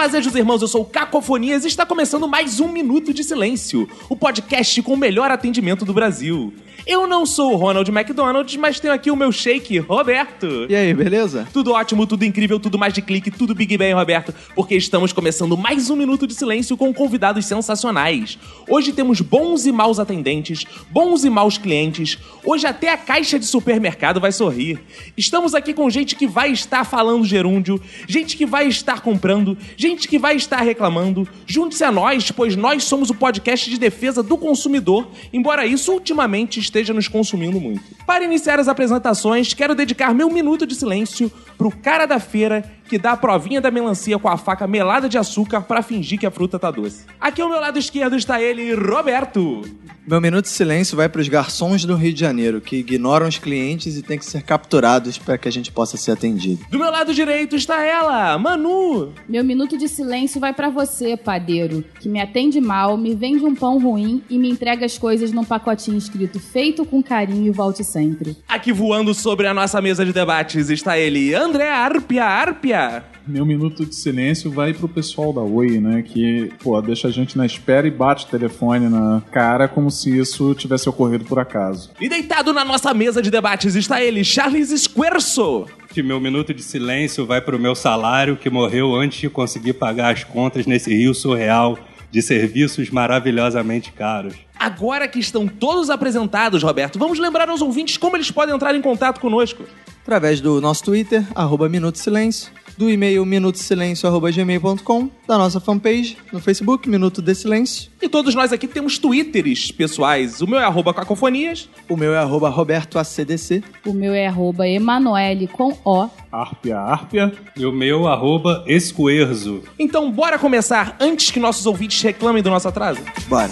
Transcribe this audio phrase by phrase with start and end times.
[0.00, 4.16] Fazejos irmãos, eu sou o Cacofonias e está começando mais um Minuto de Silêncio, o
[4.16, 6.54] podcast com o melhor atendimento do Brasil.
[6.86, 10.66] Eu não sou o Ronald McDonald, mas tenho aqui o meu shake, Roberto.
[10.68, 11.46] E aí, beleza?
[11.52, 15.56] Tudo ótimo, tudo incrível, tudo mais de clique, tudo Big Bang, Roberto, porque estamos começando
[15.56, 18.38] mais um Minuto de Silêncio com convidados sensacionais.
[18.68, 23.44] Hoje temos bons e maus atendentes, bons e maus clientes, hoje até a caixa de
[23.44, 24.80] supermercado vai sorrir.
[25.16, 29.89] Estamos aqui com gente que vai estar falando gerúndio, gente que vai estar comprando, gente
[29.96, 31.28] que vai estar reclamando.
[31.46, 36.60] Junte-se a nós, pois nós somos o podcast de defesa do consumidor, embora isso ultimamente
[36.60, 37.82] esteja nos consumindo muito.
[38.06, 42.98] Para iniciar as apresentações, quero dedicar meu minuto de silêncio pro cara da feira que
[42.98, 46.30] dá a provinha da melancia com a faca melada de açúcar para fingir que a
[46.30, 47.04] fruta tá doce.
[47.20, 49.62] Aqui ao meu lado esquerdo está ele, Roberto.
[50.04, 53.38] Meu minuto de silêncio vai para os garçons do Rio de Janeiro, que ignoram os
[53.38, 56.66] clientes e têm que ser capturados para que a gente possa ser atendido.
[56.68, 59.12] Do meu lado direito está ela, Manu.
[59.28, 63.54] Meu minuto de silêncio vai pra você, padeiro, que me atende mal, me vende um
[63.54, 67.82] pão ruim e me entrega as coisas num pacotinho escrito feito com carinho e volte
[67.82, 68.36] sempre.
[68.46, 73.04] Aqui voando sobre a nossa mesa de debates está ele, André Arpia Arpia.
[73.26, 76.02] Meu minuto de silêncio vai pro pessoal da Oi, né?
[76.02, 80.18] Que, pô, deixa a gente na espera e bate o telefone na cara como se
[80.18, 81.90] isso tivesse ocorrido por acaso.
[82.00, 85.66] E deitado na nossa mesa de debates está ele, Charles Squerso.
[85.90, 90.14] Que meu minuto de silêncio vai pro meu salário que morreu antes de conseguir pagar
[90.14, 91.76] as contas nesse rio surreal
[92.12, 94.34] de serviços maravilhosamente caros.
[94.58, 98.80] Agora que estão todos apresentados, Roberto, vamos lembrar aos ouvintes como eles podem entrar em
[98.80, 99.64] contato conosco.
[100.02, 106.88] Através do nosso Twitter, arroba Minuto Silêncio, do e-mail minutosilencio.gmail.com, da nossa fanpage no Facebook,
[106.88, 107.90] Minuto de Silêncio.
[108.00, 110.40] E todos nós aqui temos twitters pessoais.
[110.40, 111.68] O meu é arroba cacofonias.
[111.88, 113.62] O meu é arroba RobertoACDC.
[113.84, 116.08] O meu é arroba Emanuele com O.
[116.32, 117.32] Árpia, árpia.
[117.54, 119.62] E o meu, arroba escoerzo.
[119.78, 123.00] Então bora começar antes que nossos ouvintes reclamem do nosso atraso?
[123.28, 123.50] Bora.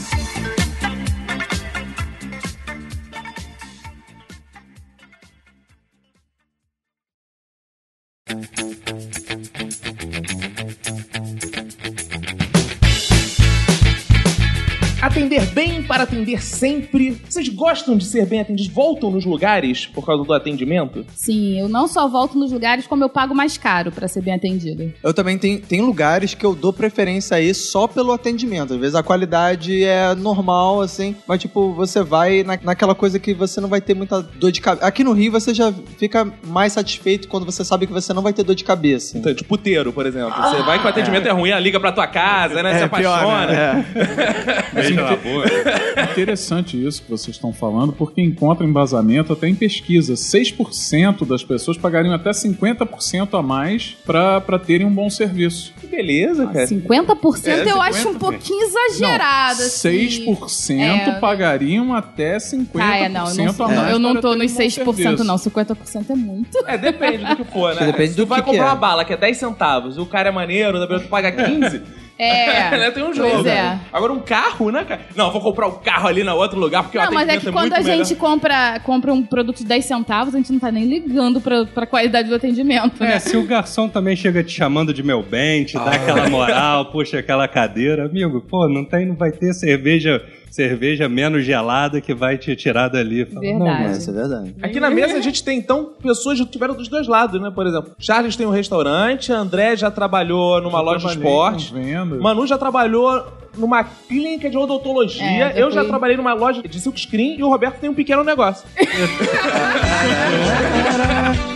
[15.99, 17.21] Para atender sempre.
[17.29, 18.73] Vocês gostam de ser bem atendidos?
[18.73, 21.05] Voltam nos lugares por causa do atendimento?
[21.15, 24.35] Sim, eu não só volto nos lugares como eu pago mais caro pra ser bem
[24.35, 24.93] atendido.
[25.03, 28.75] Eu também tenho, tem lugares que eu dou preferência aí só pelo atendimento.
[28.75, 33.35] Às vezes a qualidade é normal, assim, mas tipo, você vai na, naquela coisa que
[33.35, 34.87] você não vai ter muita dor de cabeça.
[34.87, 38.33] Aqui no Rio você já fica mais satisfeito quando você sabe que você não vai
[38.33, 39.19] ter dor de cabeça.
[39.19, 40.31] Então, tipo, puteiro, por exemplo.
[40.31, 42.79] Você vai que o atendimento é, ruim, ela liga pra tua casa, né?
[42.79, 43.47] Se apaixona.
[43.47, 43.87] né?
[43.95, 44.75] É.
[44.75, 45.88] Beijo na boca.
[46.11, 50.15] Interessante isso que vocês estão falando, porque encontra embasamento até em pesquisa.
[50.15, 55.73] 6% das pessoas pagariam até 50% a mais pra pra terem um bom serviço.
[55.81, 56.67] Que beleza, cara.
[56.67, 58.19] 50% É, eu acho um 50%.
[58.19, 59.63] pouquinho exagerado.
[59.63, 59.89] assim.
[59.89, 61.19] 6% É.
[61.21, 64.53] pagariam até 50% Ah, é, não, eu não, a mais eu não para tô nos
[64.53, 65.25] um bom 6% serviço.
[65.25, 66.59] não, 50% é muito.
[66.67, 67.87] É, depende do que for, né?
[67.87, 68.69] Depende Se do tu vai que que comprar é.
[68.71, 71.83] uma bala que é 10 centavos e o cara é maneiro, da tu paga 15,
[72.19, 72.91] É, né?
[72.91, 73.31] Tem um jogo.
[73.31, 73.79] Pois é.
[73.93, 75.03] Agora um carro, né, cara?
[75.15, 77.43] Não, vou comprar o carro ali no outro lugar porque o Não, mas é atendimento
[77.43, 78.05] que é quando muito a melhor.
[78.05, 81.65] gente compra, compra um produto de 10 centavos, a gente não tá nem ligando pra,
[81.67, 83.19] pra qualidade do atendimento, É, né?
[83.21, 87.19] se o garçom também chega te chamando de meu bem, te dá aquela moral, puxa
[87.19, 92.37] aquela cadeira, amigo, pô, não tem, não vai ter cerveja, cerveja menos gelada que vai
[92.39, 93.25] te tirar dali.
[93.27, 93.83] Fala, Verdade.
[93.83, 94.55] não, É, isso é verdade.
[94.63, 97.51] Aqui na mesa a gente tem, então, pessoas que tiveram dos dois lados, né?
[97.55, 101.75] Por exemplo, Charles tem um restaurante, André já trabalhou numa Já loja de esporte.
[102.21, 103.25] Manu já trabalhou
[103.57, 107.49] numa clínica de odontologia, É, já eu já trabalhei numa loja de silkscreen e o
[107.49, 108.67] Roberto tem um pequeno negócio.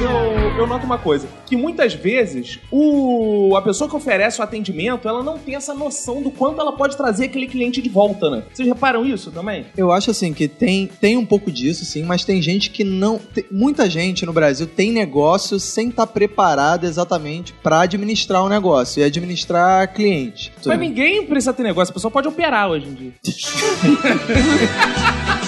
[0.00, 5.06] Eu, eu noto uma coisa, que muitas vezes o, a pessoa que oferece o atendimento,
[5.06, 8.42] ela não tem essa noção do quanto ela pode trazer aquele cliente de volta, né?
[8.52, 9.66] Vocês reparam isso também?
[9.76, 13.18] Eu acho assim que tem, tem um pouco disso, sim, mas tem gente que não.
[13.18, 19.00] tem- muita gente no Brasil tem negócio sem estar preparada exatamente pra administrar o negócio
[19.00, 20.50] e administrar cliente.
[20.64, 23.12] Mas ninguém precisa ter negócio, a pessoa pode operar hoje em dia.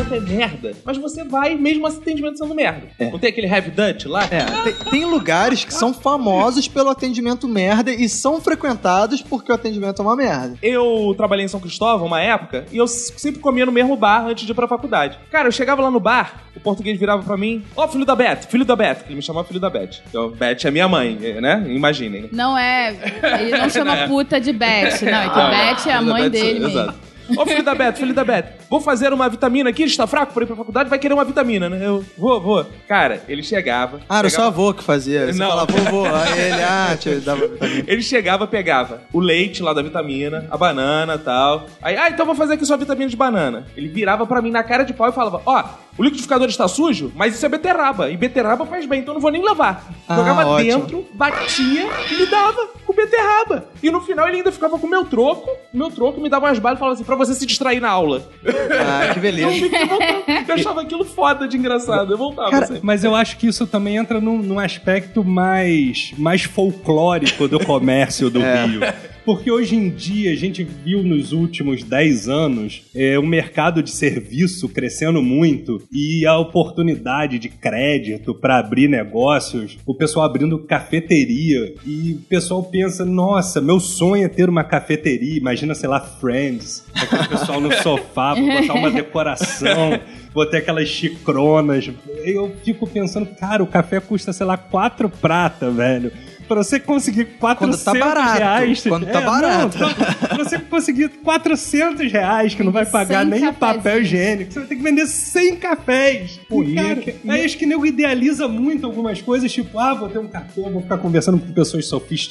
[0.00, 2.88] atendimento atendimento é merda, mas você vai mesmo esse atendimento sendo merda.
[2.98, 3.10] É.
[3.10, 4.24] Não tem aquele Heavy Dutch lá?
[4.24, 9.54] É, tem, tem lugares que são famosos pelo atendimento merda e são frequentados porque o
[9.54, 10.56] atendimento é uma merda.
[10.62, 14.44] Eu trabalhei em São Cristóvão uma época e eu sempre comia no mesmo bar antes
[14.44, 15.18] de ir pra faculdade.
[15.30, 18.42] Cara, eu chegava lá no bar, o português virava pra mim: Ó, filho da Beth,
[18.48, 18.98] filho da Beth.
[19.06, 20.00] Ele me chamava filho da Beth.
[20.08, 21.64] Então, Beth é minha mãe, né?
[21.68, 22.28] Imaginem.
[22.32, 22.94] Não é.
[23.40, 25.22] Ele não chama puta de Beth, não.
[25.22, 26.68] É que Ah, Beth é a mãe Beth, dele mesmo.
[26.80, 27.11] Exato.
[27.36, 30.32] Ô filho da Beth, filho da Beth, vou fazer uma vitamina aqui, ele está fraco
[30.32, 31.78] para ir pra faculdade, vai querer uma vitamina, né?
[31.86, 32.66] Eu, vou, vou.
[32.88, 34.00] Cara, ele chegava.
[34.08, 35.32] Ah, era pegava- avô que fazia.
[35.32, 35.48] Você Não.
[35.48, 37.84] falava, vovô, aí ele, ah, te dava vitamina.
[37.86, 41.66] Ele chegava, pegava o leite lá da vitamina, a banana e tal.
[41.82, 43.66] Aí, ah, então vou fazer aqui sua vitamina de banana.
[43.76, 45.64] Ele virava pra mim na cara de pau e falava: Ó,
[45.98, 48.10] o liquidificador está sujo, mas isso é beterraba.
[48.10, 49.84] E beterraba faz bem, então não vou nem lavar.
[50.08, 50.80] Ah, Jogava ótimo.
[50.80, 53.66] dentro, batia e me dava com beterraba.
[53.82, 56.58] E no final ele ainda ficava com o meu troco, meu troco, me dava umas
[56.58, 58.28] balas e falava assim: pra você se distrair na aula.
[58.46, 59.50] Ah, que Eu, beleza.
[59.50, 62.12] fiquei voltando, eu achava aquilo foda de engraçado.
[62.12, 62.82] Eu voltava Cara, sempre.
[62.84, 68.30] Mas eu acho que isso também entra num, num aspecto mais, mais folclórico do comércio
[68.30, 68.64] do É.
[68.66, 68.80] Rio.
[69.24, 73.90] Porque hoje em dia a gente viu nos últimos 10 anos é, o mercado de
[73.90, 81.74] serviço crescendo muito e a oportunidade de crédito para abrir negócios, o pessoal abrindo cafeteria
[81.86, 86.84] e o pessoal pensa, nossa, meu sonho é ter uma cafeteria, imagina, sei lá, Friends,
[86.94, 90.00] aquele pessoal no sofá, vou botar uma decoração,
[90.34, 91.90] vou ter aquelas chicronas.
[92.24, 96.12] Eu fico pensando, cara, o café custa, sei lá, quatro prata, velho.
[96.48, 98.82] Pra você conseguir 400 tá barato, reais...
[98.82, 99.78] quando tá É, barato.
[99.78, 104.02] não, pra você conseguir 400 reais, que não vai Vender pagar 100 nem o papel
[104.02, 106.40] higiênico, você vai ter que vender 100 cafés.
[106.48, 109.94] Pô, E, cara, é que- aí acho que nego idealiza muito algumas coisas, tipo, ah,
[109.94, 111.86] vou ter um café, vou ficar conversando com pessoas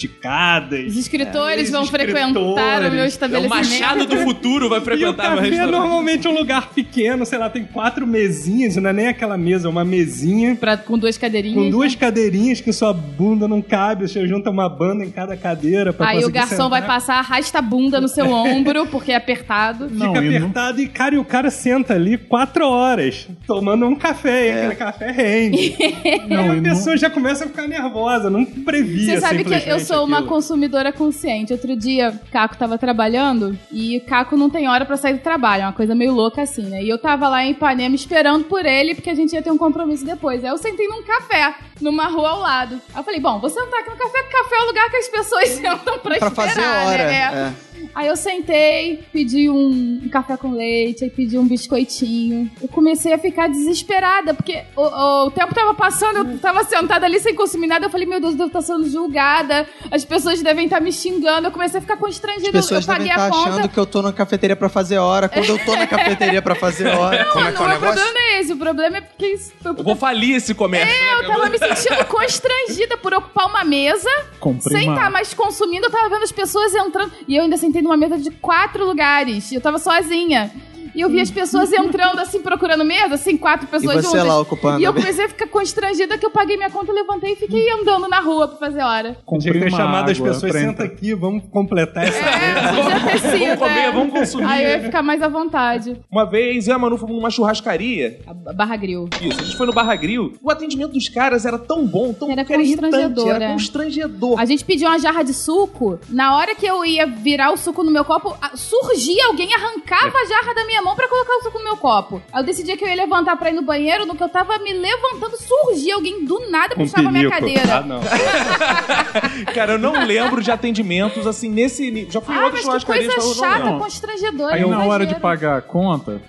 [0.06, 0.86] sofisticadas.
[0.88, 2.92] Os escritores É, vão os frequentar o escritores.
[2.94, 3.82] meu É o estabelecimento.
[3.82, 5.72] Machado do Futuro vai E o frequentar meu café é restaurante.
[5.80, 9.72] normalmente um lugar pequeno, sei lá, tem quatro mesinhas, não é nem aquela mesa, é
[9.72, 11.56] uma mesinha Pra- com duas cadeirinhas.
[11.56, 12.00] com duas né?
[12.00, 16.24] cadeirinhas que sua bunda não cabe, você junta uma banda em cada cadeira pra Aí
[16.26, 16.96] o garçom vai sentar.
[16.96, 19.90] passar, arrasta a bunda no seu ombro, porque é apertado.
[19.90, 23.96] Não, Fica não- apertado e, cara, e o cara senta ali quatro horas tomando um
[23.96, 25.76] café, e aquele café rende.
[26.28, 29.70] Não, e a não- pessoa já começa a ficar nervosa, não previa Você sabe que
[29.70, 30.30] eu sou uma aquilo.
[30.30, 31.52] consumidora consciente.
[31.54, 35.64] Outro dia, Caco tava trabalhando e Caco não tem hora pra sair do trabalho.
[35.64, 36.84] É uma coisa meio louca assim, né?
[36.84, 39.58] E eu tava lá em Ipanema esperando por ele, porque a gente ia ter um
[39.58, 40.44] compromisso depois.
[40.44, 42.82] Aí eu sentei num café, numa rua ao lado.
[42.94, 44.98] Aí eu falei, bom, vou sentar aqui no café, porque café é o lugar que
[44.98, 47.06] as pessoas sentam pra, Pra esperar, fazer hora.
[47.08, 47.14] né?
[47.16, 47.38] É.
[47.38, 47.71] é.
[47.94, 52.50] Aí eu sentei, pedi um, café com leite, aí pedi um biscoitinho.
[52.62, 57.06] Eu comecei a ficar desesperada, porque o, o- o tempo tava passando, eu tava sentada
[57.06, 57.86] ali sem consumir nada.
[57.86, 59.68] Eu falei, meu Deus, eu devo estar sendo julgada.
[59.92, 61.48] As pessoas devem estar me xingando.
[61.48, 62.60] Eu comecei a ficar constrangida.
[62.60, 63.50] As pessoas eu devem paguei estar a conta.
[63.50, 66.56] achando que eu tô na cafeteria pra fazer hora, quando eu tô na cafeteria pra
[66.56, 67.26] fazer hora.
[67.26, 67.94] Como é que é o não, o negócio?
[67.96, 68.54] problema não é esse.
[68.54, 70.88] O problema é porque isso, eu, Eu vou falir esse comércio.
[70.94, 71.14] né?
[71.24, 74.10] eu tava me sentindo constrangida por ocupar uma mesa
[74.40, 75.86] Comprei sem estar mais consumindo.
[75.88, 77.12] Eu tava vendo as pessoas entrando.
[77.28, 79.52] E eu ainda sentei numa mesa de quatro lugares.
[79.52, 80.52] Eu tava sozinha.
[80.94, 84.26] E eu vi as pessoas entrando assim, procurando mesa, assim, quatro E pessoas você juntas.
[84.26, 84.80] lá ocupando.
[84.80, 88.08] E eu comecei a ficar constrangida que eu paguei minha conta, levantei e fiquei andando
[88.08, 89.12] na rua pra fazer hora.
[89.12, 93.20] Tinha Comprei que ter chamado as pessoas, senta aqui, vamos completar essa É, podia ter
[93.20, 93.32] sido.
[93.42, 93.92] Vamos comer, é.
[93.92, 94.46] vamos consumir.
[94.46, 95.96] Aí eu ia ficar mais à vontade.
[96.12, 98.20] Uma vez eu e a Manu fomos numa churrascaria.
[98.28, 99.10] A Barra Grill.
[99.22, 100.34] Isso, a gente foi no Barra Grill.
[100.42, 103.52] O atendimento dos caras era tão bom, tão Era constrangedor, era é.
[103.52, 104.40] constrangedor.
[104.40, 106.00] A gente pediu uma jarra de suco.
[106.10, 110.26] Na hora que eu ia virar o suco no meu copo, surgia alguém, arrancava a
[110.26, 112.22] jarra da minha mão pra colocar o suco no meu copo.
[112.32, 114.06] Aí eu decidi que eu ia levantar pra ir no banheiro.
[114.06, 117.78] No que eu tava me levantando, surgia alguém do nada, com puxava minha cadeira.
[117.78, 118.02] Ah, não.
[119.54, 122.12] Cara, eu não lembro de atendimentos assim nesse nível.
[122.12, 123.72] Já fui Ah, outras mas que coisa eu não chata, lembro.
[123.72, 123.80] Não.
[123.80, 124.56] constrangedora.
[124.56, 126.22] Aí na hora de pagar a conta,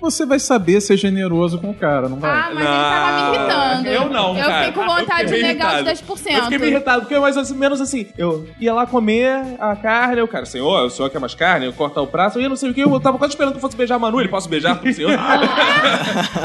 [0.00, 2.30] você vai saber ser generoso com o cara, não vai?
[2.30, 3.88] Ah, mas ele tava me irritando.
[3.88, 4.58] Eu não, Eu cara.
[4.66, 6.18] fiquei com Eu vontade fiquei de negar os irritado.
[6.18, 6.34] 10%.
[6.36, 10.20] Eu fiquei meio irritado, porque mais ou menos assim, eu ia lá comer a carne,
[10.22, 11.66] o cara, senhor, o senhor quer mais carne?
[11.66, 13.58] Eu cortar o prato, eu ia não sei o que, eu tava quase esperando que
[13.58, 15.12] eu fosse beijar a Manu, ele posso beijar pro senhor?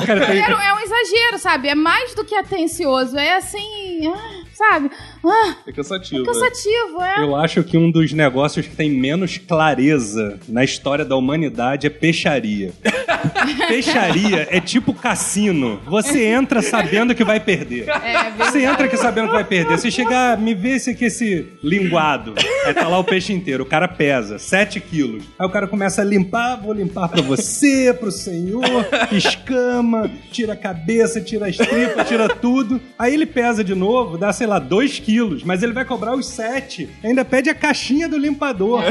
[0.05, 1.69] Cara, é um exagero, sabe?
[1.69, 3.17] É mais do que atencioso.
[3.17, 4.89] É assim, ah, sabe?
[5.25, 6.21] Ah, É cansativo.
[6.21, 6.25] né?
[6.25, 7.23] cansativo, é.
[7.23, 11.89] Eu acho que um dos negócios que tem menos clareza na história da humanidade é
[11.89, 12.71] peixaria.
[13.67, 15.79] peixaria é tipo cassino.
[15.85, 17.87] Você entra sabendo que vai perder.
[17.89, 19.77] É, Você entra aqui sabendo que vai perder.
[19.77, 22.33] Você chegar, me vê esse aqui, esse linguado.
[22.65, 23.63] Aí tá lá o peixe inteiro.
[23.63, 25.23] O cara pesa 7 quilos.
[25.39, 28.63] Aí o cara começa a limpar, vou limpar pra você, pro senhor,
[29.11, 32.79] escama, tira a cabeça, tira as tripas, tira tudo.
[32.97, 36.15] Aí ele pesa de novo, dá, sei lá, lá, 2 quilos, mas ele vai cobrar
[36.15, 36.89] os 7.
[37.03, 38.83] Ainda pede a caixinha do limpador.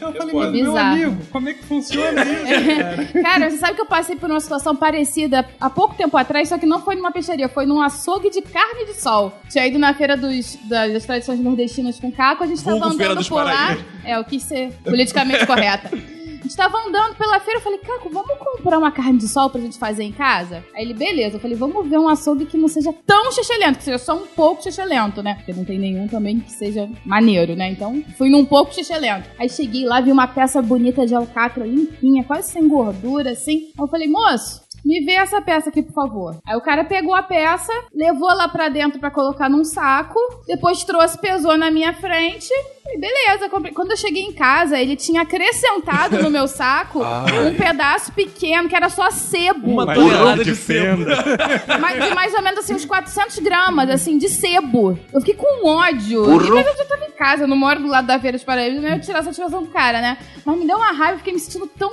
[0.00, 3.04] Eu falei, meu, meu amigo, como é que funciona isso, cara?
[3.34, 6.58] Cara, você sabe que eu passei por uma situação parecida há pouco tempo atrás, só
[6.58, 9.32] que não foi numa peixaria, foi num açougue de carne de sol.
[9.48, 13.12] Tinha ido na feira dos, das, tradições nordestinas com Caco, a gente tava Vulgo Feira
[13.12, 13.76] andando dos por lá.
[14.04, 15.90] É, eu quis ser politicamente correta.
[16.44, 19.48] A gente tava andando pela feira, eu falei, Caco, vamos comprar uma carne de sol
[19.48, 20.62] pra gente fazer em casa?
[20.74, 21.36] Aí ele, beleza.
[21.36, 24.26] Eu falei, vamos ver um açougue que não seja tão xixelento, que seja só um
[24.26, 25.36] pouco xixelento, né?
[25.36, 27.70] Porque não tem nenhum também que seja maneiro, né?
[27.70, 29.26] Então, fui num pouco xixelento.
[29.38, 33.70] Aí cheguei lá, vi uma peça bonita de alcatra, limpinha, quase sem gordura, assim.
[33.78, 36.36] Aí eu falei, moço, me vê essa peça aqui, por favor.
[36.46, 40.84] Aí o cara pegou a peça, levou lá pra dentro pra colocar num saco, depois
[40.84, 42.52] trouxe, pesou na minha frente.
[42.98, 43.72] Beleza, comprei.
[43.72, 48.76] quando eu cheguei em casa, ele tinha acrescentado no meu saco um pedaço pequeno, que
[48.76, 49.70] era só sebo.
[49.70, 51.02] Uma tonelada de de sebo.
[51.80, 54.98] Mas de mais ou menos assim, uns 400 gramas, assim, de sebo.
[55.12, 56.24] Eu fiquei com ódio.
[56.44, 58.44] E, mas eu já tava em casa, eu não moro do lado da Feira dos
[58.44, 60.18] Paraíbas, não ia tirar essa satisfação do cara, né?
[60.44, 61.90] Mas me deu uma raiva, fiquei me sentindo tão.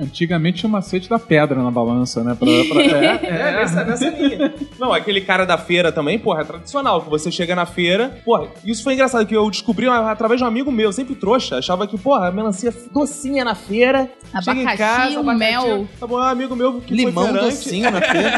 [0.00, 2.36] Antigamente tinha o macete da pedra na balança, né?
[2.38, 4.54] Pra, pra- é, É, nessa, nessa linha.
[4.78, 7.02] Não, aquele cara da feira também, porra, é tradicional.
[7.02, 8.20] Que você chega na feira.
[8.24, 9.86] Porra, isso foi engraçado, que eu descobri
[10.28, 11.56] através de um amigo meu, sempre trouxa.
[11.58, 14.10] Achava que, porra, a melancia docinha na feira.
[14.42, 14.76] chega em Abacaxi,
[15.14, 15.88] casa, um mel.
[15.98, 18.28] Tá bom, é um amigo meu que Limão foi docinho na feira.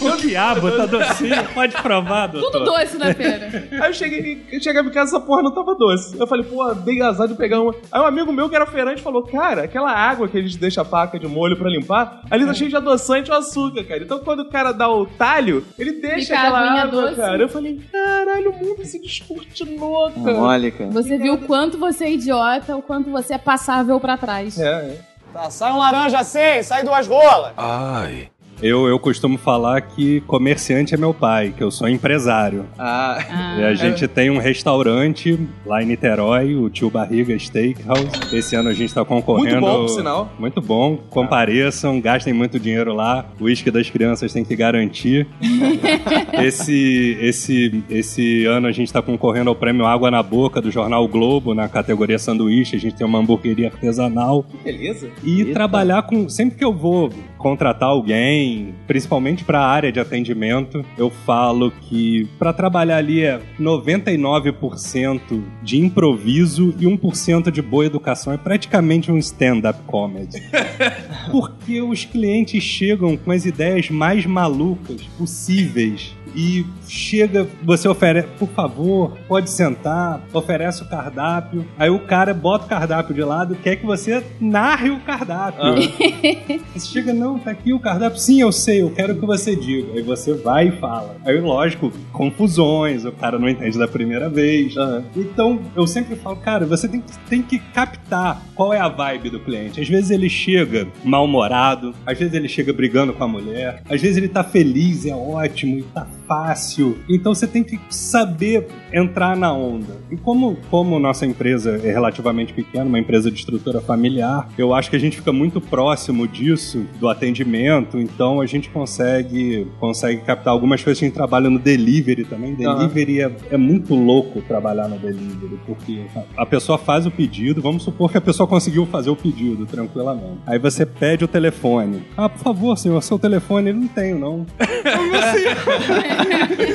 [0.00, 2.50] O diabo tá docinho, pode provar, doutor.
[2.50, 3.68] Tudo doce na feira.
[3.72, 6.18] Aí eu cheguei, eu chegava em casa essa porra não tava doce.
[6.18, 7.74] Eu falei, pô, dei azar de pegar uma.
[7.90, 10.84] Aí um amigo meu que era feirante falou, cara, aquela água que eles deixam a
[10.84, 14.02] paca de molho pra limpar, ali tá cheio de adoçante ou açúcar, cara.
[14.02, 17.16] Então quando o cara dá o talho, ele deixa Fica a aquela água, doce.
[17.16, 17.42] cara.
[17.42, 20.70] Eu falei, caralho, o mundo se descortinou, cara.
[20.72, 20.89] Cara.
[20.90, 24.58] Você viu o quanto você é idiota, o quanto você é passável pra trás.
[24.58, 25.00] É, é.
[25.32, 27.52] Tá, sai um laranja assim, sai duas rolas.
[27.56, 28.29] Ai.
[28.62, 32.66] Eu, eu costumo falar que comerciante é meu pai, que eu sou empresário.
[32.78, 38.06] Ah, E a gente tem um restaurante lá em Niterói, o Tio Barriga Steakhouse.
[38.32, 39.60] Esse ano a gente tá concorrendo.
[39.60, 40.32] Muito bom, por sinal.
[40.38, 40.98] Muito bom.
[41.08, 43.24] Compareçam, gastem muito dinheiro lá.
[43.40, 45.26] O uísque das crianças tem que garantir.
[46.34, 51.06] esse, esse, esse ano a gente tá concorrendo ao prêmio Água na Boca do Jornal
[51.08, 52.76] Globo, na categoria sanduíche.
[52.76, 54.44] A gente tem uma hamburgueria artesanal.
[54.62, 55.08] Beleza.
[55.24, 55.54] E Eita.
[55.54, 56.28] trabalhar com.
[56.28, 57.10] Sempre que eu vou
[57.40, 63.40] contratar alguém, principalmente para a área de atendimento, eu falo que para trabalhar ali é
[63.58, 68.32] 99% de improviso e 1% de boa educação.
[68.32, 70.42] É praticamente um stand-up comedy.
[71.32, 76.14] Porque os clientes chegam com as ideias mais malucas possíveis.
[76.34, 81.64] E chega, você oferece, por favor, pode sentar, oferece o cardápio.
[81.78, 85.60] Aí o cara bota o cardápio de lado, quer que você narre o cardápio.
[86.74, 88.18] Você chega, não, tá aqui o cardápio.
[88.18, 89.92] Sim, eu sei, eu quero que você diga.
[89.94, 91.16] Aí você vai e fala.
[91.24, 94.74] Aí, lógico, confusões, o cara não entende da primeira vez.
[95.16, 99.30] Então, eu sempre falo, cara, você tem, que- tem que captar qual é a vibe
[99.30, 99.80] do cliente.
[99.80, 104.16] Às vezes ele chega mal-humorado, às vezes ele chega brigando com a mulher, às vezes
[104.16, 106.96] ele tá feliz, é ótimo e tá fácil.
[107.08, 109.98] Então você tem que saber entrar na onda.
[110.08, 114.88] E como, como nossa empresa é relativamente pequena, uma empresa de estrutura familiar, eu acho
[114.88, 120.52] que a gente fica muito próximo disso, do atendimento, então a gente consegue, consegue captar
[120.52, 121.02] algumas coisas.
[121.02, 122.54] A gente trabalha no delivery também.
[122.54, 126.04] Delivery é, é muito louco trabalhar no delivery, porque
[126.36, 130.38] a pessoa faz o pedido, vamos supor que a pessoa conseguiu fazer o pedido tranquilamente.
[130.46, 132.04] Aí você pede o telefone.
[132.16, 134.46] Ah, por favor, senhor, seu telefone, ele não tenho, não.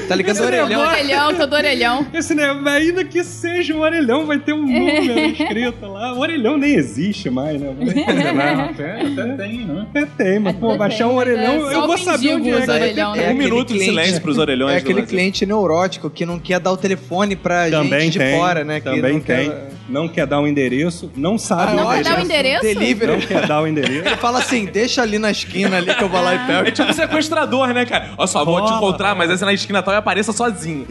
[0.08, 0.82] tá ligando o Todo orelhão.
[0.82, 2.08] orelhão, todo orelhão.
[2.14, 6.14] Esse né, ainda que seja um orelhão, vai ter um número escrito lá.
[6.14, 7.74] O orelhão nem existe mais, né?
[7.76, 9.86] Não, até, até tem, né?
[9.90, 12.56] Até tem, mas pô, baixar um orelhão, é eu vou o saber o que é.
[12.56, 13.24] orelhão, É né?
[13.28, 14.76] um aquele minuto de silêncio pros orelhões.
[14.76, 18.20] É aquele do- cliente neurótico que não quer dar o telefone pra Também gente de
[18.20, 18.80] tem, fora, né?
[18.80, 19.50] que também não tem.
[19.50, 22.10] quer- Não quer dar o endereço, não sabe Ah, Não quer endereço.
[22.16, 22.62] dar o endereço?
[22.64, 23.12] Delivery.
[23.12, 24.08] Não quer dar o endereço.
[24.08, 26.72] Ele fala assim, deixa ali na esquina ali que eu vou lá e É pego.
[26.72, 28.10] tipo sequestrador, né, cara?
[28.18, 30.86] Olha só, vou te encontrar, mas essa na esquina tal e apareça sozinho.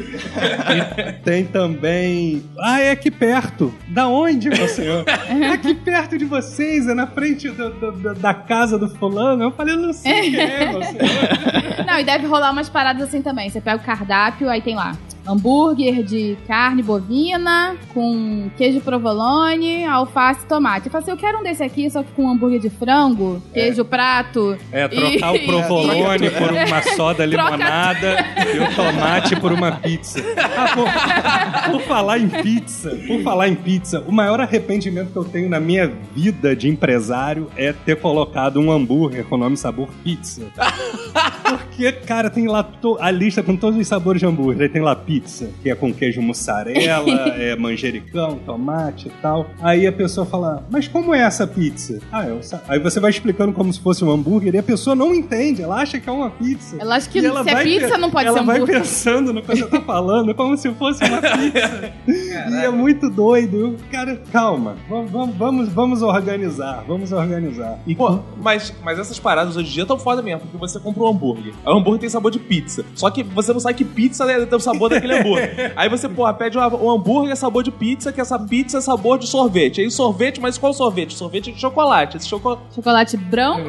[1.25, 2.43] Tem também.
[2.59, 3.75] Ah, é aqui perto.
[3.89, 5.05] Da onde, meu senhor?
[5.07, 9.43] É aqui perto de vocês, é na frente do- do- do- da casa do fulano.
[9.43, 11.85] Eu falei, eu não sei quem é, meu senhor.
[11.87, 13.51] Não, e deve rolar umas paradas assim também.
[13.51, 14.97] Você pega o cardápio, aí tem lá
[15.27, 20.87] hambúrguer de carne bovina com queijo provolone, alface e tomate.
[20.87, 23.85] Eu falo assim, eu quero um desse aqui, só que com hambúrguer de frango, queijo
[23.85, 24.57] prato.
[24.71, 28.17] É, trocar E- o provolone por uma soda Troca limonada
[28.55, 30.21] e o tomate por uma pizza.
[30.57, 35.25] Ah, por, por falar em pizza, por falar em pizza, o maior arrependimento que eu
[35.25, 39.89] tenho na minha vida de empresário é ter colocado um hambúrguer com o nome sabor
[40.03, 40.43] pizza.
[41.45, 44.63] Porque, cara, tem lá to- a lista com todos os sabores de hambúrguer.
[44.63, 49.47] Aí tem lá pizza pizza, que é com queijo mussarela, é manjericão, tomate e tal.
[49.63, 52.01] Aí a pessoa fala, mas como é essa pizza?
[52.11, 54.97] Ah, eu sa-" Aí você vai explicando como se fosse um hambúrguer e a pessoa
[54.97, 56.77] não entende, ela acha que é uma pizza.
[56.81, 58.57] Ela acha que E se ela é vai pizza pe- não pode ela ser vai
[58.57, 58.81] hambúrguer.
[58.81, 61.93] pensando no que você tá falando como se fosse uma pizza.
[62.09, 63.57] e é muito doido.
[63.57, 64.77] Eu, Cara, calma.
[64.89, 66.85] Vamos, vamos, vamos, organizar.
[66.89, 67.79] Vamos organizar.
[67.87, 71.03] E Pô, mas, mas essas paradas hoje em dia estão foda mesmo, porque você compra
[71.05, 71.53] um hambúrguer.
[71.65, 72.85] O hambúrguer tem sabor de pizza.
[72.95, 75.73] Só que você não sabe que pizza é o sabor daquele hambúrguer.
[75.77, 79.19] Aí você, porra, pede um, um hambúrguer sabor de pizza, que essa pizza é sabor
[79.19, 79.81] de sorvete.
[79.81, 81.15] Aí sorvete, mas qual sorvete?
[81.15, 82.17] Sorvete de chocolate.
[82.17, 82.63] Esse chocolate.
[82.75, 83.69] Chocolate branco,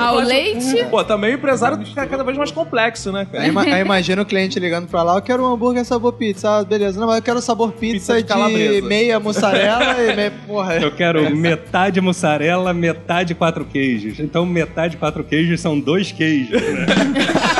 [0.00, 0.84] ao leite.
[0.90, 3.44] Pô, também o empresário fica cada vez mais complexo, né, cara?
[3.44, 6.58] Aí, ima- aí imagina o cliente ligando pra lá, eu quero um hambúrguer sabor pizza.
[6.58, 6.98] Ah, beleza.
[6.98, 8.86] Não, mas eu quero sabor pizza, Pizza de de, calabresa.
[8.86, 10.32] meia mussarela e meia...
[10.46, 10.76] Porra.
[10.76, 14.18] Eu quero metade mussarela, metade quatro queijos.
[14.18, 16.86] Então, metade quatro queijos são dois queijos, né?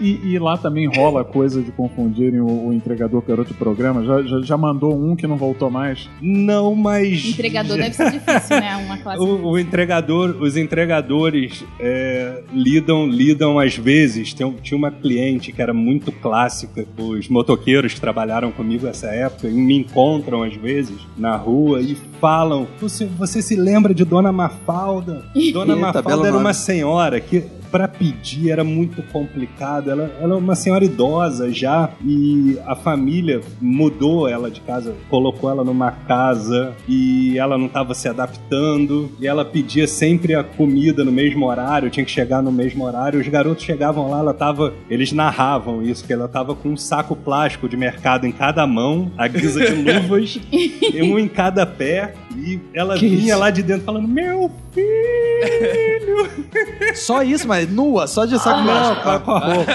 [0.00, 4.04] E, e lá também rola a coisa de confundirem o, o entregador com outro programa.
[4.04, 6.08] Já, já, já mandou um que não voltou mais.
[6.20, 7.24] Não, mas.
[7.24, 8.76] Entregador deve ser difícil, né?
[8.76, 9.20] Uma classe.
[9.20, 14.34] O, o entregador, os entregadores é, lidam, lidam às vezes.
[14.34, 16.86] Tem, tinha uma cliente que era muito clássica.
[16.98, 21.96] Os motoqueiros que trabalharam comigo nessa época e me encontram às vezes na rua e
[22.20, 25.24] falam: Você, você se lembra de Dona Mafalda?
[25.52, 26.44] Dona Eita, Mafalda era nome.
[26.44, 27.44] uma senhora que
[27.74, 29.90] para pedir era muito complicado.
[29.90, 35.50] Ela, ela é uma senhora idosa já e a família mudou ela de casa, colocou
[35.50, 41.04] ela numa casa e ela não estava se adaptando e ela pedia sempre a comida
[41.04, 43.18] no mesmo horário, tinha que chegar no mesmo horário.
[43.18, 47.16] Os garotos chegavam lá, ela tava, eles narravam isso que ela tava com um saco
[47.16, 52.14] plástico de mercado em cada mão, a guisa de luvas, e um em cada pé.
[52.36, 53.38] E ela Que vinha isso?
[53.38, 54.84] lá de dentro falando: Meu filho!
[56.94, 59.02] Só isso, mas nua, só de saco Não, plástico.
[59.02, 59.72] com a, com a roupa.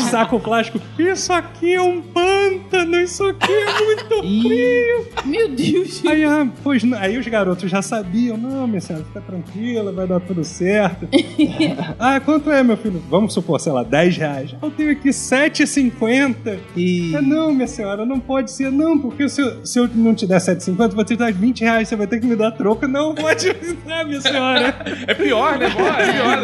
[0.10, 0.80] Saco plástico.
[0.98, 5.06] Isso aqui é um pântano, isso aqui é muito frio.
[5.24, 6.02] Meu Deus.
[6.06, 6.98] Aí, ah, pois, não.
[6.98, 8.36] aí os garotos já sabiam.
[8.36, 11.08] Não, minha senhora, fica tranquila, vai dar tudo certo.
[11.98, 13.02] ah, quanto é, meu filho?
[13.08, 14.54] Vamos supor, sei lá, 10 reais.
[14.60, 16.58] Eu tenho aqui 7,50.
[16.76, 17.14] E...
[17.16, 20.26] Ah, não, minha senhora, não pode ser, não, porque se eu, se eu não te
[20.26, 22.86] der 7,50, eu vou te dar 20 reais, você vai ter que me dar troca.
[22.86, 24.74] Não, pode me dar, minha senhora.
[25.06, 25.68] É pior, né?
[25.70, 26.38] Pô, É pior.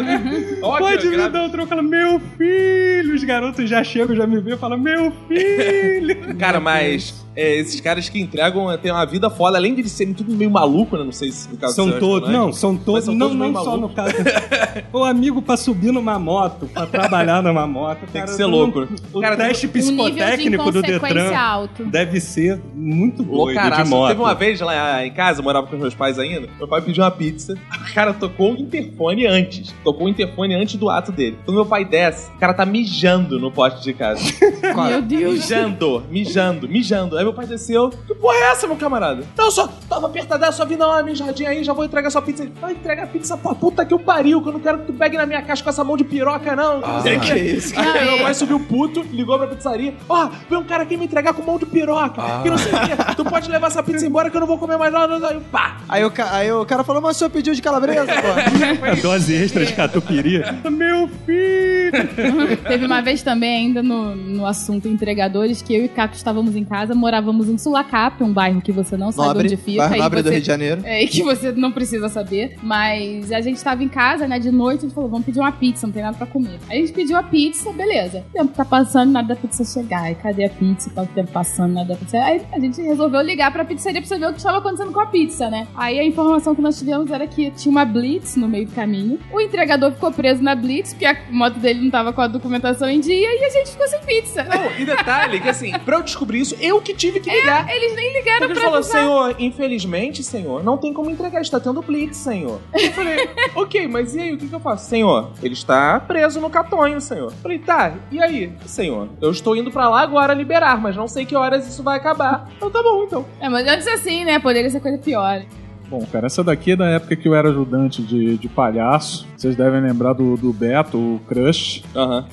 [0.63, 1.71] Óbvio, Pode me gra- dar um troco?
[1.73, 3.15] Ela, meu filho!
[3.15, 6.35] Os garotos já chegam, já me veem e falam, meu filho!
[6.37, 9.91] Cara, mas é, esses caras que entregam é, têm uma vida foda, além de eles
[9.91, 11.03] serem tudo meio maluco, né?
[11.03, 13.77] Não sei se no caso São todos, não, são todos, são não, todos não só
[13.77, 14.15] no caso.
[14.91, 17.99] o amigo pra subir numa moto, pra trabalhar numa moto.
[17.99, 18.87] Tem que cara, ser não- louco.
[19.13, 21.85] O Cara, teste psicotécnico do Detran alto.
[21.85, 24.09] deve ser muito doido de moto.
[24.09, 26.81] Teve uma vez lá em casa, eu morava com os meus pais ainda, meu pai
[26.81, 29.75] pediu uma pizza, o cara tocou o interfone antes.
[29.83, 31.37] Tocou o interfone antes do ato dele.
[31.45, 34.21] Quando meu pai desce, o cara tá mijando no poste de casa.
[34.87, 35.33] Meu Deus.
[35.33, 37.17] mijando, mijando, mijando.
[37.17, 37.89] Aí meu pai desceu.
[37.89, 39.23] Que porra é essa, meu camarada?
[39.37, 42.43] Não, só tava apertado, só vim dar uma mijadinha aí, já vou entregar sua pizza.
[42.43, 44.85] Ele, Vai entregar a pizza pra puta que o pariu, que eu não quero que
[44.87, 46.81] tu pegue na minha caixa com essa mão de piroca, não.
[47.03, 47.33] Que o que.
[47.35, 48.21] isso, Aí Não, meu é.
[48.23, 49.93] pai subiu puto, ligou pra pizzaria.
[50.07, 52.21] Ó, veio um cara aqui me entregar com mão de piroca.
[52.43, 53.15] Que não sei o que.
[53.15, 55.27] Tu pode levar essa pizza embora que eu não vou comer mais nada.
[55.27, 55.77] Aí, pá.
[55.89, 58.95] Aí o, ca- aí o cara falou, mas o senhor pediu de calabresa, pô.
[59.01, 60.41] Dose extra de catupiry.
[60.69, 62.57] Meu filho!
[62.67, 66.63] Teve uma vez também, ainda no, no assunto entregadores, que eu e Caco estávamos em
[66.63, 69.79] casa, morávamos em Sulacap, um bairro que você não sabe Nobre, onde fica.
[69.79, 70.81] bairro e nobre do você- Rio de Janeiro.
[70.83, 72.57] É, e que você não precisa saber.
[72.61, 75.51] Mas a gente tava em casa, né, de noite, a gente falou, vamos pedir uma
[75.51, 76.59] pizza, não tem nada pra comer.
[76.69, 78.23] Aí a gente pediu a pizza, beleza.
[78.29, 80.11] O tempo tá passando, nada da pizza chegar.
[80.11, 80.89] E cadê a pizza?
[80.93, 82.17] Tá o tempo passando, nada da pizza.
[82.19, 85.07] Aí a gente resolveu ligar pra pizzaria pra saber o que estava acontecendo com a
[85.07, 85.67] pizza, né?
[85.75, 89.19] Aí a informação que nós tivemos era que tinha uma blitz no meio do caminho.
[89.33, 92.89] O entregador ficou preso na blitz, porque a moto dele não tava com a documentação
[92.89, 94.43] em dia, e a gente ficou sem pizza.
[94.43, 97.69] Não, e detalhe que assim, pra eu descobrir isso, eu que tive que ligar.
[97.73, 99.01] Eles nem ligaram Porque ele pra falou, avisar.
[99.01, 102.59] senhor, infelizmente, senhor, não tem como entregar, está tendo blitz, senhor.
[102.73, 104.89] Eu falei, ok, mas e aí, o que, que eu faço?
[104.89, 107.31] Senhor, ele está preso no catonho, senhor.
[107.31, 108.51] Eu falei, tá, e aí?
[108.65, 111.97] Senhor, eu estou indo pra lá agora liberar, mas não sei que horas isso vai
[111.97, 112.49] acabar.
[112.57, 113.25] Então tá bom, então.
[113.39, 114.39] É, mas antes assim, né?
[114.39, 115.43] Poderia ser coisa pior.
[115.89, 119.25] Bom, cara, essa daqui é da época que eu era ajudante de, de palhaço.
[119.37, 121.83] Vocês devem lembrar do, do Beto, o Crush,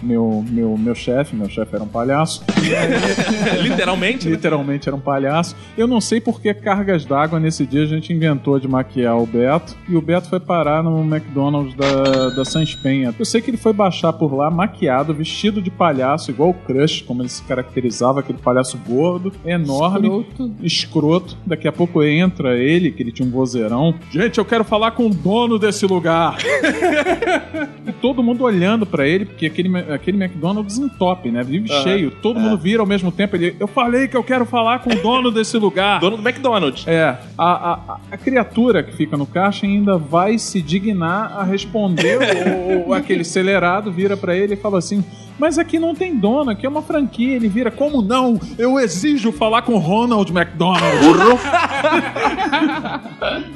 [0.03, 1.37] meu, meu, meu chefe.
[1.37, 2.43] Meu chefe era um palhaço.
[3.63, 4.33] Literalmente, né?
[4.33, 5.55] Literalmente era um palhaço.
[5.77, 9.27] Eu não sei por que cargas d'água nesse dia a gente inventou de maquiar o
[9.27, 9.77] Beto.
[9.89, 13.15] E o Beto foi parar no McDonald's da, da Sans Penha.
[13.19, 17.03] Eu sei que ele foi baixar por lá maquiado, vestido de palhaço, igual o Crush,
[17.03, 20.55] como ele se caracterizava, aquele palhaço gordo, enorme Escroto.
[20.63, 21.37] escroto.
[21.47, 23.95] Daqui a pouco entra ele, que ele tinha um vozeirão.
[24.11, 26.37] Gente, eu quero falar com o dono desse lugar.
[28.01, 31.43] todo mundo olhando pra ele, porque aquele, aquele McDonald's entope, né?
[31.43, 31.83] Vive Aham.
[31.83, 32.11] cheio.
[32.11, 33.37] Todo mundo vira ao mesmo tempo.
[33.37, 36.01] Ele, eu falei que eu quero falar com o dono desse lugar.
[36.05, 36.87] Dono do McDonald's.
[36.87, 42.19] É, a, a, a criatura que fica no caixa ainda vai se dignar a responder.
[42.87, 45.05] o, o- aquele acelerado vira pra ele e fala assim:
[45.39, 47.35] Mas aqui não tem dono, aqui é uma franquia.
[47.37, 48.41] Ele vira: Como não?
[48.59, 50.83] Eu exijo falar com Ronald McDonald.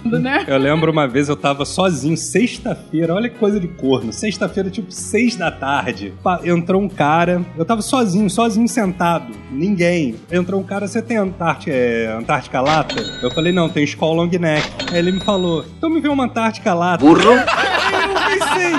[0.04, 0.44] Né?
[0.46, 4.12] Eu lembro uma vez eu tava sozinho, sexta-feira, olha que coisa de corno.
[4.12, 6.12] Sexta-feira, tipo, seis da tarde.
[6.44, 9.32] Entrou um cara, eu tava sozinho, sozinho sentado.
[9.50, 10.16] Ninguém.
[10.30, 13.00] Entrou um cara, você tem Antártica, é, Antártica Lata?
[13.22, 14.68] Eu falei, não, tem Skull Long Neck.
[14.92, 17.04] Aí ele me falou, então me vê uma Antártica Lata.
[17.04, 17.34] Burro!
[18.28, 18.72] Aí eu pensei.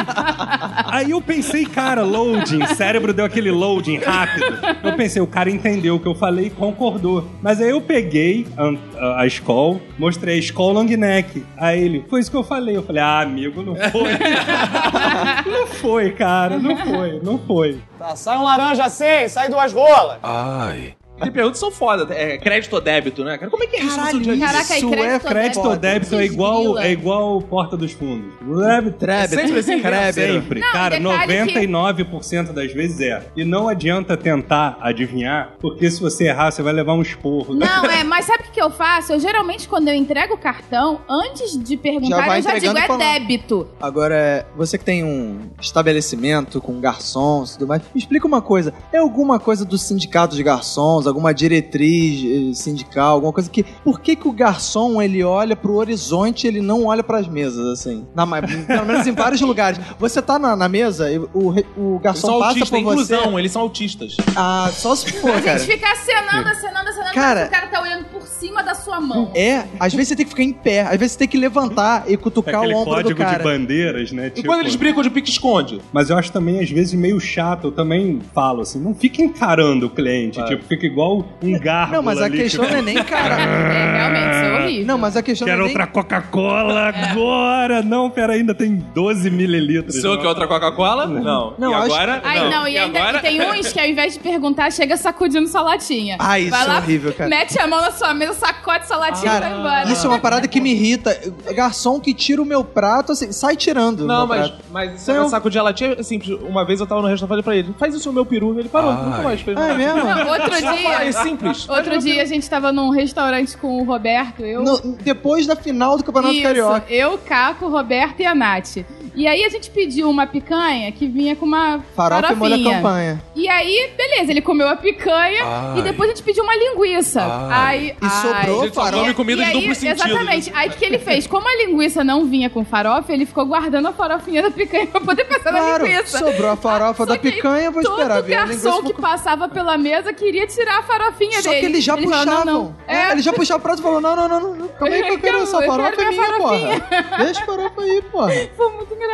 [0.85, 2.65] Aí eu pensei, cara, loading.
[2.67, 4.59] Cérebro deu aquele loading rápido.
[4.83, 7.27] Eu pensei, o cara entendeu o que eu falei e concordou.
[7.41, 11.43] Mas aí eu peguei a, a, a Skull, mostrei a Skull Long Neck.
[11.57, 12.77] Aí ele, foi isso que eu falei.
[12.77, 14.11] Eu falei, ah, amigo, não foi.
[15.51, 17.79] não foi, cara, não foi, não foi.
[17.97, 20.19] Tá, sai um laranja assim, sai duas rolas.
[20.23, 20.93] Ai.
[21.19, 22.13] Tem perguntas são foda.
[22.13, 23.37] É crédito ou débito, né?
[23.37, 24.37] Cara, como é que é isso dia a dia?
[24.47, 26.15] Caraca, Isso crédito é crédito ou débito?
[26.15, 28.33] é igual, é igual Porta dos Fundos.
[28.41, 28.97] Débito.
[28.99, 29.35] Trébito.
[29.35, 30.13] Sempre assim, Crébito.
[30.13, 30.59] Sempre.
[30.59, 33.23] Não, Cara, detalhe que- 99% das vezes é.
[33.35, 37.53] E não adianta tentar adivinhar, porque se você errar, você vai levar um esporro.
[37.55, 39.13] Não, é, mas sabe o que, eu faço?
[39.13, 42.77] Eu geralmente, quando eu entrego o cartão, antes de Já perguntar, vai eu já digo,
[42.77, 43.01] é falando.
[43.01, 43.67] débito.
[43.79, 48.41] Agora, é, você que tem um estabelecimento com garçons e tudo mais, me explica uma
[48.41, 48.73] coisa.
[48.91, 53.63] É alguma coisa do sindicato de garçons, alguma diretriz eh, sindical, alguma coisa que...
[53.83, 57.65] Por que que o garçom, ele olha pro horizonte e ele não olha pras mesas,
[57.67, 58.05] assim?
[58.15, 59.79] Na, pelo menos em vários lugares.
[59.99, 62.81] Você tá na, na mesa e o, o Eles garçom são passa autistas, por é
[62.81, 63.13] você...
[63.15, 64.17] inclusão, eles são autistas.
[64.35, 65.59] Ah, só se for, A cara.
[65.59, 69.31] gente fica acenando, acenando, acenando, Cara- o cara tá olhando por cima da sua mão.
[69.35, 72.03] É, às vezes você tem que ficar em pé, às vezes você tem que levantar
[72.07, 73.43] e É cutucar aquele o ombro do código de cara.
[73.43, 74.31] bandeiras, né?
[74.35, 75.81] E quando eles brincam de pique-esconde?
[75.91, 77.67] Mas eu acho também, às vezes, meio chato.
[77.67, 80.43] Eu também falo assim, não fica encarando o cliente.
[80.45, 80.98] Tipo, fica igual
[81.41, 83.35] um garbo Não, mas a ali, questão tipo, não é nem cara.
[83.41, 84.85] É, realmente, isso é horrível.
[84.87, 85.77] Não, mas a questão Quero não é nem...
[85.77, 87.11] outra Coca-Cola É.
[87.11, 87.81] agora!
[87.81, 89.95] Não, pera, ainda tem 12 mililitros.
[89.95, 91.05] O senhor quer outra Coca-Cola?
[91.07, 91.53] Não.
[91.57, 92.21] Não, e acho- agora?
[92.23, 93.19] Ai, não, e, ainda agora?
[93.19, 96.17] tem uns que ao invés de perguntar, chega sacudindo sua latinha.
[96.19, 97.29] Ah, isso vai é lá, horrível, cara.
[97.29, 99.91] Mete a mão na sua mesa, sacode sua latinha e vai embora.
[99.91, 101.17] isso é uma parada que me irrita.
[101.55, 104.01] Garçom que tira o meu prato, assim, sai tirando.
[104.01, 104.63] o Não, meu mas, prato.
[104.71, 106.37] mas é vai um- sacudir a latinha é simples.
[106.41, 108.57] Uma vez eu tava no restaurante e falei pra ele, faz isso no meu peru.
[108.59, 109.57] Ele parou, nunca mais fez.
[109.57, 110.03] Ah, é mesmo?
[110.03, 110.61] Não, outro É
[110.97, 111.67] dia, simples.
[111.69, 114.63] outro dia a gente tava num restaurante com o Roberto, eu...
[114.63, 116.85] No- depois da final do Campeonato Isso, Carioca.
[116.89, 118.77] eu, Caco, o Roberto e a Nath.
[119.19, 122.75] E aí a gente pediu uma picanha que vinha com uma Farofa e molho farofinha.
[122.77, 123.23] campanha.
[123.35, 125.79] E aí, beleza, ele comeu a picanha Ai.
[125.79, 127.21] e depois a gente pediu uma linguiça.
[127.21, 127.69] Ai.
[127.69, 129.01] Aí, E sobrou só farofa.
[129.03, 130.07] come comida e de aí, duplo sentido.
[130.09, 130.51] Exatamente.
[130.55, 131.27] Aí o que ele fez?
[131.27, 135.01] Como a linguiça não vinha com farofa, ele ficou guardando a farofinha da picanha pra
[135.01, 136.17] poder passar Claro, na linguiça.
[136.17, 138.69] sobrou a farofa Só da picanha, eu vou Todo esperar linguiça.
[138.69, 141.59] garçom que passava pela mesa queria tirar a farofinha Só dele.
[141.59, 142.45] que eles já Ele falou, puxavam.
[142.45, 142.75] não, não.
[142.87, 144.67] É, É, ele já puxava o prato e falou: não, não, não, não, não.
[144.69, 147.15] Calma aí que eu quero essa farofa é minha, porra.
[147.25, 148.31] Deixa a farofa aí, porra.
[148.55, 149.08] Foi muito engraçado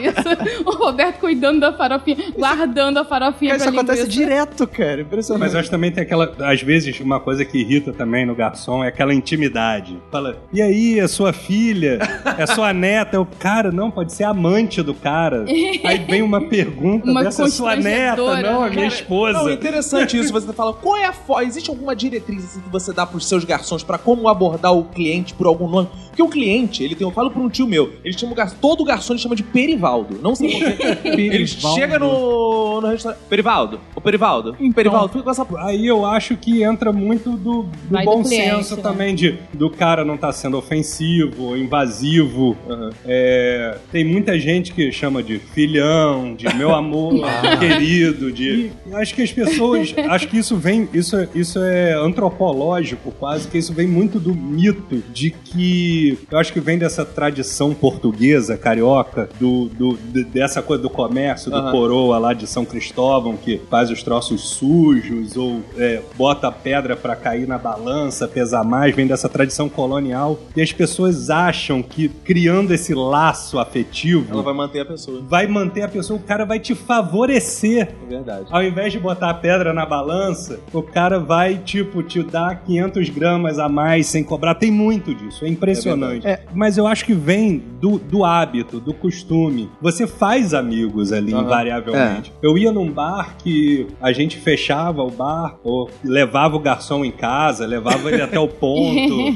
[0.00, 0.64] isso.
[0.66, 4.20] o Roberto cuidando da farofinha, guardando a farofinha Cara, isso pra acontece linguiça.
[4.20, 5.00] direto, cara.
[5.00, 5.40] Impressionante.
[5.40, 6.34] Mas eu acho que também tem aquela.
[6.40, 9.98] Às vezes, uma coisa que irrita também no garçom é aquela intimidade.
[10.10, 11.98] Fala, e aí, é sua filha?
[12.38, 13.16] É sua neta?
[13.16, 15.44] Eu, cara, não, pode ser amante do cara.
[15.84, 18.74] Aí vem uma pergunta Uma dessa, é sua neta, não, a né?
[18.74, 19.38] minha esposa.
[19.38, 20.32] Não, é interessante isso.
[20.32, 21.40] Você fala, qual é a fo...
[21.40, 25.34] Existe alguma diretriz assim, que você dá pros seus garçons pra como abordar o cliente
[25.34, 25.88] por algum nome?
[26.08, 27.06] Porque o cliente, ele tem.
[27.06, 28.56] Eu falo pra um tio meu, ele chama o garçom.
[28.60, 30.18] Todo garçom chama de Perivaldo.
[30.22, 30.98] Não sei por quê.
[31.08, 31.80] Ele Perivaldo.
[31.80, 33.20] chega no, no restaurante.
[33.28, 34.56] Perivaldo, o Perivaldo.
[34.74, 35.46] Perivaldo, fica com essa.
[35.58, 38.82] Aí eu acho que entra muito do, do Vai do bom cliente, senso né?
[38.82, 42.56] também, de, do cara não estar sendo ofensivo, invasivo.
[43.04, 47.14] É, tem muita gente que chama de filhão, de meu amor,
[47.58, 48.70] querido, de.
[48.92, 49.94] Acho que as pessoas.
[50.08, 50.88] Acho que isso vem.
[50.92, 56.18] Isso, isso é antropológico, quase, que isso vem muito do mito de que.
[56.30, 61.50] Eu acho que vem dessa tradição portuguesa, carioca, do, do- de- dessa coisa do comércio,
[61.50, 61.70] do Aham.
[61.70, 67.14] coroa lá de São Cristóvão, que faz os troços sujos, ou é, bota pedra pra
[67.16, 70.38] cair na balança, pesar mais, vem dessa tradição colonial.
[70.56, 75.20] E as pessoas acham que criando esse laço afetivo Ela vai manter a pessoa.
[75.28, 77.88] vai manter a pessoa, o cara vai te favorecer.
[78.04, 78.46] É verdade.
[78.50, 83.08] Ao invés de botar a pedra na balança, o cara vai, tipo, te dar 500
[83.10, 84.54] gramas a mais sem cobrar.
[84.54, 86.26] Tem muito disso, é impressionante.
[86.26, 89.68] É Mas eu acho que vem do, do hábito, do costume.
[89.82, 92.32] Você faz amigos ali, invariavelmente.
[92.42, 97.10] Eu ia num bar que a gente fechava o bar, ou levava o garçom em
[97.10, 99.32] casa, levava ele até o ponto,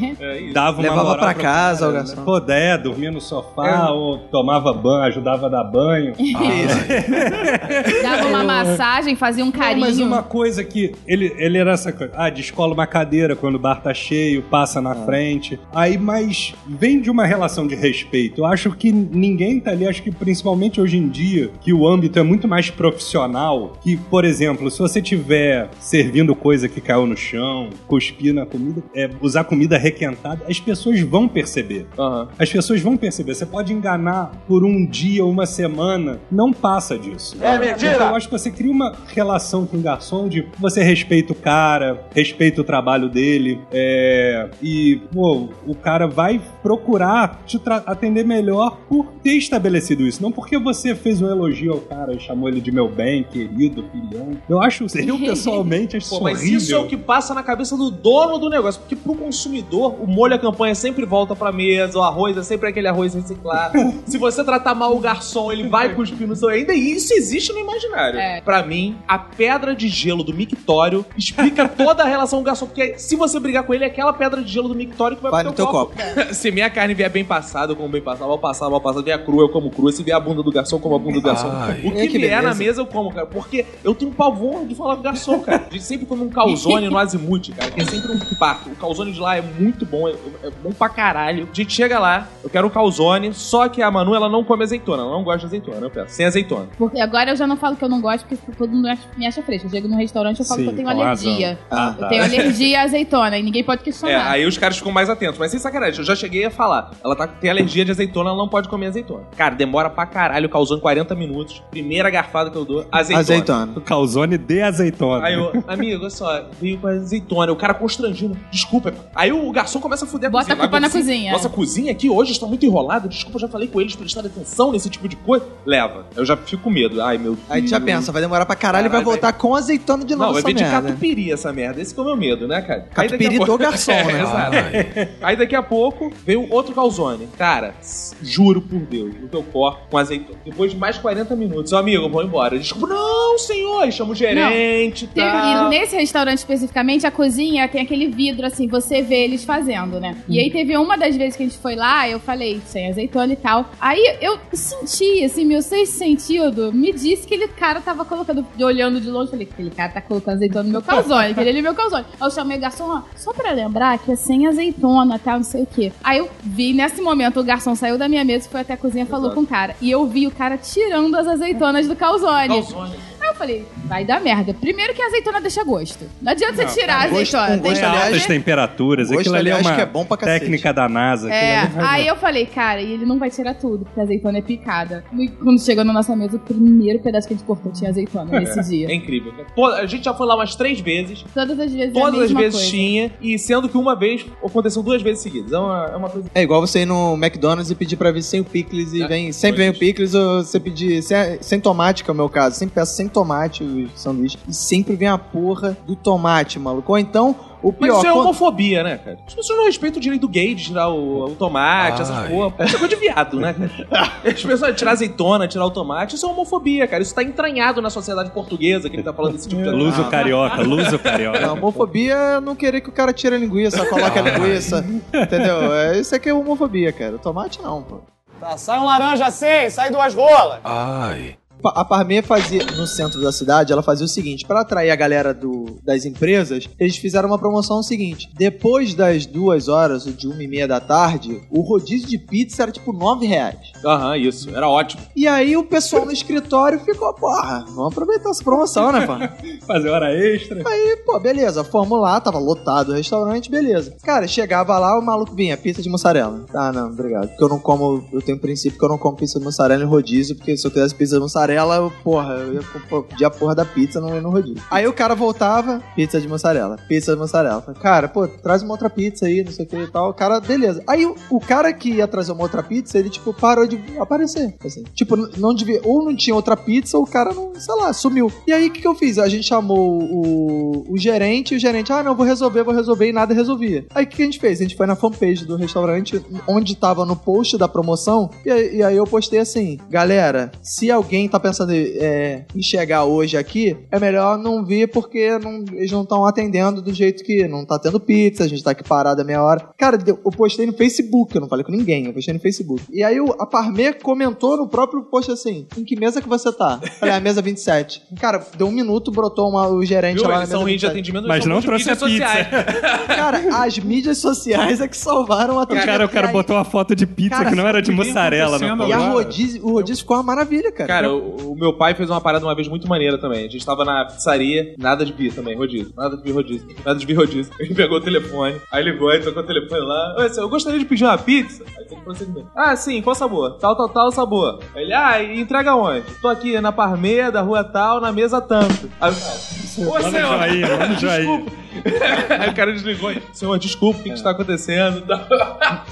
[0.55, 2.17] dava uma Levava pra casa cara, o garçom.
[2.17, 2.23] né?
[2.25, 6.15] Pô, é, dormia no sofá, ou tomava banho, ajudava a dar banho.
[8.03, 9.81] Dava uma massagem, fazia um Não, carinho.
[9.81, 12.13] mas uma coisa que ele, ele era essa coisa.
[12.17, 14.83] Ah, descola uma cadeira quando o bar tá cheio, passa Ah.
[14.83, 15.59] na frente.
[15.75, 18.41] Aí, mas vem de uma relação de respeito.
[18.43, 22.19] Eu acho que ninguém tá ali, acho que principalmente hoje em dia, que o âmbito
[22.19, 23.73] é muito mais profissional.
[23.83, 28.83] Que, por exemplo, se você tiver servindo coisa que caiu no chão, cuspir na comida,
[28.95, 31.87] é, usar comida requentada, as pessoas vão perceber.
[31.99, 32.29] Aham.
[32.39, 33.35] As pessoas vão perceber.
[33.35, 36.21] Você pode enganar por um dia, uma semana.
[36.31, 37.37] Não passa disso.
[37.41, 37.97] É mentira!
[37.97, 42.07] eu acho que você cria uma relação com o garçom de você respeita o cara,
[42.15, 43.59] respeita o trabalho dele.
[43.73, 50.23] é, e, pô, o cara vai procurar te atender melhor por ter estabelecido isso.
[50.23, 53.85] Não porque você fez um elogio ao cara e chamou ele de meu bem, querido,
[53.91, 54.37] filhão.
[54.49, 56.59] Eu acho, eu pessoalmente acho Pô, isso mas horrível.
[56.59, 58.81] isso é o que passa na cabeça do dono do negócio.
[58.81, 62.69] Porque pro consumidor, o molho a campanha sempre volta pra mesa, o arroz é sempre
[62.69, 63.77] aquele arroz reciclado.
[64.07, 66.49] Se você tratar mal o garçom, ele vai cuspir no seu.
[66.49, 68.19] Ainda isso existe no imaginário.
[68.19, 68.41] É.
[68.41, 72.67] Pra mim, a pedra de gelo do mictório explica toda a relação com o garçom.
[72.67, 75.31] Porque se você brigar com ele, é aquela pedra de gelo do mictório que vai,
[75.31, 75.95] Vai pro no teu copo.
[76.33, 79.25] Se minha carne vier bem passada, eu como bem passada, mal passada, mal passada, vier
[79.37, 79.93] crua, eu como crua.
[79.93, 81.51] Se vier a bunda do garçom, eu como a bunda do garçom.
[81.53, 81.81] Ai.
[81.85, 82.59] o que, É, que vier na beleza.
[82.65, 83.27] mesa, eu como, cara.
[83.27, 85.67] Porque eu tenho pavor de falar com garçom, cara.
[85.69, 87.71] A gente sempre come um calzone no Azimuth, cara.
[87.71, 88.71] Que é sempre um parto.
[88.71, 90.13] O calzone de lá é muito bom, é,
[90.45, 91.49] é bom pra caralho.
[91.51, 94.63] A gente chega lá, eu quero um calzone, só que a Manu, ela não come
[94.65, 95.03] azeitona.
[95.03, 96.15] Ela não gosta de azeitona, eu peço.
[96.15, 96.69] Sem azeitona.
[96.79, 99.43] Porque agora eu já não falo que eu não gosto, porque todo mundo me acha
[99.43, 99.67] fresco.
[99.67, 101.59] Eu chego num restaurante e eu falo Sim, que eu tenho alergia.
[101.71, 102.09] Ah, Eu tá.
[102.09, 104.31] tenho alergia à azeitona e ninguém pode É, questionar.
[104.31, 105.39] aí os caras ficam mais atentos.
[105.39, 106.91] Mas sem sacanagem, eu já cheguei a falar.
[107.05, 109.25] Ela tá, tem alergia de azeitona, ela não pode comer azeitona.
[109.37, 111.63] Cara, demora pra caralho, causando 40 minutos.
[111.71, 113.21] Primeira garfada que eu dou, azeitona.
[113.21, 113.73] Azeitona.
[113.77, 115.27] O calzone de azeitona.
[115.27, 117.53] Aí eu, amigo, olha só, veio com azeitona.
[117.53, 118.95] O cara constrangido, desculpa.
[119.15, 120.57] Aí o garçom começa a fuder a Bota cozinha.
[120.57, 121.33] a culpa na cozinha.
[121.33, 123.09] Nossa cozinha aqui hoje está muito enrolada.
[123.09, 125.45] Desculpa, eu já falei com eles prestarem atenção nesse tipo de coisa.
[125.67, 126.07] Leva.
[126.17, 127.03] Eu já fico com medo.
[127.03, 127.45] Ai, meu Deus.
[127.51, 130.15] Aí tu já pensa, vai demorar pra caralho e vai Caralho, voltar com azeitona de
[130.15, 130.89] novo Não, vai essa vir de merda.
[130.89, 131.83] catupiry essa merda.
[131.83, 132.87] Esse que é o meu medo, né, cara?
[132.97, 134.23] Aí daqui a Catupiry pouco- do garçom, né?
[134.23, 135.13] exato.
[135.23, 137.29] Aí daqui a pouco veio outro calzone.
[137.37, 140.39] Cara, s- juro por Deus, no teu corpo com azeitona.
[140.45, 142.59] Depois de mais 40 minutos, ô amigo, eu vou embora.
[142.59, 143.87] Desculpa, não, senhor.
[143.89, 145.67] E chama o gerente Tem- tal.
[145.67, 150.17] E nesse restaurante especificamente, a cozinha tem aquele vidro assim, você vê eles fazendo, né?
[150.29, 153.33] E aí teve uma das vezes que a gente foi lá, eu falei, sem azeitona
[153.33, 153.71] e tal.
[153.81, 159.01] Aí eu senti, assim, meu sexto sentido me disse que aquele cara tava colocando, olhando
[159.01, 161.75] de longe, falei, aquele cara tá colocando azeitona no meu calzone, aquele ali é meu
[161.75, 162.05] calzone.
[162.21, 165.45] Aí eu chamei o garçom, ó, só pra lembrar que é sem azeitona, tal, não
[165.45, 165.93] sei o quê.
[166.03, 169.05] Aí eu vi, nesse momento, o garçom saiu da minha mesa, foi até a cozinha
[169.05, 169.77] e falou com o cara.
[169.81, 172.49] E eu vi o cara tirando as azeitonas do calzone.
[172.49, 172.97] Calzone.
[173.27, 174.55] Aí eu falei, vai dar merda.
[174.55, 176.05] Primeiro que a azeitona deixa gosto.
[176.23, 177.57] Não adianta você tirar a gosto- azeitona.
[177.63, 179.09] gosto, É aliás, altas temperaturas.
[179.09, 180.41] Gosto, Aquilo ali é uma que é bom pra cacete.
[180.41, 181.31] técnica da NASA.
[181.33, 184.43] É, aí eu falei, cara, e ele não vai tirar tudo, porque a azeitona é
[184.43, 185.05] picada.
[185.19, 188.39] E quando chegou na nossa mesa, o primeiro pedaço que a gente cortou tinha azeitona
[188.41, 188.95] nesse É dia.
[188.95, 189.33] incrível.
[189.55, 191.25] Pô, a gente já foi lá umas três vezes.
[191.35, 192.71] Todas as vezes é a Todas as vezes coisa.
[192.71, 193.13] tinha.
[193.21, 195.53] E sendo que uma vez aconteceu duas vezes seguidas.
[195.53, 196.31] É uma, é uma coisa.
[196.35, 199.09] É igual você ir no McDonald's e pedir pra vir sem o picles e É,
[199.09, 202.29] vem, sempre vem o picles ou você pedir sem, sem tomate, que é o meu
[202.29, 202.57] caso.
[202.57, 206.93] Sempre peço sem tomate o sanduíche e sempre vem a porra do tomate, maluco.
[206.93, 209.19] Ou então, o Mas pior, isso é quando- homofobia, né, cara?
[209.27, 212.29] As pessoas não respeitam o direito gay de tirar o, o tomate, essas Ai.
[212.29, 212.65] porra.
[212.67, 214.13] Isso é coisa de viado, né, cara?
[214.25, 217.03] As pessoas tirar azeitona, tirar o tomate, isso é homofobia, cara.
[217.03, 220.61] Isso tá entranhado na sociedade portuguesa que ele tá falando desse tipo de Luso carioca,
[220.63, 221.47] luso carioca.
[221.47, 225.73] A homofobia é não querer que o cara tire a linguiça, coloque a linguiça, entendeu?
[225.73, 227.15] É, isso aqui é homofobia, cara.
[227.17, 228.01] O tomate não, pô.
[228.39, 230.61] Tá, sai um laranja assim, sai duas rolas.
[230.63, 231.39] Ai.
[231.65, 235.33] A Parmê fazia, no centro da cidade, ela fazia o seguinte: para atrair a galera
[235.33, 240.43] do, das empresas, eles fizeram uma promoção seguinte: depois das duas horas, ou de uma
[240.43, 243.73] e meia da tarde, o rodízio de pizza era tipo nove reais.
[243.85, 244.55] Aham, isso.
[244.55, 245.03] Era ótimo.
[245.15, 249.15] E aí o pessoal no escritório ficou, porra, vamos aproveitar essa promoção, né, pô?
[249.67, 250.63] Fazer hora extra.
[250.67, 253.97] Aí, pô, beleza, fomos lá, tava lotado o restaurante, beleza.
[254.03, 256.45] Cara, chegava lá, o maluco vinha, pizza de mussarela.
[256.55, 257.29] Ah, não, obrigado.
[257.29, 259.83] Porque eu não como, eu tenho um princípio que eu não como pizza de mussarela
[259.83, 263.31] em rodízio, porque se eu quisesse pizza de mussarela, eu, porra, eu ia pedir a
[263.31, 264.63] porra da pizza, não ia no rodízio.
[264.71, 267.63] Aí o cara voltava, pizza de mussarela, pizza de mussarela.
[267.63, 270.11] Falei, cara, pô, traz uma outra pizza aí, não sei o que e tal.
[270.11, 270.83] O cara, beleza.
[270.87, 274.55] Aí o, o cara que ia trazer uma outra pizza, ele, tipo, parou de aparecer.
[274.65, 274.85] Assim.
[274.95, 278.33] Tipo, não devia, ou não tinha outra pizza, ou o cara não, sei lá, sumiu.
[278.47, 279.19] E aí, o que, que eu fiz?
[279.19, 283.09] A gente chamou o, o gerente, e o gerente, ah, não, vou resolver, vou resolver,
[283.09, 283.87] e nada resolvia.
[283.95, 284.61] Aí, o que, que a gente fez?
[284.61, 288.83] A gente foi na fanpage do restaurante, onde tava no post da promoção, e, e
[288.83, 293.77] aí eu postei assim, galera, se alguém tá pensando em, é, em chegar hoje aqui,
[293.91, 297.79] é melhor não vir porque não- eles não estão atendendo do jeito que não tá
[297.79, 299.69] tendo pizza, a gente tá aqui parado a meia hora.
[299.79, 302.83] Cara, eu postei no Facebook, eu não falei com ninguém, eu postei no Facebook.
[302.93, 306.79] E aí a Parmê comentou no próprio post assim, em que mesa que você tá?
[306.83, 308.03] Eu Falei, a mesa 27.
[308.21, 310.25] Cara, deu um minuto, brotou uma- o gerente Viu?
[310.29, 310.91] lá na mesa são de 27.
[310.91, 312.27] atendimento, Mas não trouxe a mídias pizza.
[312.27, 312.47] sociais.
[313.07, 316.95] Cara, as mídias sociais é que salvaram a O cara, o cara botou uma foto
[316.95, 318.59] de pizza Cara, que não era de isso mussarela.
[318.59, 320.87] Não, E a rodízio, o rodízio ficou uma maravilha, cara.
[320.89, 323.47] Cara, o, o meu pai fez uma parada uma vez muito maneira também.
[323.47, 325.93] A gente tava na pizzaria, nada de bi também, rodízio.
[325.97, 326.69] Nada de bi rodízio.
[326.85, 327.53] Nada de bi rodízio.
[327.61, 330.17] Ele pegou o telefone, aí ligou, aí tocou o telefone lá.
[330.19, 331.65] Oi, eu gostaria de pedir uma pizza.
[331.77, 333.59] Aí ele falou assim: Ah, sim, qual sabor?
[333.59, 334.61] Tal, tal, tal sabor.
[334.75, 336.05] Aí Ele, ah, e entrega onde?
[336.21, 338.91] Tô aqui na Parmeia, da rua tal, na mesa tanto.
[339.01, 339.35] Aí o cara,
[339.77, 341.27] Ô, senhor, Jair.
[341.27, 341.66] desculpa.
[342.39, 343.13] Aí o cara desligou.
[343.33, 345.03] Senhor, desculpa, o que, que está acontecendo?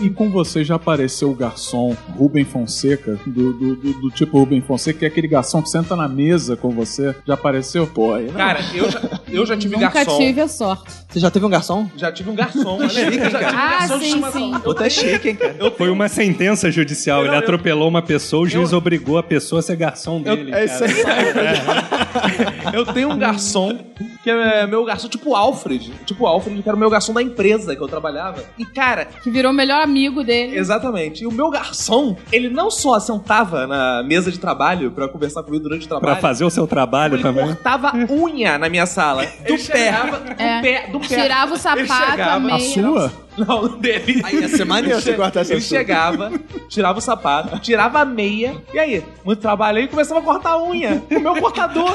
[0.00, 4.60] E com você já apareceu o garçom Rubem Fonseca, do, do, do- do tipo Rubem
[4.60, 7.14] Fonseca, que é aquele garçom que senta na mesa com você.
[7.26, 7.86] Já apareceu?
[7.86, 8.32] Pô, aí não.
[8.34, 10.18] Cara, eu já, eu já tive Nunca garçom.
[10.18, 10.92] tive a sorte.
[11.08, 11.88] Você já teve um garçom?
[11.96, 12.88] Já tive um garçom.
[12.88, 13.44] Chique, olha aí, já cara?
[13.48, 14.40] tive um Ah, garçom sim, estimação.
[14.40, 14.52] sim.
[14.54, 15.70] Eu Outra é chique, hein, cara?
[15.76, 17.20] Foi uma sentença judicial.
[17.20, 20.20] Eu Ele não- atropelou uma pessoa, o juiz Eu- obrigou a pessoa a ser garçom
[20.20, 20.52] dele.
[20.52, 20.90] É isso aí.
[22.72, 23.78] Eu tenho um garçom
[24.22, 25.73] que é meu garçom, tipo Alfred.
[25.78, 28.42] Tipo Alfred, que era o meu garçom da empresa que eu trabalhava.
[28.58, 30.56] E, cara, Que virou o melhor amigo dele.
[30.58, 31.24] exatamente.
[31.24, 35.62] E o meu garçom, ele não só sentava na mesa de trabalho pra conversar comigo
[35.62, 36.20] durante o Pra trabalho.
[36.20, 37.44] fazer o seu trabalho ele também.
[37.46, 39.24] cortava unha na minha sala.
[39.24, 39.92] Do pé.
[39.92, 40.60] Do É.
[40.62, 40.88] pé.
[40.90, 41.06] Do pé.
[41.22, 42.56] Tirava o Ele sapato, a chegava- meia.
[42.56, 43.12] A sua?
[43.36, 44.22] Não, dele.
[44.24, 46.30] Aí ia ser maneiro Ele você cortar essa Ele chegava,
[46.68, 49.02] tirava o sapato, tirava a meia, e aí?
[49.24, 51.02] Muito trabalho aí, começava a cortar a unha.
[51.10, 51.94] O meu cortador.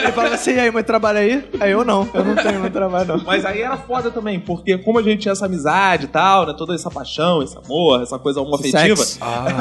[0.00, 1.44] Ele falava assim, e aí, mãe, trabalha aí?
[1.58, 3.22] Aí eu não, eu não tenho muito trabalho, não.
[3.24, 6.54] Mas aí era foda também, porque como a gente tinha essa amizade e tal, né?
[6.56, 9.02] Toda essa paixão, esse amor, essa coisa homoafetiva.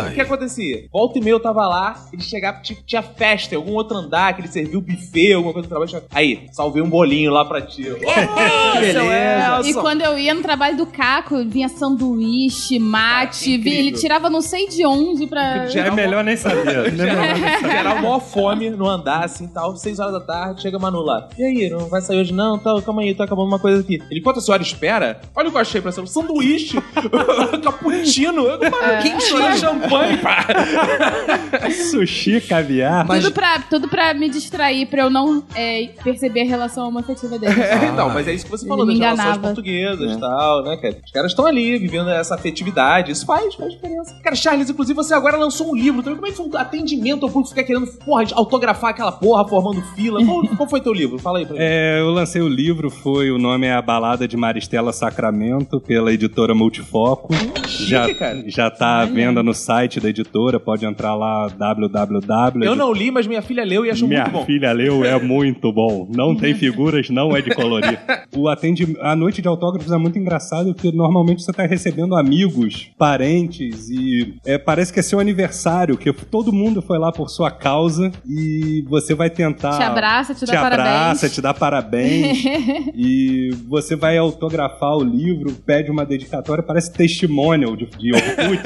[0.10, 0.86] O que acontecia?
[0.92, 4.42] Volta e meia eu tava lá, ele chegava, tinha festa em algum outro andar, que
[4.42, 5.90] ele serviu buffet, alguma coisa do trabalho.
[5.90, 7.84] chegava, Aí, salvei um bolinho lá pra ti.
[8.74, 9.04] Beleza.
[9.04, 9.70] Elson.
[9.70, 14.42] E quando eu ia no trabalho do Caco, vinha sanduíche, mate, vinha- ele tirava não
[14.42, 15.68] sei de onde pra.
[15.68, 16.92] Já- É melhor nem saber.
[17.62, 21.28] Geral maior fome no andar, assim, tal, seis horas da tarde, chega Manu lá.
[21.38, 22.58] E aí, não vai sair hoje não?
[22.58, 24.02] Tal, calma aí, tá acabando uma coisa aqui.
[24.10, 26.78] Ele, enquanto a senhora espera, olha o que eu achei pra você, um sanduíche,
[27.64, 28.60] cappuccino, mano,
[29.02, 30.46] quentinho, champanhe, pá.
[31.92, 33.06] Sushi, caviar.
[33.06, 37.38] Mas- Tudo pra, tudo pra me distrair, pra eu não é, perceber a relação homoafetiva
[37.40, 37.60] dele.
[37.62, 40.98] É, então, mas é isso que você falou, das relações portuguesas e tal, né, cara?
[41.06, 44.14] Os caras estão ali, vivendo essa afetividade, isso faz, faz diferença.
[44.24, 47.24] Cara, Charles, inclusive, você agora lançou um livro, também como é que foi um atendimento
[47.26, 50.24] ao público ficar querendo, porra, autografar aquela porra, formando fila?
[50.26, 51.18] Qual, qual foi teu livro?
[51.20, 51.62] Fala aí pra mim.
[51.62, 56.14] É, eu lancei o livro, foi o nome é A Balada de Maristela Sacramento, pela
[56.14, 57.34] editora Multifoco.
[57.68, 58.44] já, cara.
[58.48, 62.64] já tá à venda no site da editora, pode entrar lá www.
[62.64, 64.46] Eu não li, mas minha filha leu e achou Minha muito bom.
[64.46, 66.08] filha leu, é muito bom.
[66.16, 68.00] Não tem figuras, não é de colorir.
[68.36, 68.98] O atendi...
[69.02, 74.36] A noite de autógrafos é muito engraçado, porque normalmente você tá recebendo amigos, parentes, e
[74.46, 78.84] é, parece que é seu aniversário, que todo mundo foi lá por sua causa e
[78.88, 79.78] você vai tentar.
[79.78, 81.34] Te abraça, te dá abraça, parabéns.
[81.34, 82.44] te dá parabéns.
[82.96, 88.64] e você vai autografar o livro, pede uma dedicatória, parece testimonial de, de Orkut.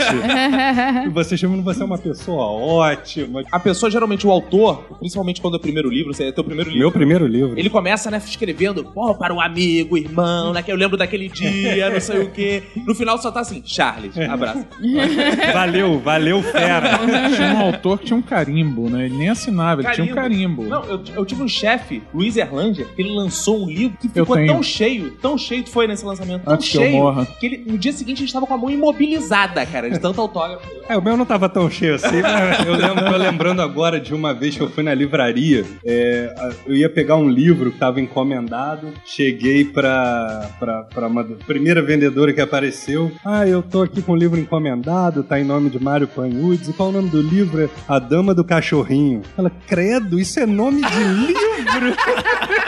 [1.05, 3.43] e você chama você é uma pessoa ótima.
[3.51, 6.69] A pessoa, geralmente, o autor, principalmente quando é o primeiro livro, você é teu primeiro
[6.69, 6.83] livro.
[6.83, 7.57] Meu primeiro livro.
[7.57, 11.89] Ele começa, né, escrevendo, pô, para o amigo, irmão, né, que eu lembro daquele dia,
[11.89, 12.63] não sei o quê.
[12.85, 14.65] No final só tá assim, Charles, abraço.
[15.53, 16.99] Valeu, valeu, fera.
[17.35, 19.05] Tinha um autor que tinha um carimbo, né?
[19.05, 20.63] Ele nem assinava, ele tinha um carimbo.
[20.63, 24.35] Não, eu, eu tive um chefe, Luiz Erlanger, que ele lançou um livro que ficou
[24.45, 27.25] tão cheio, tão cheio que foi nesse lançamento, tão Antes que eu cheio, morra.
[27.25, 30.21] que ele, no dia seguinte a gente tava com a mão imobilizada, cara, de tanto
[30.21, 30.67] autógrafo.
[30.87, 34.13] É, o meu não tava tão cheio assim, mas eu lembro, tô lembrando agora de
[34.13, 36.33] uma vez que eu fui na livraria, é,
[36.65, 42.31] eu ia pegar um livro que tava encomendado, cheguei pra, pra, pra uma, primeira vendedora
[42.31, 43.11] que apareceu.
[43.25, 46.69] Ah, eu tô aqui com o livro encomendado, tá em nome de Mário Panhudes.
[46.69, 47.63] E qual o nome do livro?
[47.63, 49.21] É A Dama do Cachorrinho.
[49.37, 51.95] Ela, credo, isso é nome de livro?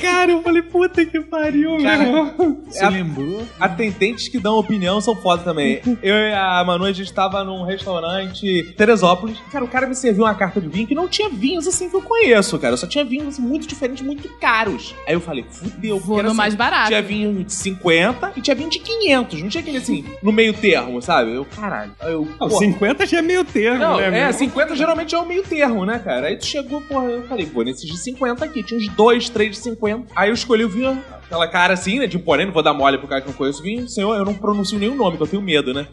[0.00, 2.58] Cara, eu falei, puta que pariu, meu Cara, irmão.
[2.66, 3.42] Você É- lembrou?
[3.58, 5.80] Atendentes que dão opinião são foda também.
[6.02, 9.38] Eu e a Manu, a gente tava num restaurante Teresópolis.
[9.50, 11.96] Cara, o cara me serviu uma carta de vinho que não tinha vinhos assim que
[11.96, 12.76] eu conheço, cara.
[12.76, 14.94] Só tinha vinhos assim, muito diferentes, muito caros.
[15.06, 15.98] Aí eu falei, fudeu.
[15.98, 16.88] Vou no assim, mais barato.
[16.88, 19.42] Tinha vinho de 50 e tinha vinho de 500.
[19.42, 21.32] Não tinha aquele assim, no meio termo, sabe?
[21.34, 21.92] Eu, caralho.
[22.00, 24.32] Aí eu, Não, pô, 50 já é meio termo, não, né, é, meu?
[24.32, 26.28] 50 geralmente é o meio termo, né, cara?
[26.28, 29.56] Aí tu chegou, porra, eu falei, pô, nesses de 50 aqui, tinha uns dois, três
[29.56, 30.12] de 50.
[30.14, 32.98] Aí eu escolhi o vinho, aquela cara assim, né, de porém, não vou dar mole
[32.98, 33.88] pro cara que não conhece o vinho.
[33.88, 35.86] Senhor, eu não pronuncio nenhum nome, que eu tenho medo, né?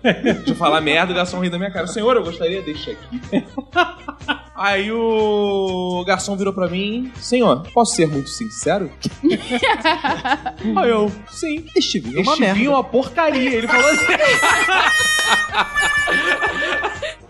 [0.45, 1.87] De falar merda e o garçom rir da minha cara.
[1.87, 3.21] Senhor, eu gostaria, deixa aqui.
[4.57, 8.89] Aí o garçom virou pra mim, senhor, posso ser muito sincero?
[10.77, 11.65] Aí eu, sim.
[11.75, 12.55] Este vinho é uma Este merda.
[12.59, 13.49] vinho é uma porcaria.
[13.53, 14.05] Ele falou assim.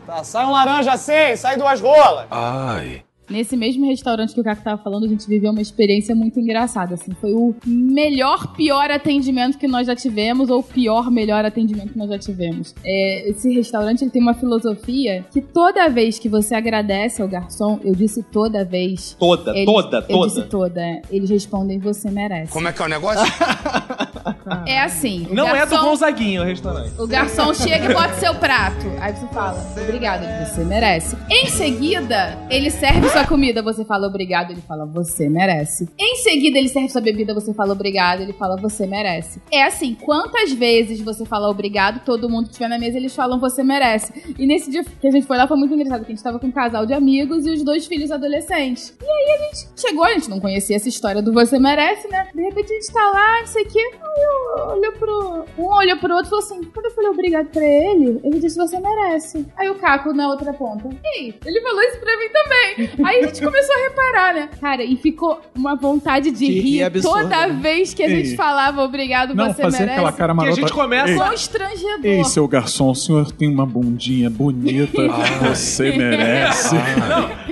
[0.05, 2.27] Tá, sai um laranja assim, sai duas rolas.
[2.29, 3.01] Ai.
[3.29, 6.93] Nesse mesmo restaurante que o Caco tava falando, a gente viveu uma experiência muito engraçada,
[6.93, 7.11] assim.
[7.19, 11.97] Foi o melhor, pior atendimento que nós já tivemos, ou o pior, melhor atendimento que
[11.97, 12.73] nós já tivemos.
[12.83, 17.79] É, esse restaurante, ele tem uma filosofia que toda vez que você agradece ao garçom,
[17.83, 19.15] eu disse toda vez...
[19.19, 20.47] Toda, eles- toda, Eu disse toda.
[20.69, 20.81] toda.
[20.81, 22.51] é, Eles respondem, você merece.
[22.51, 23.25] Como é que é o negócio?
[24.65, 25.27] É assim.
[25.31, 26.93] Não é do garçom- Gonzaguinho o restaurante.
[26.99, 28.85] O garçom chega e bota seu prato.
[28.99, 31.15] Aí você fala, obrigado, você merece.
[31.29, 35.89] Em seguida, ele serve sua comida, você fala obrigado, ele fala, você merece.
[35.97, 39.41] Em seguida, ele serve sua bebida, você fala obrigado, ele fala, você merece.
[39.51, 43.39] É assim, quantas vezes você fala obrigado, todo mundo que estiver na mesa, eles falam,
[43.39, 44.13] você merece.
[44.37, 46.39] E nesse dia que a gente foi lá, foi muito engraçado, porque a gente tava
[46.39, 48.93] com um casal de amigos e os dois filhos adolescentes.
[49.01, 52.27] E aí a gente chegou, a gente não conhecia essa história do você merece, né?
[52.33, 53.79] De repente a gente tá lá, não sei o quê.
[53.79, 54.34] Aí eu
[54.71, 55.45] olhou pro.
[55.57, 58.57] Um olhou pro outro e falou assim: quando eu falei obrigado pra ele, ele disse
[58.57, 59.45] você merece.
[59.57, 60.89] Aí o Caco na outra ponta.
[61.17, 63.05] Ei, ele falou isso pra mim também.
[63.05, 64.49] Aí a gente começou a reparar, né?
[64.59, 67.59] Cara, e ficou uma vontade de, De rir absurda, toda né?
[67.61, 68.35] vez que a gente Ei.
[68.35, 69.93] falava obrigado, Não, você fazer merece.
[69.99, 70.61] aquela cara Que a marota.
[70.61, 71.29] gente começa.
[71.29, 71.99] Constrangedor.
[72.05, 75.01] Ei, seu garçom, o senhor tem uma bundinha bonita,
[75.47, 76.75] você merece.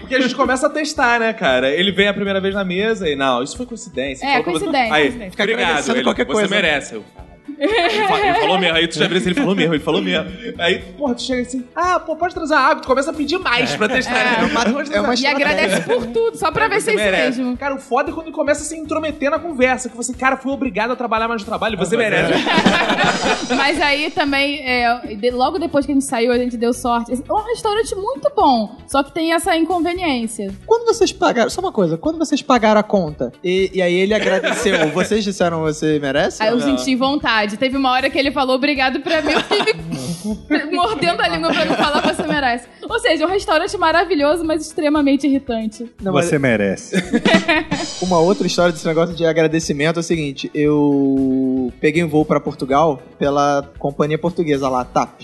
[0.04, 1.70] Porque a gente começa a testar, né, cara?
[1.70, 4.26] Ele vem a primeira vez na mesa e, não, isso foi coincidência.
[4.26, 5.32] É, coincidência, Aí, coincidência.
[5.32, 5.90] Fica obrigado.
[5.92, 6.56] Ele, qualquer você coisa.
[6.56, 6.96] merece.
[6.96, 7.06] Eu.
[7.58, 8.78] Ele, fa- ele falou mesmo.
[8.78, 10.26] Aí tu já vira assim, ele falou mesmo, ele falou mesmo.
[10.60, 12.82] Aí, porra, tu chega assim, ah, pô, pode trazer água.
[12.82, 14.14] Tu começa a pedir mais pra testar.
[14.14, 14.46] É.
[14.46, 17.40] uma- é uma E agradece por tudo, só pra ver se é isso merece.
[17.40, 17.58] mesmo.
[17.58, 19.90] Cara, o foda é quando ele começa a se intrometer na conversa.
[19.90, 22.34] Que você, cara, fui obrigado a trabalhar mais no trabalho, você merece.
[23.56, 25.00] Mas aí também, é,
[25.32, 27.12] logo depois que a gente saiu, a gente deu sorte.
[27.14, 30.52] É um restaurante muito bom, só que tem essa inconveniência.
[30.66, 34.14] Quando vocês pagaram, só uma coisa, quando vocês pagaram a conta e, e aí ele
[34.14, 36.42] agradeceu, vocês disseram você merece?
[36.42, 37.43] Aí eu senti vontade.
[37.52, 41.52] Teve uma hora que ele falou obrigado pra mim, eu fiquei me mordendo a língua
[41.54, 42.68] pra não falar você merece.
[42.82, 45.92] Ou seja, um restaurante maravilhoso, mas extremamente irritante.
[46.02, 46.96] Não, mas Você merece.
[48.02, 52.40] uma outra história desse negócio de agradecimento é o seguinte: eu peguei um voo pra
[52.40, 55.22] Portugal pela companhia portuguesa lá, a TAP.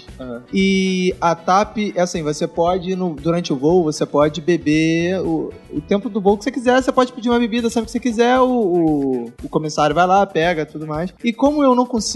[0.54, 5.52] E a TAP, é assim, você pode, no- durante o voo, você pode beber o,
[5.72, 8.00] o tempo do voo que você quiser, você pode pedir uma bebida sempre que você
[8.00, 11.14] quiser, o, o, o comissário vai lá, pega, tudo mais.
[11.24, 12.09] E como eu não consigo,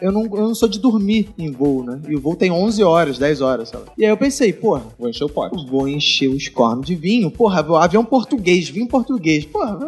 [0.00, 2.00] eu não, eu não sou de dormir em voo, né?
[2.08, 3.86] E o voo tem 11 horas, 10 horas, sei lá.
[3.96, 5.66] E aí eu pensei, porra, Vou encher o pote.
[5.66, 7.30] vou encher os cornos de vinho.
[7.30, 9.44] Porra, avião português, vinho português.
[9.44, 9.78] Porra,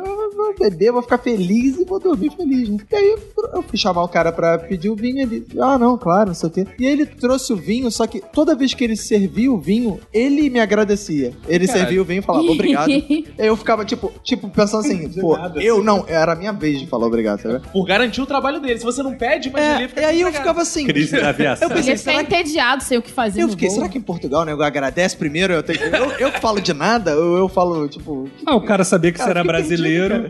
[0.46, 2.78] vou beber, vou ficar feliz e vou dormir feliz, né?
[2.90, 3.16] E aí
[3.54, 5.46] eu fui chamar o cara pra pedir o vinho ele.
[5.60, 6.66] Ah, não, claro, não sei o quê.
[6.78, 9.98] E aí ele trouxe o vinho, só que toda vez que ele servia o vinho,
[10.12, 11.32] ele me agradecia.
[11.48, 11.84] Ele Caralho.
[11.84, 12.88] servia o vinho e falava obrigado.
[12.90, 16.86] aí eu ficava, tipo, tipo pensando assim, pô, eu não, era a minha vez de
[16.86, 17.60] falar obrigado, sabe?
[17.72, 18.78] Por garantir o trabalho dele.
[18.78, 20.86] Se você não pede, mas ele É, fica e aí eu ficava assim.
[20.86, 21.68] Crise da aviação.
[21.68, 23.76] Eu pensei, Ele fica entediado sem o que fazer eu no fiquei, voo.
[23.76, 25.52] será que em Portugal o nego agradece primeiro?
[25.52, 27.16] Eu, tenho que- eu, eu falo de nada?
[27.16, 28.28] Ou eu falo, tipo.
[28.46, 30.29] Ah, o cara sabia que Cara, você era brasileiro.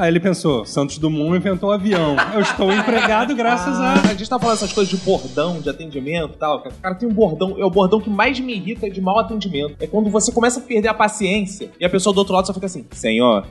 [0.00, 2.16] aí ele pensou, Santos Dumont inventou o avião.
[2.34, 4.10] Eu estou empregado graças Ah, a...
[4.10, 6.60] a gente tá falando essas coisas de bordão, de atendimento e tal.
[6.62, 6.74] cara.
[6.82, 9.74] Cara, tem um bordão, é o bordão que mais me irrita de mau atendimento.
[9.80, 12.54] É quando você começa a perder a paciência e a pessoa do outro lado só
[12.54, 13.46] fica assim, senhor.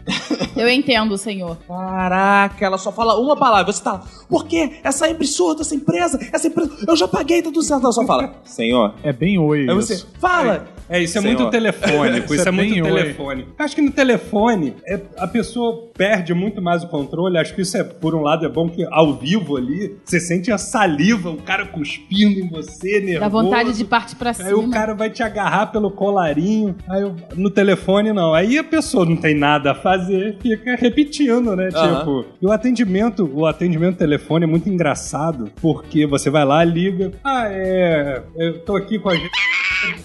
[0.56, 1.58] Eu entendo, senhor.
[1.68, 3.72] Caraca, ela só fala uma palavra.
[3.72, 4.74] Você tá, por quê?
[4.84, 7.84] Essa é absurda, essa empresa, essa empresa, eu já paguei, tá tudo certo.
[7.84, 8.94] Ela só fala, senhor.
[9.04, 10.08] É bem oi Aí você, isso.
[10.20, 10.68] fala.
[10.92, 11.38] É, isso é Senhor.
[11.38, 12.92] muito telefônico, Isso isso é é muito oi.
[13.02, 13.48] telefone.
[13.60, 17.38] Acho que no telefone, é, a pessoa perde muito mais o controle.
[17.38, 20.52] Acho que isso é, por um lado, é bom que ao vivo ali, você sente
[20.52, 23.20] a saliva, o cara cuspindo em você, nervoso.
[23.20, 24.74] Dá vontade de partir pra Aí o cima.
[24.74, 26.76] cara vai te agarrar pelo colarinho.
[26.90, 28.34] Aí eu- no telefone não.
[28.34, 31.70] Aí a pessoa não tem nada a fazer, fica repetindo, né?
[31.74, 32.00] Aham.
[32.00, 37.12] Tipo, e o atendimento, o atendimento telefone é muito engraçado, porque você vai lá, liga.
[37.24, 38.22] Ah, é.
[38.38, 39.30] Eu tô aqui com a gente.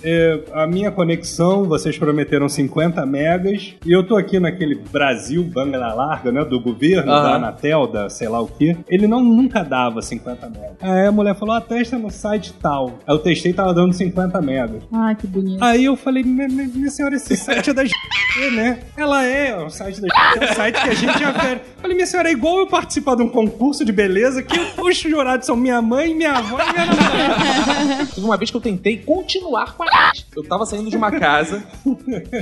[0.02, 5.78] É, a minha conexão, vocês prometeram 50 megas, e eu tô aqui naquele Brasil banda
[5.94, 7.22] larga, né, do governo, Aham.
[7.22, 8.76] da Anatel, da sei lá o quê.
[8.88, 10.76] Ele não nunca dava 50 megas.
[10.80, 12.98] Aí a mulher falou, ah, testa no site tal.
[13.06, 14.82] Aí eu testei e tava dando 50 megas.
[14.92, 15.62] Ai, que bonito.
[15.62, 18.80] Aí eu falei, minha, senhora, esse site é da GT, né?
[18.96, 21.60] Ela é, o site da GT, é o site que a gente afere.
[21.80, 25.46] Falei, minha senhora, é igual eu participar de um concurso de beleza que os jurados
[25.46, 28.06] são minha mãe, minha avó e minha namorada.
[28.14, 31.62] Teve uma vez que eu tentei continuar com a Eu tava saindo de uma casa,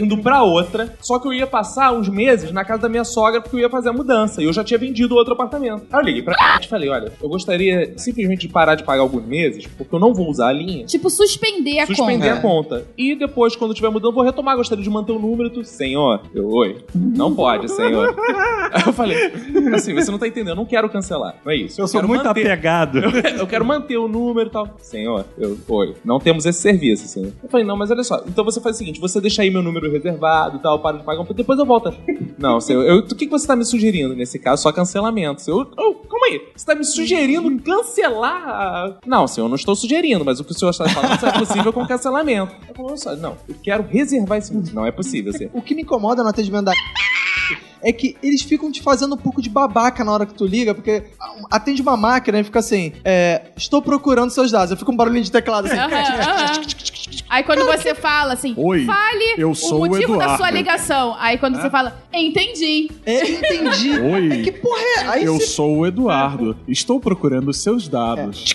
[0.00, 3.40] indo pra outra, só que eu ia passar uns meses na casa da minha sogra
[3.40, 4.42] porque eu ia fazer a mudança.
[4.42, 5.84] E eu já tinha vendido outro apartamento.
[5.92, 9.24] Aí eu liguei pra e falei: olha, eu gostaria simplesmente de parar de pagar alguns
[9.24, 10.84] meses, porque eu não vou usar a linha.
[10.86, 12.38] Tipo, suspender a Suspender conta.
[12.38, 12.40] a
[12.80, 12.86] conta.
[12.96, 14.56] E depois, quando eu estiver mudando, eu vou retomar.
[14.56, 15.50] Gostaria de manter o número.
[15.50, 16.84] Tu, senhor, eu, oi.
[16.94, 18.14] Não pode, senhor.
[18.72, 19.16] Aí eu falei,
[19.74, 21.36] assim, você não tá entendendo, eu não quero cancelar.
[21.44, 21.80] Não é isso.
[21.80, 22.40] Eu sou quero muito manter.
[22.46, 22.98] apegado.
[23.38, 24.68] Eu quero manter o número e tal.
[24.78, 27.32] Senhor, eu, oi, não temos esse serviço, senhor.
[27.42, 28.22] Eu falei, não, mas olha só.
[28.26, 31.04] Então você faz o seguinte: você deixa aí meu número reservado e tal, para de
[31.04, 31.92] pagar um pouco, depois eu volto.
[32.38, 34.62] Não, senhor, eu, o que, que você tá me sugerindo nesse caso?
[34.62, 35.42] Só cancelamento.
[35.42, 36.40] Senhor, oh, calma aí.
[36.56, 38.48] Você tá me sugerindo cancelar?
[38.48, 41.38] a- Não, senhor, eu não estou sugerindo, mas o que o senhor está falando é
[41.38, 42.52] possível com cancelamento.
[42.68, 44.74] Eu falei, olha só, não, eu quero reservar esse número.
[44.74, 45.50] Não é possível, senhor.
[45.54, 46.72] O que me incomoda no atendimento da
[47.82, 50.74] é que eles ficam te fazendo um pouco de babaca na hora que tu liga,
[50.74, 51.04] porque
[51.50, 54.70] atende uma máquina e fica assim, é, estou procurando seus dados.
[54.70, 55.76] Eu fico um barulhinho de teclado assim.
[57.32, 60.36] Aí quando você fala assim, Oi, fale eu sou o o motivo da Eduardo.
[60.36, 61.16] sua ligação.
[61.18, 62.90] Aí quando você fala, entendi.
[63.06, 63.90] É, entendi.
[64.04, 65.08] Oi, Que porra é?
[65.08, 66.54] Aí eu você, sou o Eduardo.
[66.68, 68.52] Estou procurando seus dados.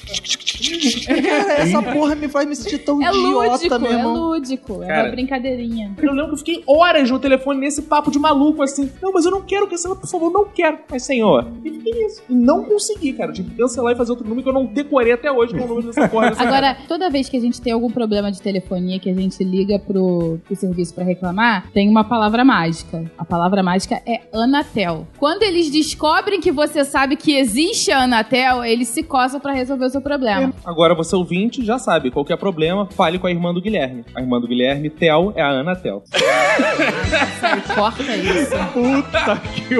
[1.06, 4.16] cara, essa porra me faz me sentir tão É idiota, lúdico, meu é irmão.
[4.16, 4.84] lúdico.
[4.84, 5.04] É Cara.
[5.06, 5.96] uma brincadeirinha.
[6.02, 8.92] Eu lembro que eu fiquei horas no telefone nesse papo de maluco, assim.
[9.02, 10.78] Não, mas eu não quero cancelar, por favor, não quero.
[10.90, 12.22] Mas, senhor, e fiquei nisso.
[12.30, 13.32] E não consegui, cara.
[13.32, 15.68] Tive que cancelar e fazer outro número que eu não decorei até hoje com o
[15.68, 16.30] número dessa porra.
[16.30, 19.42] dessa Agora, toda vez que a gente tem algum problema de telefonia que a gente
[19.44, 23.10] liga pro, pro serviço pra reclamar, tem uma palavra mágica.
[23.18, 25.08] A palavra mágica é Anatel.
[25.18, 29.86] Quando eles descobrem que você sabe que existe a Anatel, eles se coçam pra resolver
[29.86, 30.54] o seu problema.
[30.66, 34.04] Agora você ouvinte já sabe, qualquer problema, fale com a irmã do Guilherme.
[34.14, 36.04] A irmã do Guilherme, Tel, é a Ana Tel.
[37.74, 38.56] Corta isso.
[38.74, 39.78] Puta que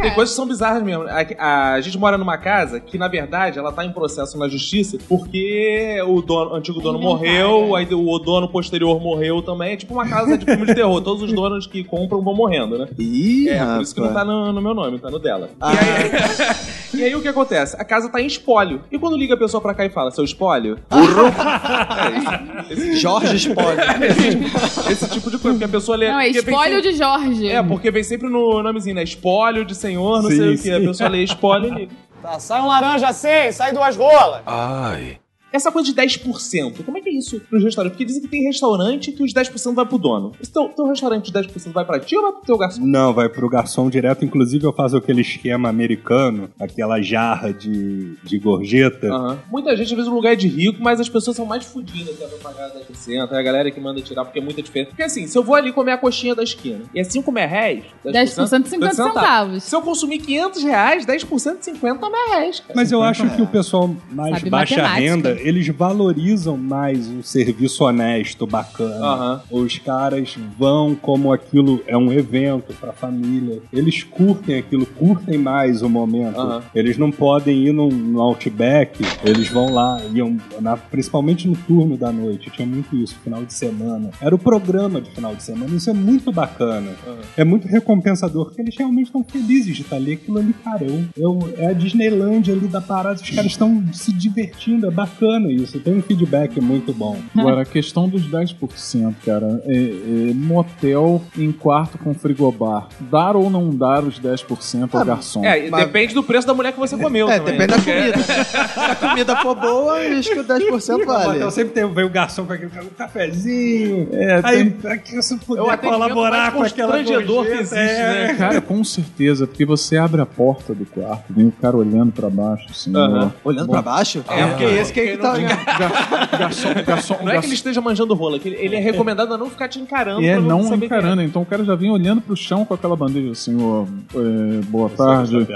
[0.00, 1.04] Tem coisas que são bizarras mesmo.
[1.38, 4.98] A, a gente mora numa casa que, na verdade, ela tá em processo na justiça
[5.08, 7.80] porque o dono, o antigo dono morreu, é.
[7.80, 9.72] aí o dono posterior morreu também.
[9.72, 11.00] É tipo uma casa de filme de terror.
[11.00, 12.88] Todos os donos que compram vão morrendo, né?
[12.98, 14.26] Ih, É, por isso que não rapaz.
[14.26, 15.50] tá no, no meu nome, tá no dela.
[15.60, 15.72] Ah.
[15.74, 17.76] E, aí, e aí o que acontece?
[17.78, 18.80] A casa tá em espólio.
[18.90, 20.78] E quando liga a pessoa pra cá e fala, seu espólio?
[20.90, 24.02] é, esse, esse, Jorge Spoiler.
[24.02, 26.08] esse, esse tipo de coisa, porque a pessoa lê.
[26.10, 27.48] Não, é espólio sempre- de Jorge.
[27.48, 29.02] É, porque vem sempre no nomezinho, né?
[29.02, 30.58] Espólio de senhor, não Sim, sei o que.
[30.58, 30.72] sim.
[30.74, 31.24] A pessoa lê
[31.66, 31.92] e liga.
[32.22, 34.42] Tá, sai um laranja assim, sai duas rolas.
[34.46, 35.18] Ai.
[35.56, 37.96] Essa coisa de 10%, como é que é isso nos restaurantes?
[37.96, 40.32] Porque dizem que tem restaurante que os 10% vai pro dono.
[40.38, 42.84] Esse teu, teu restaurante, os 10% vai pra ti ou vai pro teu garçom?
[42.84, 44.22] Não, vai pro garçom direto.
[44.22, 49.06] Inclusive, eu faço aquele esquema americano, aquela jarra de, de gorjeta.
[49.06, 49.38] Aham.
[49.50, 52.14] Muita gente, às vezes, o lugar é de rico, mas as pessoas são mais fudidas
[52.16, 53.32] que é pra pagar 10%.
[53.32, 54.90] É a galera que manda tirar porque é muita diferença.
[54.90, 57.82] Porque assim, se eu vou ali comer a coxinha da esquina e é 5 reais,
[58.04, 59.62] 10% de 50 centavos.
[59.62, 62.72] Se eu consumir 500 reais, 10% de 50 reais, cara.
[62.74, 65.00] Mas eu acho que o pessoal mais Sabe baixa matemática.
[65.00, 68.96] renda, eles valorizam mais um serviço honesto, bacana.
[69.06, 69.40] Aham.
[69.50, 73.60] Os caras vão como aquilo é um evento pra família.
[73.72, 76.40] Eles curtem aquilo, curtem mais o momento.
[76.40, 76.62] Aham.
[76.74, 82.10] Eles não podem ir no, Outback, eles vão lá, iam na- principalmente no turno da
[82.10, 82.50] noite.
[82.50, 84.10] Tinha muito isso, final de semana.
[84.20, 85.74] Era o programa de final de semana.
[85.76, 86.90] Isso é muito bacana.
[87.06, 87.16] Aham.
[87.36, 90.14] É muito recompensador, porque eles realmente estão felizes de estar ali.
[90.14, 93.20] Aquilo ali, cara, eu, eu- é a Disneylandia ali da parada.
[93.20, 95.78] Os caras estão se divertindo, é bacana isso.
[95.80, 97.16] Tem um feedback muito bom.
[97.36, 102.88] Agora, a questão dos 10%, cara, é, é motel em quarto com frigobar.
[103.00, 105.44] Dar ou não dar os 10% ao garçom?
[105.44, 107.58] É, Mas- depende do preço da mulher que você comeu É, também.
[107.58, 108.18] depende da Porque- comida.
[108.44, 111.36] Se a comida for boa, acho que o 10% vale.
[111.38, 114.08] Então sempre tem, vem o garçom com aquele cafezinho.
[114.12, 117.76] É, Aí, tem- pra que você É puder colaborar com aquela constrangedor que gorjeta, existe,
[118.00, 118.26] é.
[118.28, 118.34] né?
[118.34, 122.28] Cara, com certeza, porque você abre a porta do quarto, vem o cara olhando pra
[122.30, 123.32] baixo, assim, Aham.
[123.44, 123.48] ó.
[123.48, 124.24] Olhando pra baixo?
[124.28, 125.48] É, porque esse que Esse né?
[125.78, 129.32] Gar- garçom, garçom, Não é que ele esteja manjando rola, que ele, ele é recomendado
[129.34, 130.22] a não ficar te encarando.
[130.22, 132.74] E é não saber quem encarando, então o cara já vinha olhando pro chão com
[132.74, 135.46] aquela bandeja, senhor, é, boa tarde,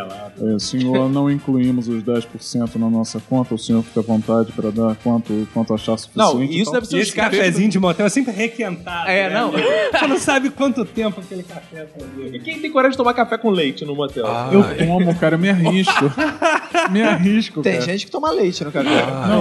[0.55, 4.71] é, senhor, não incluímos os 10% na nossa conta, o senhor fica à vontade para
[4.71, 6.35] dar quanto, quanto achar suficiente.
[6.35, 6.75] Não, e isso tal.
[6.75, 9.09] deve ser E esse cafezinho de motel é sempre requentado.
[9.09, 9.53] É, né, não.
[9.53, 12.05] Você não sabe quanto tempo aquele café tá.
[12.33, 14.27] E quem tem coragem de tomar café com leite no motel?
[14.53, 16.11] Eu tomo, cara, eu me arrisco.
[16.91, 17.85] me arrisco, Tem cara.
[17.85, 18.89] gente que toma leite no café,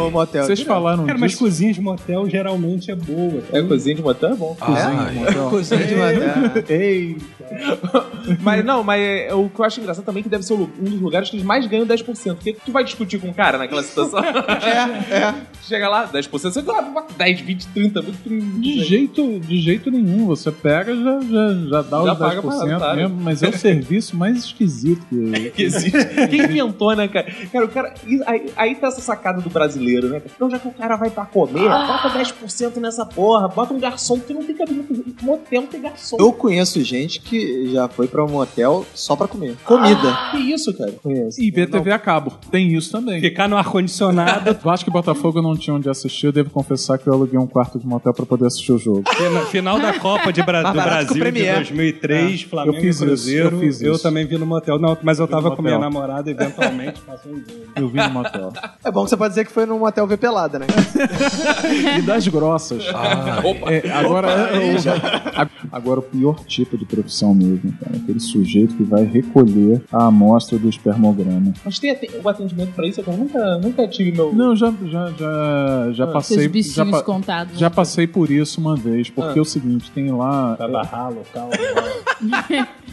[0.10, 0.44] no motel.
[0.46, 1.44] Vocês falaram Cara, mas disso.
[1.44, 3.44] cozinha de motel geralmente é boa.
[3.52, 4.56] É, cozinha de motel é bom.
[4.60, 5.50] Cozinha, motel.
[5.50, 6.64] Cozinha de motel.
[6.70, 7.18] Ei,
[8.42, 10.66] Mas não, mas é, o que eu acho engraçado também é que deve ser um
[10.66, 12.36] dos lugares que eles mais ganham 10%.
[12.36, 14.20] Porque tu vai discutir com um cara naquela situação.
[14.20, 15.34] É, é.
[15.64, 18.60] Chega lá, 10%, você ah, 10, 20, 30, 30.
[18.60, 20.26] De jeito, de jeito nenhum.
[20.28, 22.98] Você pega já, já, já dá Já os paga 10% pra- claro.
[22.98, 25.98] mesmo, mas é o serviço mais esquisito que, que existe.
[26.30, 27.28] Quem inventou, né, cara?
[27.52, 27.94] Cara, o cara.
[28.26, 30.22] Aí, aí tá essa sacada do brasileiro, né?
[30.36, 34.18] Então, já que o cara vai pra comer, bota 10% nessa porra, bota um garçom,
[34.20, 34.90] porque não tem cabimento.
[35.22, 36.18] Motel tem garçom.
[36.20, 39.56] Eu conheço gente que já foi pra um motel só pra comer.
[39.66, 40.18] Comida.
[40.32, 40.92] Que isso, cara?
[41.04, 41.42] Conheço.
[41.42, 42.34] E ver TV a cabo.
[42.52, 43.20] Tem isso também.
[43.20, 44.58] ficar no ar-condicionado.
[44.64, 46.28] Vasco e Botafogo não tinham onde assistir.
[46.28, 49.04] Eu devo confessar que eu aluguei um quarto de motel pra poder assistir o jogo.
[49.16, 51.56] Fina- Final da Copa de Bra- Mais do que Brasil de Premier.
[51.56, 53.56] 2003, Flamengo Eu fiz e isso, Cruzeiro.
[53.56, 54.04] eu fiz isso.
[54.04, 54.78] também vi no motel.
[54.80, 57.50] Não, mas eu Vi no tava com minha namorada, eventualmente passou um jogo.
[57.76, 58.52] Eu vi no motel.
[58.84, 60.68] É bom que você pode dizer que foi motel ver pelada, né?
[61.98, 62.84] E das grossas.
[62.86, 67.96] É, agora, é, o- a- agora, o pior tipo de profissão mesmo, cara.
[67.96, 71.54] Aquele sujeito que vai recolher a amostra do espermograma.
[71.64, 73.02] Mas tem o atendimento pra isso?
[73.06, 74.34] Eu nunca, nunca tive meu.
[74.34, 76.64] Não, já, já, já, já Seus passei.
[76.64, 77.58] Já, contados.
[77.58, 79.40] já passei por isso uma vez, porque Ah.
[79.40, 80.56] é o seguinte, tem lá.
[80.58, 81.52] Tava ralo, calma.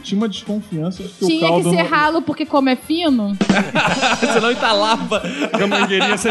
[0.03, 1.71] Tinha uma desconfiança de que o Tinha que caldo.
[1.71, 3.37] ser ralo porque como é fino.
[4.33, 5.23] Senão entalava.
[5.53, 6.31] A mangueirinha você...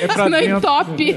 [0.00, 0.56] é pra Senão dentro.
[0.58, 1.16] entope.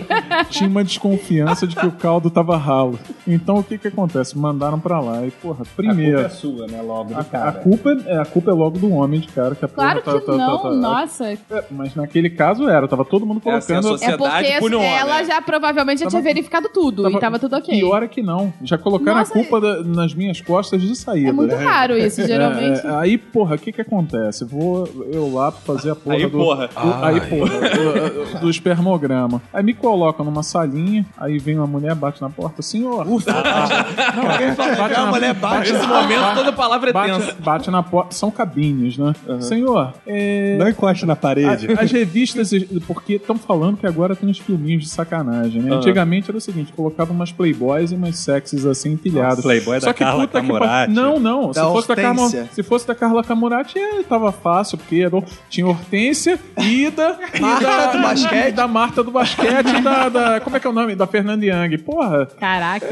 [0.50, 2.98] Tinha uma desconfiança de que o caldo tava ralo.
[3.28, 4.38] Então o que que acontece?
[4.38, 6.20] Mandaram pra lá e, porra, primeiro.
[6.20, 6.82] A culpa é sua, né?
[6.82, 7.50] Logo A, cara.
[7.50, 10.20] a culpa é, a culpa é logo do homem de cara que a Claro porra
[10.20, 11.32] que tá, tá- não, tá- tá- nossa.
[11.32, 11.38] É,
[11.72, 13.92] Mas naquele caso era, tava todo mundo É assim, a colocando.
[14.00, 15.26] socie- É porque Sociedade ela né?
[15.26, 17.78] já provavelmente já Tava- tinha verificado tudo e tava tudo ok.
[17.80, 18.54] Pior é que não.
[18.64, 21.30] Já colocaram Nossa, a culpa da- nas minhas costas de saída.
[21.30, 22.86] É muito raro isso, geralmente.
[22.86, 24.46] É, é, aí, porra, o que que acontece?
[24.46, 26.38] Vou eu lá pra fazer a porra Aí, do...
[26.38, 26.68] porra.
[26.68, 29.42] do- aí, porra, do, do espermograma.
[29.54, 33.06] Aí me colocam numa salinha, aí vem uma mulher, bate na porta, senhor.
[33.08, 33.32] Ufa!
[33.32, 37.20] Não, bate a mulher bate Nesse momento, toda palavra é tensa.
[37.28, 39.14] Bate, bate na porta, são cabines, né?
[39.42, 41.68] Senhor, é, Não encoste na parede.
[41.74, 42.52] a- As revistas,
[42.88, 45.76] porque estão falando que agora tem uns filminhos de sacanagem, né?
[45.76, 49.38] Antigamente era o seguinte, colocava umas playboys e umas sexys assim empilhadas.
[49.38, 50.94] Nossa, Playboy da Só que Carla puta que Camurati.
[50.94, 51.54] Não, não.
[51.54, 52.50] Se Da fosse da, Carla, Hortência.
[52.54, 57.66] se fosse da Carla Camurati, é, tava fácil, porque era, tinha Hortência, Ida e Marta
[57.66, 58.53] da, do basquete.
[58.54, 60.96] E da Marta do basquete e da, da- Como é que é o nome?
[60.96, 61.78] Da Fernanda Young.
[61.80, 62.88] Porra, Caraca,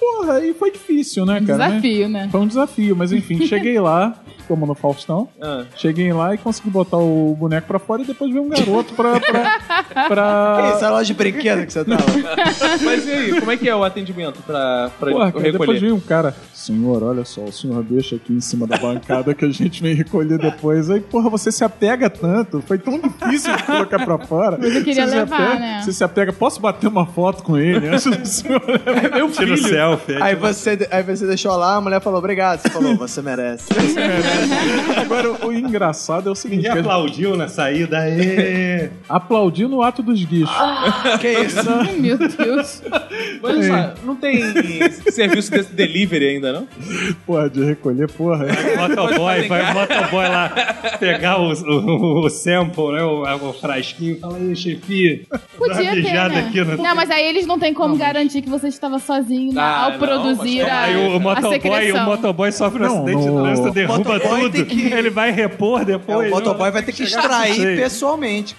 [0.00, 1.68] porra, aí foi difícil, né, cara?
[1.68, 2.28] desafio, né?
[2.30, 4.14] Foi um desafio, mas enfim, cheguei lá,
[4.48, 5.28] como no Faustão.
[5.40, 5.64] Ah.
[5.76, 9.20] Cheguei lá e consegui botar o boneco pra fora e depois veio um garoto pra.
[9.20, 10.70] pra, pra...
[10.74, 12.02] Essa loja de brinquedo que você tava.
[12.84, 15.80] Mas e aí, como é que é o atendimento pra, pra Porra, cara, depois recolher?
[15.80, 19.44] veio um cara, senhor, olha só, o senhor deixa aqui em cima da bancada que
[19.44, 20.90] a gente vem recolher depois.
[20.90, 24.58] Aí, porra, você se apega tanto, foi tão difícil de colocar pra fora.
[24.60, 25.80] Mas eu queria Você se levar, apega- né?
[25.84, 29.16] Você se apega, posso bater uma foto com ele antes do senhor levar?
[29.16, 29.56] Meu filho.
[29.58, 30.16] selfie.
[30.22, 32.60] Aí você, aí você deixou lá, a mulher falou, obrigado.
[32.60, 33.64] Você falou, você merece.
[35.00, 37.98] Agora, o engraçado é o seguinte: Ninguém aplaudiu na saída.
[37.98, 38.90] Aê!
[39.08, 40.54] aplaudiu no ato dos guichos.
[41.20, 41.64] que isso?
[41.98, 42.82] Meu Deus.
[43.42, 44.42] Mas só, não tem
[45.10, 46.68] serviço desse delivery ainda, não?
[47.26, 48.46] Porra, de recolher, porra.
[48.78, 50.48] Motoboy, vai o motoboy lá
[50.98, 53.02] pegar o, o, o sample, né?
[53.02, 54.18] O, o frasquinho.
[54.20, 55.26] Fala aí, chefe.
[55.58, 56.38] Podia ter, né?
[56.48, 59.60] aqui no- Não, mas aí eles não têm como garantir que você estava sozinho né,
[59.60, 62.96] Ah, ao não, produzir mas- a, Aí o a motoboy, o motoboy sofre um Não,
[62.98, 64.52] acidente de no- trânsito, derruba motoboy tudo.
[64.52, 66.28] tem que- Ele vai repor É, depois.
[66.28, 67.76] o motoboy vai ter que extrair Sei.
[67.76, 68.56] pessoalmente.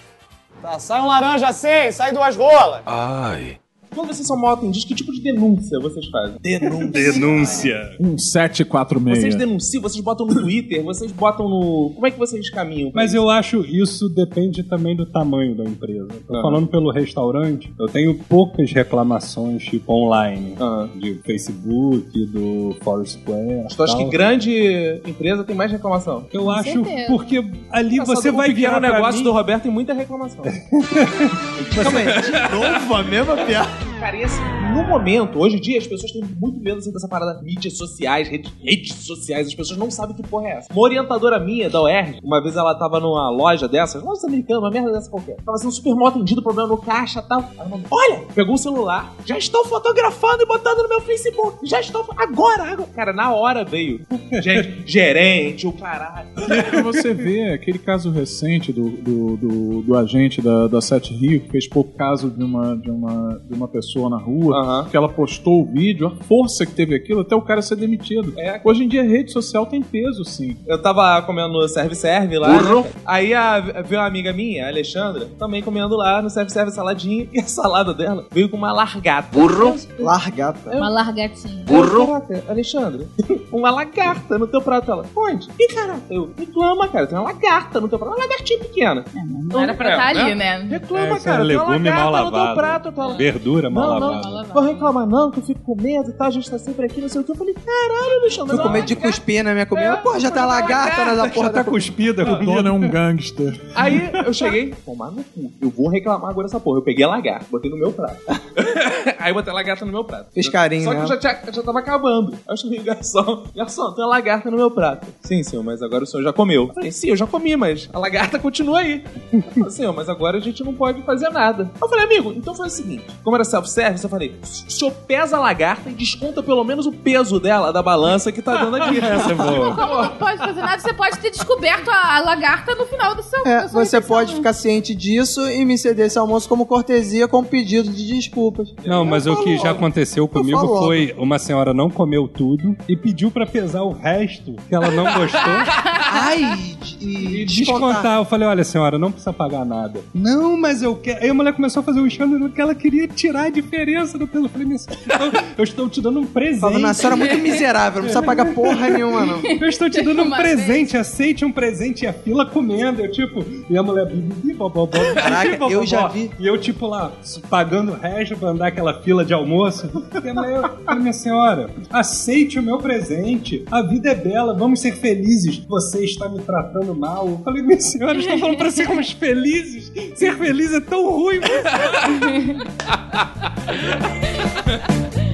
[0.62, 2.80] Tá, sai um laranja assim, sai duas rolas.
[2.86, 3.58] Ai.
[3.96, 6.36] Quando vocês são mal atendidos, que tipo de denúncia vocês fazem?
[6.40, 7.96] Denúncia.
[7.98, 9.18] Um 746.
[9.22, 11.92] Vocês denunciam, vocês botam no Twitter, vocês botam no.
[11.94, 12.90] Como é que vocês caminham?
[12.94, 13.16] Mas isso?
[13.16, 16.08] eu acho isso depende também do tamanho da empresa.
[16.28, 16.42] Tô Ah.
[16.42, 20.54] falando pelo restaurante, eu tenho poucas reclamações tipo online.
[20.60, 20.88] Ah.
[20.94, 23.66] De Facebook, do Foursquare.
[23.74, 26.26] Tu acha que grande empresa tem mais reclamação?
[26.32, 27.06] Eu acho certeza.
[27.06, 27.36] porque
[27.70, 30.42] ali Engraçado, você o vai virar pra negócio mim, do Roberto tem muita reclamação.
[31.74, 33.85] Calma aí, de novo a mesma piada.
[34.16, 34.40] E assim,
[34.72, 38.28] no momento, hoje em dia, as pessoas têm muito medo assim, dessa parada mídias sociais,
[38.28, 40.72] redes, redes sociais, as pessoas não sabem que porra é essa.
[40.72, 44.70] Uma orientadora minha da UERJ, uma vez ela tava numa loja dessas, loja americana, uma
[44.70, 45.36] merda dessa qualquer.
[45.44, 47.50] Tava sendo super mal atendido, problema no caixa tal.
[47.58, 51.58] Ela mandou, olha, pegou o celular, já estou fotografando e botando no meu Facebook.
[51.68, 52.06] Já estou.
[52.16, 52.88] Agora, agora.
[52.94, 54.06] Cara, na hora veio.
[54.42, 56.28] Gente, gerente, o caralho.
[56.72, 61.40] E você vê aquele caso recente do, do, do, do agente da, da Sete Rio,
[61.40, 64.84] que fez pouco caso de uma, de uma, de uma pessoa na rua, Aham.
[64.90, 68.32] que ela postou o vídeo, a força que teve aquilo até o cara ser demitido.
[68.38, 68.58] É.
[68.64, 70.56] Hoje em dia, a rede social tem peso, sim.
[70.66, 72.84] Eu tava comendo no serve-serve lá, né?
[73.04, 77.38] Aí a, veio uma amiga minha, a Alexandra, também comendo lá no serve-serve saladinha, e
[77.40, 79.28] a salada dela veio com uma largata.
[79.30, 79.76] Burro?
[79.98, 80.70] Largata.
[80.76, 81.64] Uma largatinha.
[81.64, 82.06] Burro?
[82.06, 83.06] Caraca, Alexandra,
[83.52, 84.90] uma lagarta no teu prato.
[84.90, 85.48] Ela, onde?
[85.58, 89.04] Ih, caraca, eu, reclama, cara, tem uma lagarta no teu prato, uma lagartinha pequena.
[89.14, 89.20] É,
[89.52, 90.58] não era pra estar ali, né?
[90.70, 92.56] Reclama, É, cara, é tem uma legume mal lagarta no teu lavado.
[92.56, 93.00] prato.
[93.00, 94.22] Ela, Verdura mal Não, não.
[94.22, 94.54] lavada.
[94.54, 97.00] Vou reclamar não, que eu fico com medo e tal, a gente tá sempre aqui,
[97.00, 97.32] não sei o que.
[97.32, 98.54] Eu falei, caralho, Alexandra.
[98.54, 99.88] Fui com não, medo de cuspir na minha comida.
[99.88, 102.68] É, Pô, já tá tá lagarta nessa porra Já tá da cuspida a O dono
[102.68, 103.60] é um gangster.
[103.74, 105.52] Aí eu cheguei, tomar no cu.
[105.60, 106.78] Eu vou reclamar agora dessa porra.
[106.78, 108.16] Eu peguei a lagarta, botei no meu prato.
[109.26, 110.28] Aí eu botei a lagarta no meu prato.
[110.32, 111.02] Fez carinho, Só que né?
[111.02, 112.30] eu já, tinha, já tava acabando.
[112.32, 113.42] Aí eu chamei o garçom.
[113.56, 115.04] Garçom, tem uma lagarta no meu prato.
[115.20, 116.68] Sim, senhor, mas agora o senhor já comeu.
[116.68, 119.02] Eu falei, sim, eu já comi, mas a lagarta continua aí.
[119.68, 121.68] Senhor, mas agora a gente não pode fazer nada.
[121.80, 123.04] Eu falei, amigo, então foi o seguinte.
[123.24, 126.92] Como era self-service, eu falei, o senhor pesa a lagarta e desconta pelo menos o
[126.92, 128.98] peso dela da balança que tá dando aqui.
[129.02, 129.74] Essa é boa.
[129.74, 133.22] Como não pode fazer nada, você pode ter descoberto a, a lagarta no final do
[133.24, 134.36] seu É, você refeição, pode né?
[134.36, 138.72] ficar ciente disso e me ceder esse almoço como cortesia com pedido de desculpas.
[138.84, 142.96] Não, mas Eu o que já aconteceu comigo foi uma senhora não comeu tudo e
[142.96, 145.40] pediu pra pesar o resto que ela não gostou
[146.26, 148.18] Ai, e e descontar.
[148.18, 150.00] Eu falei, olha senhora, não precisa pagar nada.
[150.14, 151.22] Não, mas eu quero.
[151.22, 154.26] Aí a mulher começou a fazer um escândalo que ela queria tirar a diferença do
[154.26, 154.44] peso.
[154.46, 156.60] Eu falei, eu- eu estou te dando um presente.
[156.60, 159.40] Falando, na senhora é muito miserável, não precisa pagar porra nenhuma, não.
[159.44, 163.00] Eu estou te dando um presente, aceite um presente e a fila comendo.
[163.02, 166.30] Eu, tipo, e a mulher, bi, bi, bi, bó, bó, bó, Caraca, eu já vi.
[166.38, 167.12] E eu, tipo, lá,
[167.48, 169.90] pagando o resto pra andar aquela fila de almoço.
[170.24, 173.64] E a mulher, eu falei, minha senhora, aceite o meu presente.
[173.70, 175.58] A vida é bela, vamos ser felizes.
[175.68, 177.28] Você está me tratando mal.
[177.28, 179.92] Eu falei, minha senhora, estou falando pra sermos felizes.
[180.14, 181.40] Ser feliz é tão ruim.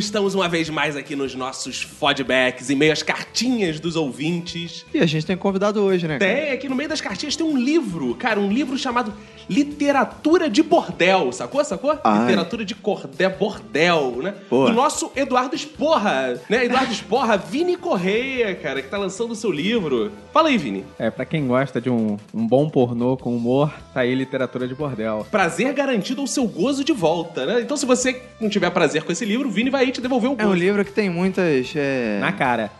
[0.00, 4.84] estamos uma vez mais aqui nos nossos fodbacks, em meio às cartinhas dos ouvintes.
[4.92, 6.18] E a gente tem convidado hoje, né?
[6.18, 6.34] cara?
[6.34, 9.14] Tem, aqui no meio das cartinhas tem um livro, cara, um livro chamado
[9.48, 11.64] Literatura de Bordel, sacou?
[11.64, 11.98] Sacou?
[12.04, 12.20] Ai.
[12.20, 14.34] Literatura de cordel, bordel, né?
[14.48, 14.70] Boa.
[14.70, 16.66] Do nosso Eduardo Esporra, né?
[16.66, 20.12] Eduardo Esporra, Vini Correia, cara, que tá lançando o seu livro.
[20.32, 20.84] Fala aí, Vini.
[20.98, 24.74] É, pra quem gosta de um, um bom pornô com humor, tá aí literatura de
[24.74, 25.26] bordel.
[25.30, 27.60] Prazer garantido ao seu gozo de volta, né?
[27.60, 30.30] Então, se você não tiver prazer com esse livro, o Vini vai aí te devolver
[30.30, 31.72] o É um livro que tem muitas.
[31.76, 32.70] é, Na cara.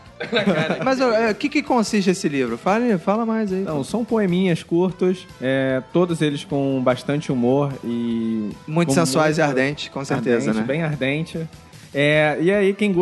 [0.85, 2.57] Mas é, o que, que consiste esse livro?
[2.57, 3.61] Fala, fala mais aí.
[3.61, 8.49] Então, são poeminhas curtos, é, todos eles com bastante humor e...
[8.67, 10.63] Muito com sensuais e ardentes, com certeza, ardente, né?
[10.63, 11.47] Bem ardente.
[11.93, 12.93] É, e aí, quem,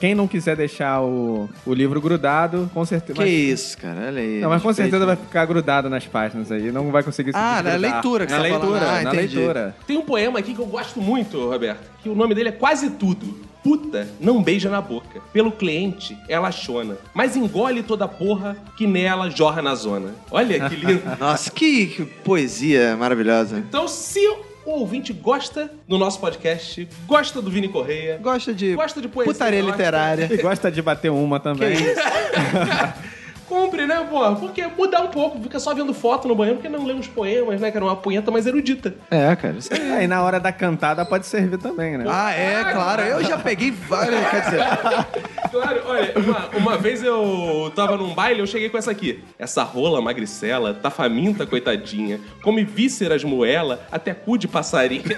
[0.00, 3.22] quem não quiser deixar o, o livro grudado, com certeza...
[3.22, 4.40] Que isso, cara, olha aí.
[4.40, 7.62] Não, mas com certeza vai ficar grudado nas páginas aí, não vai conseguir se Ah,
[7.62, 8.98] na leitura que Na você tá leitura, falando.
[8.98, 9.36] Ah, na entendi.
[9.36, 9.76] leitura.
[9.86, 12.90] Tem um poema aqui que eu gosto muito, Roberto, que o nome dele é Quase
[12.90, 13.52] Tudo.
[13.62, 15.20] Puta não beija na boca.
[15.32, 16.96] Pelo cliente, ela chona.
[17.14, 20.14] Mas engole toda a porra que nela jorra na zona.
[20.32, 21.02] Olha que lindo.
[21.20, 23.58] Nossa, que, que poesia maravilhosa.
[23.58, 24.18] então, se
[24.64, 29.32] o ouvinte gosta do nosso podcast, gosta do Vini Correia, Gosta de gosta de poesia
[29.32, 30.28] putaria erótica, literária.
[30.32, 31.72] E gosta de bater uma Que também.
[31.74, 31.84] isso?
[33.48, 34.34] Compre, né, pô?
[34.36, 37.60] Porque mudar um pouco, fica só vendo foto no banheiro, porque não lê uns poemas,
[37.60, 37.70] né?
[37.70, 38.94] Que era uma punheta mais erudita.
[39.10, 39.56] É, cara.
[39.58, 39.92] Isso aí.
[39.92, 42.04] Aí na hora da cantada pode servir também, né?
[42.08, 43.02] Ah, é, claro.
[43.02, 44.28] Eu já peguei várias.
[44.30, 44.60] Quer dizer,
[45.52, 49.22] Claro, olha, uma, uma vez eu tava num baile, eu cheguei com essa aqui.
[49.38, 52.18] Essa rola magricela, tá faminta, coitadinha.
[52.42, 55.02] Come vísceras moela, até cu de passarinho.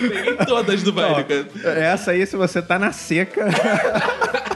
[0.00, 1.46] Peguei todas do baile, cara.
[1.78, 3.46] Essa aí, se você tá na seca.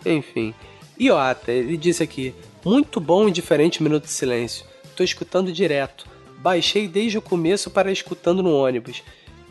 [0.04, 0.52] enfim.
[0.98, 2.34] Ioata, ele disse aqui:
[2.64, 4.66] Muito bom e diferente Minuto de Silêncio.
[4.96, 6.17] Tô escutando direto.
[6.38, 9.02] Baixei desde o começo para escutando no ônibus.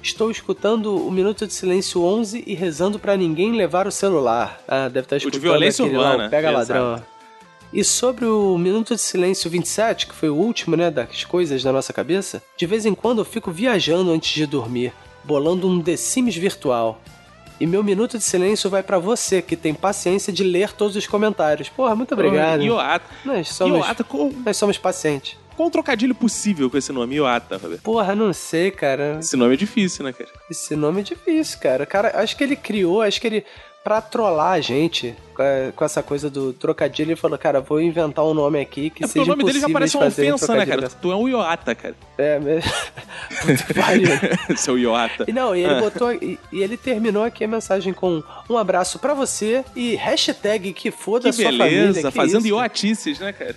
[0.02, 4.62] Estou escutando o Minuto de Silêncio 11 e rezando para ninguém levar o celular.
[4.68, 6.74] Ah, deve estar de escutando violência aquele lá, o urbana, Pega exato.
[6.74, 7.04] ladrão.
[7.74, 11.74] E sobre o Minuto de Silêncio 27, que foi o último, né, das coisas da
[11.74, 14.94] nossa cabeça, de vez em quando eu fico viajando antes de dormir,
[15.26, 17.02] bolando um The Sims virtual.
[17.60, 21.06] E meu Minuto de Silêncio vai pra você, que tem paciência de ler todos os
[21.06, 21.68] comentários.
[21.68, 22.62] Porra, muito obrigado.
[22.62, 23.06] Ioata.
[23.26, 23.86] Nós somos,
[24.46, 25.36] nós somos pacientes.
[25.58, 27.82] Qual um trocadilho possível com esse nome, Ioata, Roberto?
[27.82, 29.18] Porra, não sei, cara.
[29.20, 30.30] Esse nome é difícil, né, cara?
[30.50, 31.86] Esse nome é difícil, cara.
[31.86, 33.44] Cara, acho que ele criou, acho que ele.
[33.84, 35.16] Pra trollar a gente
[35.74, 39.08] com, essa coisa do trocadilho, ele falou, cara, vou inventar um nome aqui que É
[39.08, 40.90] seja o nome dele já parece uma fazer um ofensa, né, cara?
[40.90, 41.96] Tu é um Ioata, cara.
[42.18, 42.38] É,
[43.74, 44.10] pariu.
[44.58, 45.24] Seu Ioata.
[45.28, 45.80] E não, e ele Ah.
[45.80, 46.12] botou.
[46.12, 50.92] E, e ele terminou aqui a mensagem com um abraço pra você e hashtag que
[50.92, 51.68] foda Que sua família.
[51.70, 52.50] beleza, que fazendo isso?
[52.56, 53.56] ioatices, né, cara?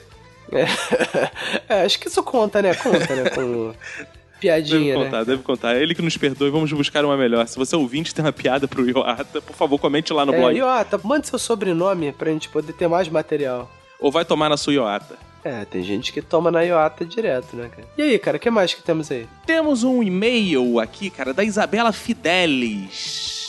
[1.68, 2.74] É, acho que isso conta, né?
[2.74, 3.30] Conta, né?
[3.30, 3.72] Com
[4.40, 5.04] piadinha, Deve né?
[5.04, 5.76] contar, deve contar.
[5.76, 7.46] É Ele que nos perdoe, vamos buscar uma melhor.
[7.46, 10.38] Se você é ouvinte tem uma piada pro Ioata, por favor, comente lá no É,
[10.38, 10.56] blog.
[10.56, 13.70] Iota, mande seu sobrenome pra gente poder ter mais material.
[14.00, 15.16] Ou vai tomar na sua Ioata.
[15.44, 17.86] É, tem gente que toma na Iota direto, né, cara?
[17.96, 19.26] E aí, cara, o que mais que temos aí?
[19.46, 23.39] Temos um e-mail aqui, cara, da Isabela Fidelis.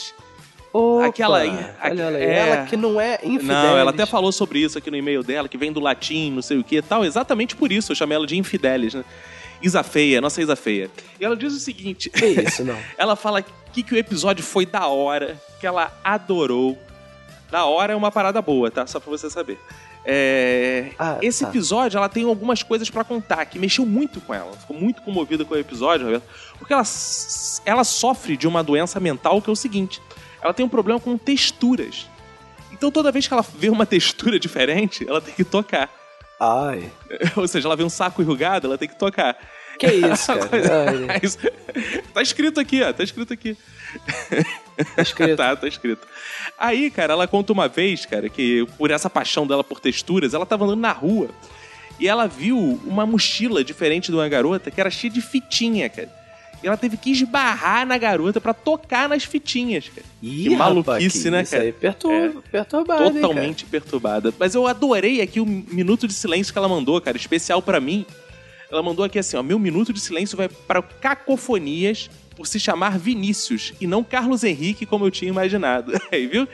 [0.72, 2.24] Opa, Aquela- olha ela aí.
[2.24, 2.38] é.
[2.38, 3.46] Ela que não é infidelis.
[3.46, 6.40] Não, ela até falou sobre isso aqui no e-mail dela, que vem do latim, não
[6.42, 7.04] sei o que e tal.
[7.04, 9.04] Exatamente por isso eu chamei ela de Infidelis, né?
[9.60, 10.90] Isa Feia, nossa Isa Feia.
[11.20, 12.76] E ela diz o seguinte: Que isso, não.
[12.98, 13.42] ela fala
[13.72, 16.76] que, que o episódio foi da hora, que ela adorou.
[17.50, 18.86] Da hora é uma parada boa, tá?
[18.86, 19.58] Só pra você saber.
[20.04, 21.50] É, Ah, esse tá.
[21.50, 24.52] episódio, ela tem algumas coisas pra contar que mexeu muito com ela.
[24.56, 26.24] Ficou muito comovida com o episódio, Roberto.
[26.58, 26.82] Porque ela,
[27.64, 30.02] ela sofre de uma doença mental que é o seguinte:
[30.42, 32.08] ela tem um problema com texturas.
[32.72, 35.90] Então toda vez que ela vê uma textura diferente, ela tem que tocar.
[36.40, 36.90] Ai.
[37.36, 39.36] Ou seja, ela vê um saco enrugado, ela tem que tocar.
[39.78, 40.48] Que isso, cara?
[41.18, 41.52] coisa
[42.12, 42.92] Tá escrito aqui, ó.
[42.92, 43.56] Tá escrito aqui.
[44.94, 45.36] Tá escrito.
[45.36, 46.06] tá, tá escrito.
[46.58, 50.46] Aí, cara, ela conta uma vez, cara, que por essa paixão dela por texturas, ela
[50.46, 51.28] tava andando na rua
[51.98, 56.21] e ela viu uma mochila diferente de uma garota que era cheia de fitinha, cara.
[56.62, 60.06] E ela teve que esbarrar na garota pra tocar nas fitinhas, cara.
[60.22, 61.64] Ih, que rapaz, maluquice, que né, isso cara?
[61.64, 64.32] aí perturba, perturbado, hein, Totalmente perturbada.
[64.38, 68.06] Mas eu adorei aqui o minuto de silêncio que ela mandou, cara, especial pra mim.
[68.70, 72.98] Ela mandou aqui assim, ó, meu minuto de silêncio vai para cacofonias por se chamar
[72.98, 75.92] Vinícius e não Carlos Henrique como eu tinha imaginado.
[76.10, 76.48] Aí, viu?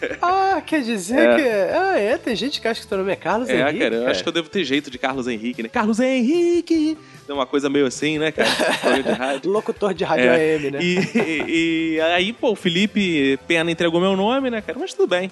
[0.00, 0.18] cara?
[0.22, 1.36] Ah, quer dizer É.
[1.36, 1.48] que...
[1.76, 2.16] Ah, é?
[2.18, 4.28] Tem gente que acha que teu nome é Carlos É, Henrique, cara, eu acho que
[4.28, 5.68] eu devo ter jeito de Carlos Henrique, né?
[5.68, 6.96] Carlos Henrique!
[7.28, 8.48] É uma coisa meio assim, né, cara?
[9.38, 9.46] De.
[9.48, 10.54] Locutor de rádio É.
[10.56, 10.78] AM, né?
[10.82, 14.78] E, e- e aí, pô, o Felipe Pena entregou meu nome, né, cara?
[14.78, 15.30] Mas tudo bem.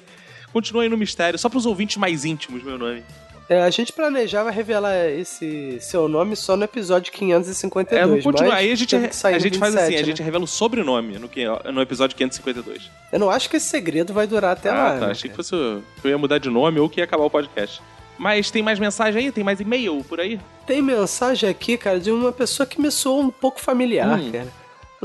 [0.52, 3.02] Continua aí no mistério, só pros ouvintes mais íntimos, meu nome.
[3.48, 8.48] É, a gente planejava revelar esse seu nome só no episódio 552, É, vamos continuar.
[8.50, 8.98] mas Aí a gente, a
[9.38, 10.04] gente faz 27, assim, a né?
[10.04, 11.30] gente revela o sobrenome no,
[11.72, 12.90] no episódio 552.
[13.12, 15.06] Eu não acho que esse segredo vai durar até ah, lá, tá.
[15.06, 17.30] né, Achei que fosse que eu ia mudar de nome ou que ia acabar o
[17.30, 17.80] podcast.
[18.18, 19.30] Mas tem mais mensagem aí?
[19.30, 20.40] Tem mais e-mail por aí?
[20.66, 24.32] Tem mensagem aqui, cara, de uma pessoa que me soou um pouco familiar, Hum.
[24.32, 24.48] cara.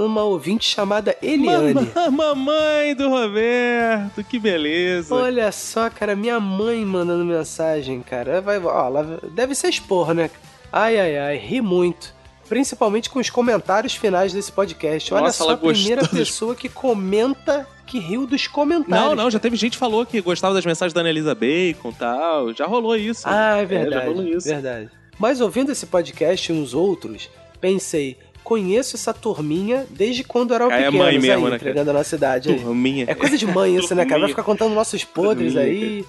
[0.06, 1.74] Uma ouvinte chamada Eliane.
[1.74, 5.14] Mamãe, mamãe do Roberto, que beleza.
[5.14, 8.42] Olha só, cara, minha mãe mandando mensagem, cara.
[8.42, 10.32] Vai, ó, ela deve ser esporro, né?
[10.72, 12.14] Ai, ai, ai, ri muito.
[12.50, 15.14] Principalmente com os comentários finais desse podcast.
[15.14, 19.10] Olha Nossa, só ela a primeira gostou pessoa que comenta que riu dos comentários.
[19.10, 21.90] Não, não, já teve gente que falou que gostava das mensagens da Ana Elisa Bacon
[21.90, 22.54] e tal.
[22.54, 23.24] Já rolou isso.
[23.26, 24.08] Ah, é já verdade.
[24.08, 24.48] rolou isso.
[24.48, 24.90] verdade.
[25.20, 27.30] Mas ouvindo esse podcast e uns outros,
[27.60, 31.56] pensei, conheço essa turminha desde quando eram Ah, é pequenos mãe mesmo, aí, né, cara?
[31.56, 32.50] entregando a nossa idade.
[32.50, 32.60] aí.
[32.60, 33.06] Turminha.
[33.08, 34.22] É coisa de mãe isso, né, cara?
[34.22, 36.06] Vai ficar contando nossos podres Turminha, aí.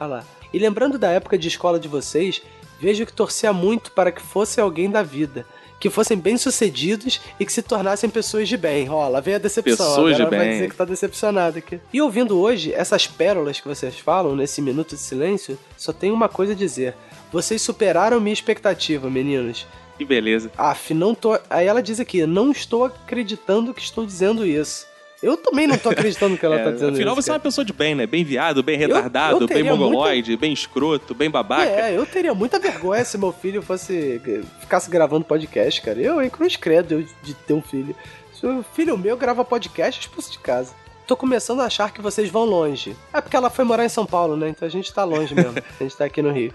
[0.00, 0.24] Olha lá.
[0.52, 2.42] E lembrando da época de escola de vocês,
[2.80, 5.46] vejo que torcia muito para que fosse alguém da vida.
[5.80, 8.88] que fossem bem-sucedidos e que se tornassem pessoas de bem.
[8.88, 9.84] Ó, lá vem a decepção.
[9.88, 10.50] Pessoas de vai bem.
[10.52, 11.80] dizer que tá decepcionado aqui.
[11.92, 16.28] E ouvindo hoje essas pérolas que vocês falam nesse minuto de silêncio, só tem uma
[16.28, 16.94] coisa a dizer.
[17.32, 19.66] Vocês superaram minha expectativa, meninos.
[20.02, 20.50] Que beleza.
[20.58, 21.38] Af, não tô.
[21.48, 24.86] Aí ela diz aqui, não estou acreditando que estou dizendo isso.
[25.22, 27.22] Eu também não tô acreditando que ela É, tá dizendo afinal, isso.
[27.22, 28.04] você é uma pessoa de bem, né?
[28.04, 31.70] Bem viado, bem retardado, eu bem teria mongoloide, bem escroto, bem babaca.
[31.70, 34.20] É, eu teria muita vergonha se meu filho fosse.
[34.58, 36.00] ficasse gravando podcast, cara.
[36.00, 37.94] Eu, hein, cruz credo eu de ter um filho.
[38.34, 40.74] Se o filho meu grava podcast, eu expulso de casa.
[41.06, 42.96] Tô começando a achar que vocês vão longe.
[43.12, 44.48] É porque ela foi morar em São Paulo, né?
[44.48, 45.54] Então a gente tá longe mesmo.
[45.56, 46.52] a gente tá aqui no Rio.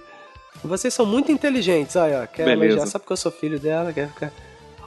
[0.63, 2.27] Vocês são muito inteligentes, olha, ó.
[2.27, 2.65] Quer Beleza.
[2.73, 4.31] elogiar só porque eu sou filho dela, quer ficar.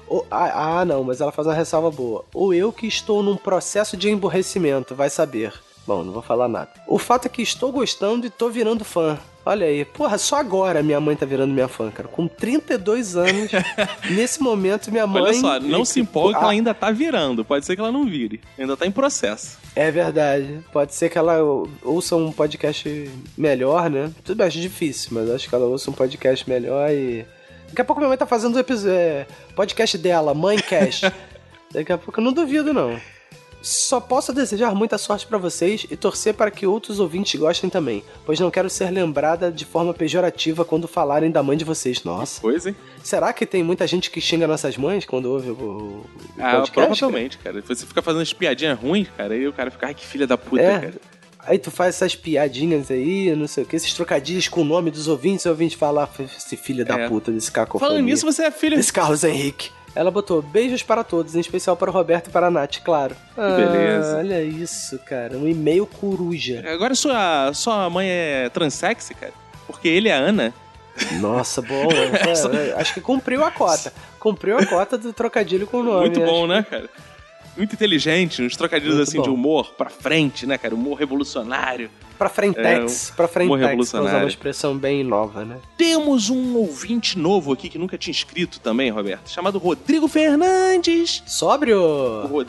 [0.07, 2.25] Ou- ah, ah, não, mas ela faz uma ressalva boa.
[2.35, 5.53] Ou eu que estou num processo de emborrecimento, vai saber.
[5.87, 6.71] Bom, não vou falar nada.
[6.87, 9.19] O fato é que estou gostando e tô virando fã.
[9.45, 12.07] Olha aí, porra, só agora minha mãe tá virando minha fã, cara.
[12.09, 13.51] Com 32 anos,
[14.11, 15.23] nesse momento minha mãe.
[15.23, 17.45] Olha só, não se empolga que Ah, ela ainda tá virando.
[17.45, 18.41] Pode ser que ela não vire.
[18.59, 19.59] Ainda tá em processo.
[19.75, 20.61] É verdade.
[20.71, 21.39] Pode ser que ela
[21.83, 24.13] ouça um podcast melhor, né?
[24.23, 27.25] Tudo bem, acho difícil, mas acho que ela ouça um podcast melhor e.
[27.69, 31.11] Daqui a pouco minha mãe tá fazendo o episódio, é, podcast dela, Mãecast.
[31.73, 33.01] Daqui a pouco eu não duvido, não.
[33.63, 38.03] Só posso desejar muita sorte pra vocês e torcer para que outros ouvintes gostem também,
[38.25, 42.03] pois não quero ser lembrada de forma pejorativa quando falarem da mãe de vocês.
[42.03, 42.41] Nossa.
[42.41, 42.75] Pois, hein?
[43.03, 46.07] Será que tem muita gente que xinga nossas mães quando ouve o, o
[46.39, 46.73] Ah, podcast?
[46.73, 47.61] provavelmente, cara.
[47.61, 50.39] Você fica fazendo as piadinhas ruins, cara, e o cara fica, ai, que filha da
[50.39, 50.79] puta, É.
[50.81, 50.95] cara.
[51.43, 54.91] Aí tu faz essas piadinhas aí, não sei o que, esses trocadilhos com o nome
[54.91, 57.09] dos ouvintes, e o ouvinte fala, "Ah, esse filho da É.
[57.09, 57.89] puta desse cacofonia.
[57.95, 58.77] Falando nisso, você é filho.
[58.77, 59.71] Desse Carlos Henrique.
[59.95, 63.17] Ela botou beijos para todos, em especial para o Roberto e para a Nath, claro.
[63.37, 64.19] Ah, beleza.
[64.19, 65.37] Olha isso, cara.
[65.37, 66.63] Um e-mail coruja.
[66.69, 69.33] Agora sua, sua mãe é transexy, cara.
[69.67, 70.55] Porque ele é a Ana.
[71.21, 71.89] Nossa, bom.
[71.91, 73.93] é, acho que cumpriu a cota.
[74.19, 76.01] Cumpriu a cota do trocadilho com o nome.
[76.01, 76.47] Muito bom, acho.
[76.47, 76.91] né, cara?
[77.61, 79.35] Muito inteligente, uns trocadilhos Muito assim de bom.
[79.35, 80.75] humor pra frente, né, cara?
[80.75, 81.91] Humor revolucionário.
[82.17, 83.13] Pra frentex.
[83.15, 85.59] pra humor frentex, pra usar uma expressão bem nova, né?
[85.77, 91.23] Temos um ouvinte novo aqui que nunca tinha inscrito também, Roberto, chamado Rodrigo Fernandes.
[91.27, 91.79] Sóbrio?
[91.83, 92.49] O Rod-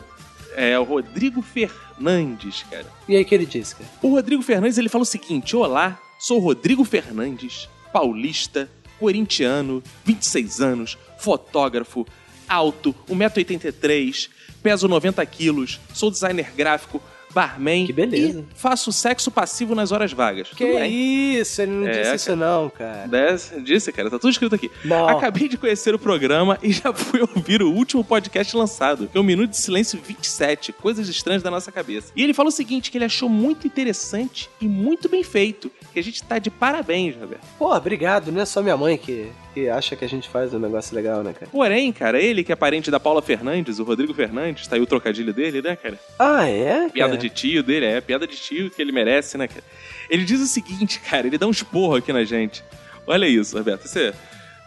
[0.56, 2.86] É, o Rodrigo Fernandes, cara.
[3.06, 3.90] E aí, que ele disse, cara?
[4.02, 10.60] O Rodrigo Fernandes, ele fala o seguinte: Olá, sou o Rodrigo Fernandes, paulista, corintiano, 26
[10.62, 12.06] anos, fotógrafo,
[12.48, 14.28] alto, 1,83m,
[14.62, 17.02] peso 90 quilos, sou designer gráfico,
[17.34, 18.40] barman Que beleza.
[18.40, 20.48] e faço sexo passivo nas horas vagas.
[20.50, 21.62] Que isso?
[21.62, 23.06] Ele não É, disse isso não, cara.
[23.08, 24.70] Desse- Disse, cara, tá tudo escrito aqui.
[24.84, 25.08] Não.
[25.08, 29.20] Acabei de conhecer o programa e já fui ouvir o último podcast lançado, que é
[29.20, 32.12] o Minuto de Silêncio 27, Coisas Estranhas da Nossa Cabeça.
[32.14, 35.98] E ele falou o seguinte, que ele achou muito interessante e muito bem feito, que
[35.98, 37.42] a gente tá de parabéns, Roberto.
[37.58, 38.30] Pô, obrigado.
[38.30, 41.22] Não é só minha mãe que, que acha que a gente faz um negócio legal,
[41.22, 41.50] né, cara?
[41.50, 44.86] Porém, cara, ele que é parente da Paula Fernandes, o Rodrigo Fernandes, tá aí o
[44.86, 45.98] trocadilho dele, né, cara?
[46.18, 46.88] Ah, é?
[46.88, 47.20] Piada cara?
[47.20, 49.64] de tio dele, é, piada de tio que ele merece, né, cara?
[50.08, 52.64] Ele diz o seguinte, cara, ele dá um esporro aqui na gente.
[53.06, 54.12] Olha isso, Roberto, você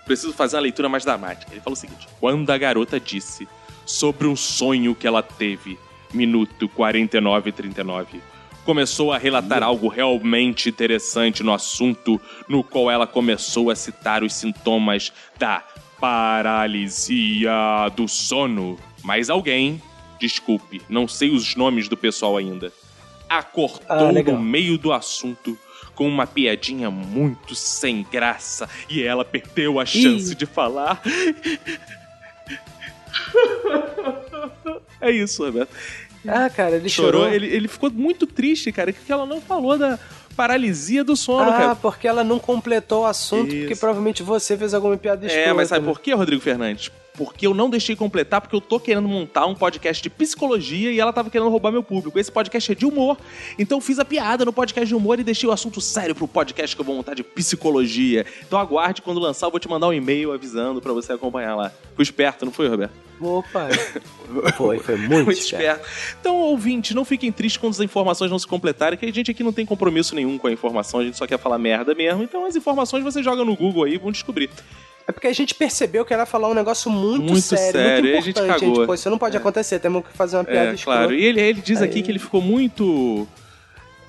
[0.05, 1.51] preciso fazer uma leitura mais dramática.
[1.51, 3.47] Ele fala o seguinte: Quando a garota disse
[3.85, 5.77] sobre um sonho que ela teve,
[6.13, 8.21] minuto 49 e 39,
[8.65, 14.33] começou a relatar algo realmente interessante no assunto, no qual ela começou a citar os
[14.33, 15.63] sintomas da
[15.99, 17.51] paralisia
[17.95, 18.77] do sono.
[19.03, 19.81] Mas alguém,
[20.19, 22.73] desculpe, não sei os nomes do pessoal ainda,
[23.29, 25.57] a cortou Ah, no meio do assunto
[25.93, 31.01] com uma piadinha muito sem graça e ela perdeu a chance de falar.
[34.99, 35.69] é isso, Roberto.
[36.27, 37.33] Ah, cara, ele Chorou, chorou.
[37.33, 39.99] Ele, ele ficou muito triste, cara, que ela não falou da
[40.35, 41.75] paralisia do sono, ah, cara.
[41.75, 43.59] porque ela não completou o assunto, Isso.
[43.59, 45.49] porque provavelmente você fez alguma piada escrota.
[45.49, 45.91] É, mas sabe né?
[45.93, 46.91] por quê, Rodrigo Fernandes?
[47.17, 50.99] Porque eu não deixei completar, porque eu tô querendo montar um podcast de psicologia e
[50.99, 52.19] ela tava querendo roubar meu público.
[52.19, 53.17] Esse podcast é de humor,
[53.57, 56.27] então eu fiz a piada no podcast de humor e deixei o assunto sério pro
[56.27, 58.25] podcast que eu vou montar de psicologia.
[58.45, 61.71] Então aguarde, quando lançar eu vou te mandar um e-mail avisando pra você acompanhar lá.
[61.95, 63.05] Fui esperto, não foi, Roberto?
[63.19, 63.69] Opa,
[64.57, 65.87] foi, foi muito, Muito esperto.
[66.19, 69.43] Então, ouvinte, não fiquem tristes quando as informações não se completarem, que a gente aqui
[69.43, 72.23] não tem compromisso nenhum com a informação, a gente só quer falar merda mesmo.
[72.23, 74.49] Então as informações você joga no Google aí e vão descobrir.
[75.07, 78.09] É porque a gente percebeu que ela falar um negócio muito, Muito sério, sério, e
[78.09, 78.59] a muito gente importante.
[78.61, 78.85] cagou.
[78.87, 81.13] pô, isso não pode acontecer, temos que fazer uma piada É, claro.
[81.13, 83.27] E ele, ele diz aqui Aí- que ele ficou muito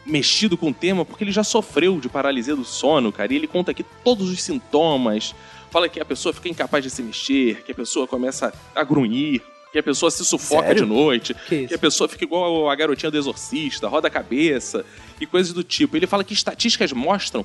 [0.04, 3.32] mexido com o tema porque ele já sofreu de paralisia do sono, cara.
[3.32, 5.34] E ele conta aqui todos os sintomas.
[5.70, 9.42] Fala que a pessoa fica incapaz de se mexer, que a pessoa começa a grunhir,
[9.72, 10.82] que a pessoa se sufoca Sério?
[10.84, 14.84] de noite, Que que a pessoa fica igual a garotinha do exorcista, roda a cabeça
[15.20, 15.96] e coisas do tipo.
[15.96, 17.44] Ele fala que estatísticas mostram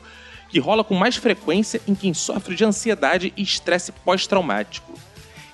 [0.51, 4.93] que rola com mais frequência em quem sofre de ansiedade e estresse pós-traumático.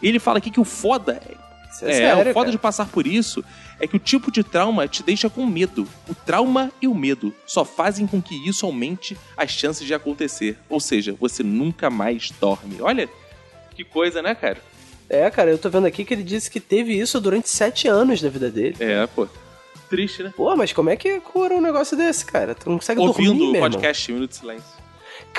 [0.02, 1.34] Ele fala aqui que o foda é,
[1.86, 2.52] é, sério, o foda cara.
[2.52, 3.44] de passar por isso
[3.80, 5.88] é que o tipo de trauma te deixa com medo.
[6.10, 10.58] O trauma e o medo só fazem com que isso aumente as chances de acontecer.
[10.68, 12.82] Ou seja, você nunca mais dorme.
[12.82, 13.08] Olha
[13.76, 14.58] que coisa, né, cara?
[15.08, 18.22] É, cara, eu tô vendo aqui que ele disse que teve isso durante sete anos
[18.22, 18.76] da vida dele.
[18.80, 19.28] É, pô.
[19.90, 20.34] Triste, né?
[20.36, 22.54] Pô, mas como é que cura um negócio desse, cara?
[22.54, 23.70] Tu não consegue Ouvindo dormir, o meu irmão.
[23.70, 24.77] podcast Minuto de Silêncio.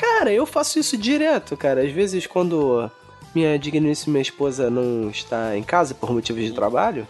[0.01, 1.83] Cara, eu faço isso direto, cara.
[1.83, 2.89] Às vezes, quando
[3.35, 7.05] minha digníssima esposa não está em casa por motivos de trabalho,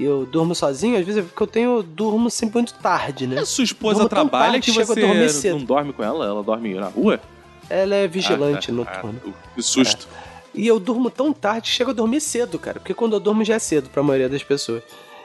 [0.00, 3.26] e eu durmo sozinho, às vezes é porque eu tenho, eu durmo sempre muito tarde,
[3.26, 3.38] né?
[3.38, 6.24] A sua esposa Durmo trabalha tarde que você não dorme com ela?
[6.24, 7.20] Ela dorme na rua?
[7.68, 8.72] Ela é vigilante Ah, tá.
[8.72, 9.20] noturna.
[9.26, 10.08] Ah, que susto.
[10.54, 12.80] E eu durmo tão tarde que chego a dormir cedo, cara.
[12.80, 14.82] Porque quando eu durmo já é cedo pra maioria das pessoas.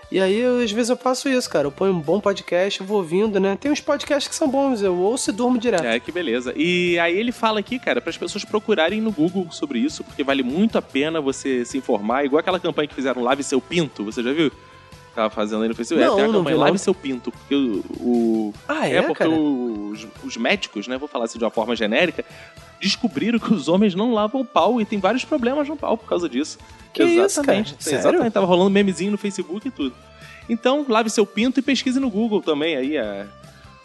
[0.10, 1.68] E aí, eu, às vezes, eu faço isso, cara.
[1.68, 3.58] Eu ponho um bom podcast, eu vou ouvindo, né?
[3.60, 5.84] Tem uns podcasts que são bons, eu ouço e durmo direto.
[5.84, 6.53] É, que beleza.
[6.55, 10.24] E aí ele fala aqui, cara, para as pessoas procurarem no Google sobre isso, porque
[10.24, 12.24] vale muito a pena você se informar.
[12.24, 14.49] Igual aquela campanha que fizeram Lave Seu Pinto, você já viu?
[15.14, 16.05] Tava fazendo aí no Facebook.
[16.08, 16.58] Não, é, tem a campanha.
[16.58, 17.30] Lave Seu Pinto.
[17.32, 17.84] Porque o.
[17.99, 19.30] o- Ah, é, porque cara?
[19.32, 22.24] os, os médicos, né, vou falar assim de uma forma genérica,
[22.80, 26.07] descobriram que os homens não lavam o pau e tem vários problemas no pau por
[26.07, 26.57] causa disso.
[26.93, 27.25] Que isso, cara?
[27.59, 27.75] Exatamente.
[27.84, 27.99] Sério?
[27.99, 28.34] Exatamente.
[28.34, 29.93] Tava rolando memezinho no Facebook e tudo.
[30.49, 33.25] Então, lave seu pinto e pesquise no Google também aí a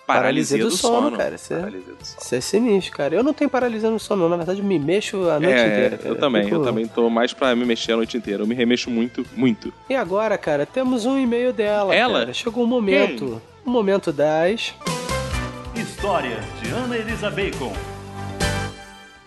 [0.07, 1.16] paralisia, do, sono.
[1.16, 1.34] cara.
[1.34, 2.20] Isso é, Paralisia do sono.
[2.22, 3.14] isso é sinistro, cara.
[3.14, 4.28] Eu não tenho paralisia no sono, não.
[4.30, 5.97] Na verdade, eu me mexo a noite É, inteira.
[5.99, 6.09] cara.
[6.11, 8.43] eu também, fico- eu também tô mais pra me mexer a noite inteira.
[8.43, 9.72] Eu me remexo muito, muito.
[9.90, 11.95] E agora, cara, temos um e-mail dela.
[11.95, 12.20] Ela?
[12.20, 12.32] cara.
[12.32, 13.40] Chegou o momento.
[13.64, 14.74] O momento das.
[15.74, 17.72] Histórias de Ana Elisa Bacon.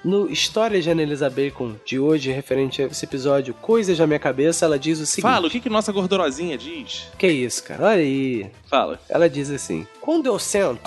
[0.05, 4.63] No História de Anelisa Bacon de hoje, referente a esse episódio Coisas da Minha Cabeça,
[4.63, 5.23] ela diz o seguinte.
[5.23, 7.07] Fala, o que que nossa gordorosinha diz?
[7.17, 7.83] Que isso, cara?
[7.83, 8.51] Olha aí.
[8.69, 8.99] Fala.
[9.09, 10.79] Ela diz assim: Quando eu sento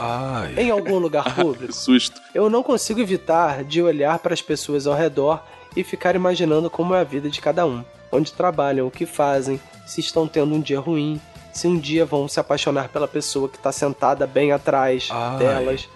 [0.56, 2.20] em algum lugar público, susto.
[2.32, 5.42] eu não consigo evitar de olhar para as pessoas ao redor
[5.76, 7.84] e ficar imaginando como é a vida de cada um.
[8.12, 11.20] Onde trabalham, o que fazem, se estão tendo um dia ruim,
[11.52, 15.08] se um dia vão se apaixonar pela pessoa que está sentada bem atrás
[15.40, 15.88] delas,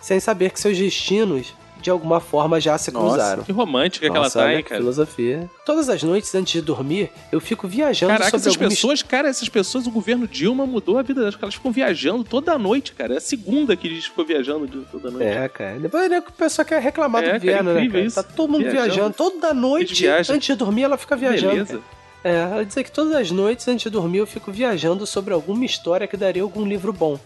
[0.00, 3.36] sem saber que seus destinos de alguma forma já se cruzaram.
[3.38, 4.80] Nossa, que romântica que ela Nossa, tá, hein, cara?
[4.80, 5.48] filosofia.
[5.64, 9.28] Todas as noites antes de dormir, eu fico viajando Caraca, sobre essas algumas pessoas, cara,
[9.28, 12.92] essas pessoas, o governo Dilma mudou a vida delas, porque elas ficam viajando toda noite,
[12.92, 13.14] cara.
[13.14, 15.26] É a segunda que eles ficam viajando de- toda noite.
[15.26, 15.78] É, cara.
[15.78, 18.06] Depois né, que o pessoal quer reclamar É, do cara, governo, né, incrível cara?
[18.06, 18.16] isso.
[18.16, 18.84] Tá todo mundo Viajando.
[18.94, 19.14] viajando.
[19.14, 21.52] Toda noite, antes de dormir, ela fica viajando.
[21.52, 21.72] Beleza.
[21.78, 21.98] cara.
[22.24, 25.64] É, ela diz que todas as noites, antes de dormir, eu fico viajando sobre alguma
[25.64, 27.18] história que daria algum livro bom.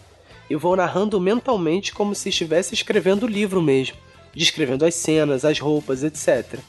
[0.49, 3.95] E vou narrando mentalmente como se estivesse escrevendo o livro mesmo.
[4.35, 6.59] Descrevendo as cenas, as roupas, etc.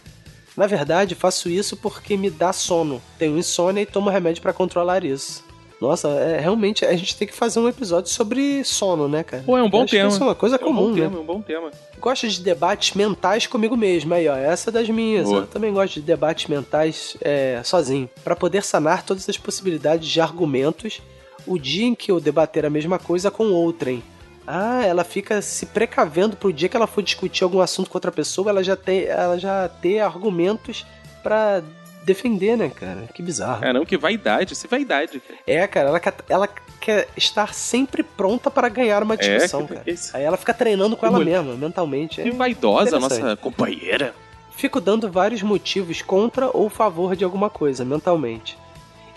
[0.56, 3.02] Na verdade, faço isso porque me dá sono.
[3.18, 5.42] Tenho insônia e tomo remédio pra controlar isso.
[5.80, 9.42] Nossa, é, realmente, a gente tem que fazer um episódio sobre sono, né, cara?
[9.44, 10.08] Pô, é um bom Acho que tema.
[10.08, 11.02] Isso é uma coisa É um comum, bom né?
[11.02, 11.70] tema, é um bom tema.
[12.00, 14.14] Gosto de debates mentais comigo mesmo.
[14.14, 15.28] Aí, ó, essa é das minhas.
[15.28, 15.40] Boa.
[15.40, 18.08] Eu também gosto de debates mentais é, sozinho.
[18.22, 21.02] Pra poder sanar todas as possibilidades de argumentos
[21.46, 24.02] o dia em que eu debater a mesma coisa com outrem.
[24.46, 28.12] Ah, ela fica se precavendo pro dia que ela for discutir algum assunto com outra
[28.12, 30.84] pessoa, ela já tem, ela já ter argumentos
[31.22, 31.62] pra
[32.04, 33.08] defender, né, cara?
[33.14, 33.60] Que bizarro.
[33.62, 35.40] Caramba, que vaidade, isso é vaidade, cara.
[35.46, 39.90] É, cara, ela quer, ela quer estar sempre pronta para ganhar uma discussão, que- cara.
[39.90, 40.14] isso?
[40.14, 42.20] Aí ela fica treinando com ela mesma, mentalmente.
[42.22, 44.14] Que É vaidosa nossa companheira.
[44.54, 48.58] Fico dando vários motivos contra ou favor de alguma coisa, mentalmente.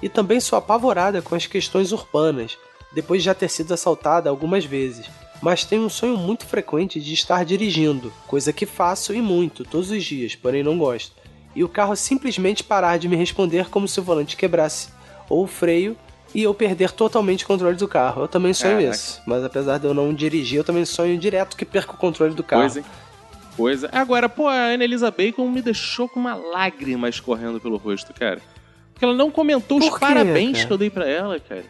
[0.01, 2.57] E também sou apavorada com as questões urbanas,
[2.93, 5.09] depois de já ter sido assaltada algumas vezes.
[5.41, 9.91] Mas tenho um sonho muito frequente de estar dirigindo, coisa que faço e muito, todos
[9.91, 11.15] os dias, porém não gosto.
[11.55, 14.89] E o carro simplesmente parar de me responder como se o volante quebrasse,
[15.29, 15.95] ou o freio,
[16.33, 18.23] e eu perder totalmente o controle do carro.
[18.23, 18.95] Eu também sonho Caraca.
[18.95, 19.21] isso.
[19.25, 22.43] Mas apesar de eu não dirigir, eu também sonho direto que perco o controle do
[22.43, 22.63] carro.
[22.63, 22.85] Coisa, hein?
[23.55, 23.89] Coisa.
[23.91, 28.39] Agora, pô, a Annelisa Bacon me deixou com uma lágrima escorrendo pelo rosto, cara.
[28.93, 30.67] Porque ela não comentou os Por quê, parabéns cara?
[30.67, 31.63] que eu dei pra ela, cara.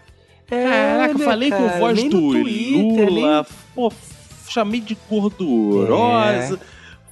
[0.50, 1.70] É, Caraca, né, falei cara?
[1.70, 3.46] com voz do Twitter, Lula, nem-
[3.76, 3.92] pô,
[4.50, 6.60] chamei de gordurosa,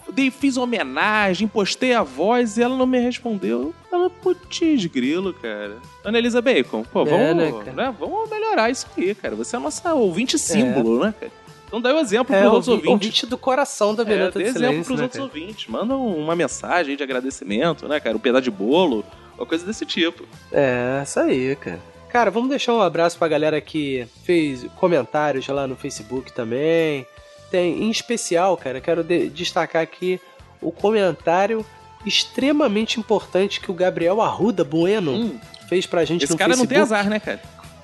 [0.07, 0.11] É.
[0.11, 3.73] dei, fiz homenagem, postei a voz e ela não me respondeu.
[3.91, 5.77] Ela, putz, grilo, cara.
[6.03, 9.35] Annelisa Bacon, pô, É, vamos, né, né, vamos melhorar isso aí, cara.
[9.35, 11.31] Você é a nossa ouvinte símbolo, né, cara?
[11.67, 12.89] Então dá o exemplo É, pros ouvi- outros ouvintes.
[12.91, 15.31] ouvinte do coração da É, Minuta dê de exemplo Silêncio, pros né, outros cara?
[15.41, 15.67] ouvintes.
[15.67, 18.15] Manda uma mensagem de agradecimento, né, cara?
[18.15, 19.03] Um pedaço de bolo,
[19.35, 20.23] uma coisa desse tipo.
[20.53, 21.79] É, isso aí, cara.
[22.15, 27.05] Cara, vamos deixar um abraço pra galera que fez comentários lá no Facebook também.
[27.51, 30.17] Tem, em especial, cara, quero de- destacar aqui
[30.61, 31.65] o comentário
[32.05, 35.37] extremamente importante que o Gabriel Arruda Bueno
[35.67, 36.23] fez pra gente Hum.
[36.23, 36.73] Esse no cara não Facebook.
[36.73, 37.41] tem azar, né, cara?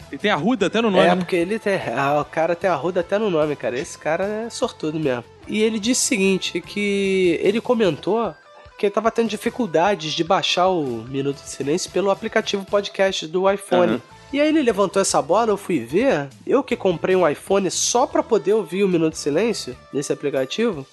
[0.09, 1.03] Ele tem arruda até no nome.
[1.03, 1.15] É, né?
[1.17, 1.77] porque ele tem.
[1.93, 3.77] Ah, o cara tem arruda até no nome, cara.
[3.77, 5.25] Esse cara é sortudo mesmo.
[5.45, 8.33] E ele disse o seguinte: que ele comentou
[8.69, 13.93] porque tava tendo dificuldades de baixar o Minuto de Silêncio pelo aplicativo podcast do iPhone.
[13.95, 14.01] Aham.
[14.33, 16.29] E aí ele levantou essa bola, eu fui ver.
[16.47, 20.85] Eu que comprei um iPhone só pra poder ouvir o Minuto de Silêncio nesse aplicativo.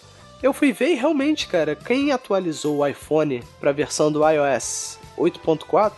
[0.42, 5.92] Eu fui ver e realmente, cara, quem atualizou o iPhone pra versão do iOS 8.4,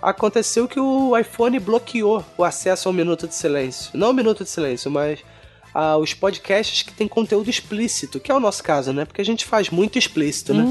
[0.00, 3.90] aconteceu que o iPhone bloqueou o acesso ao Minuto de Silêncio.
[3.94, 5.20] Não o Minuto de Silêncio, mas
[5.74, 9.04] ah, os podcasts que tem conteúdo explícito, que é o nosso caso, né?
[9.04, 10.64] Porque a gente faz muito explícito, né?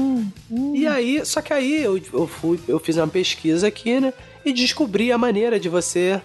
[0.74, 4.12] E aí, só que aí eu, eu fui, eu fiz uma pesquisa aqui, né?
[4.44, 6.20] E descobri a maneira de você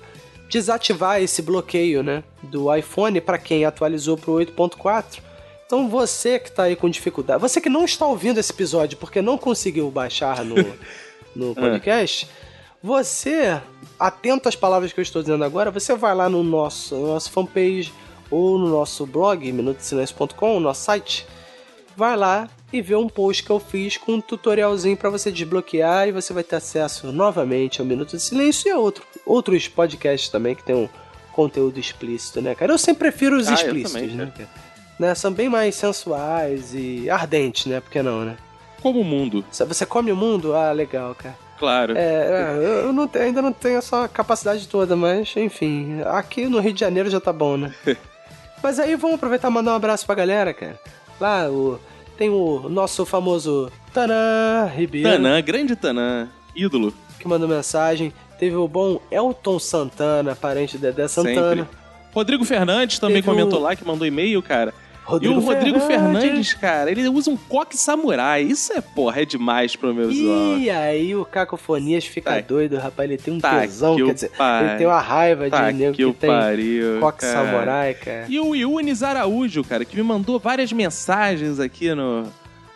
[0.49, 2.23] desativar esse bloqueio, né?
[2.44, 5.19] Do iPhone para quem atualizou pro 8.4.
[5.65, 9.22] Então você que tá aí com dificuldade, você que não está ouvindo esse episódio porque
[9.22, 10.56] não conseguiu baixar no,
[11.35, 12.27] no podcast,
[12.81, 13.61] você,
[13.99, 17.30] atento às palavras que eu estou dizendo agora, você vai lá no nosso, no nosso
[17.31, 17.91] fanpage
[18.31, 21.27] ou no nosso blog, minutosilencio.com, nosso site,
[21.98, 22.48] vai lá
[22.78, 26.34] e vê um post que eu fiz com um tutorialzinho para você desbloquear e você
[26.34, 30.64] vai ter acesso novamente ao Minuto de Silêncio e a outro, outros podcasts também que
[30.64, 30.90] tem um
[31.34, 32.72] conteúdo explícito, né, cara?
[32.74, 34.32] Eu sempre prefiro os Ah, explícitos, também, né?
[34.36, 34.49] cara.
[34.99, 35.14] né?
[35.16, 37.80] São bem mais sensuais e ardentes, né?
[37.80, 38.38] Por que não, né?
[38.82, 39.44] Como o mundo.
[39.52, 40.56] Você come o mundo?
[40.56, 41.38] Ah, legal, cara.
[41.60, 41.98] Claro.
[41.98, 46.74] É, é, eu não ainda não tenho essa capacidade toda, mas enfim, aqui no Rio
[46.74, 47.74] de Janeiro já tá bom, né?
[48.62, 50.80] mas aí vamos aproveitar e mandar um abraço pra galera, cara.
[51.20, 51.80] Lá o,
[52.18, 56.27] tem o nosso famoso Tanã Ribeiro, Tanã, grande Tanã.
[56.56, 56.94] Ídolo.
[57.19, 58.11] que mandou mensagem.
[58.39, 61.56] Teve o bom Elton Santana, parente de Dedé Santana.
[61.64, 61.77] Sempre.
[62.14, 64.73] Rodrigo Fernandes também Teve comentou o- lá que mandou e-mail, cara.
[65.07, 66.21] Rodrigo e o Rodrigo Fernandes.
[66.21, 68.41] Fernandes, cara, ele usa um coque samurai.
[68.43, 70.57] Isso é, porra, é demais pro meu zóio.
[70.59, 72.41] E aí o Cacofonias fica Tá.
[72.41, 73.09] doido, rapaz.
[73.09, 74.65] Ele tem um Tá tesão, que quer dizer, pai.
[74.69, 77.34] ele tem uma raiva Tá de nego que que, tem pariu, coque cara.
[77.34, 78.25] samurai, cara.
[78.27, 82.25] E o Yunis Araújo, cara, que me mandou várias mensagens aqui no,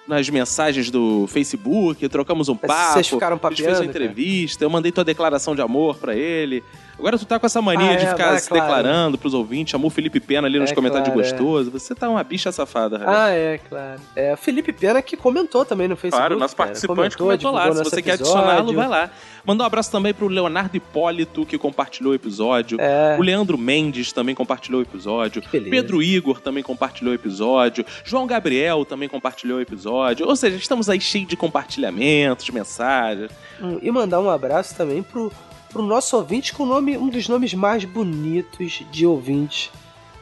[0.07, 2.93] nas mensagens do Facebook, trocamos um papo.
[2.93, 6.15] vocês ficaram A gente fez papeando, uma entrevista, eu mandei tua declaração de amor pra
[6.15, 6.63] ele.
[7.01, 8.63] Agora tu tá com essa mania Ah, de é, ficar é, se claro.
[8.63, 11.71] declarando pros ouvintes, chamou o Felipe Pena ali nos É, comentários claro, de gostoso.
[11.71, 13.17] Você tá uma bicha safada, rapaz.
[13.17, 13.99] Ah, é, claro.
[14.15, 16.21] É, o Felipe Pena que comentou também no Facebook.
[16.21, 16.67] Claro, nosso cara.
[16.69, 17.63] participante comentou, lá.
[17.63, 18.33] Se você nosso quer episódio.
[18.37, 19.09] adicioná-lo, vai lá.
[19.43, 22.77] Mandar um abraço também pro Leonardo Hipólito, que compartilhou o episódio.
[22.79, 23.15] É.
[23.19, 25.41] O Leandro Mendes também compartilhou o episódio.
[25.49, 27.83] Pedro Igor também compartilhou o episódio.
[28.03, 30.27] João Gabriel também compartilhou o episódio.
[30.27, 33.31] Ou seja, estamos aí cheios de compartilhamentos, de mensagens.
[33.59, 35.31] Hum, E mandar um abraço também pro,
[35.71, 39.71] pro nosso ouvinte com o nome, um dos nomes mais bonitos de ouvinte,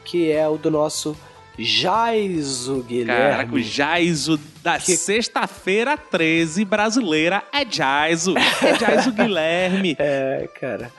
[0.04, 1.16] que é o do nosso
[1.58, 3.30] Jaiso Guilherme.
[3.32, 8.34] Caraca, o Jaiso da sexta-feira 13 brasileira é Jaiso.
[8.36, 9.96] É Jaiso Guilherme.
[10.00, 10.90] É, cara.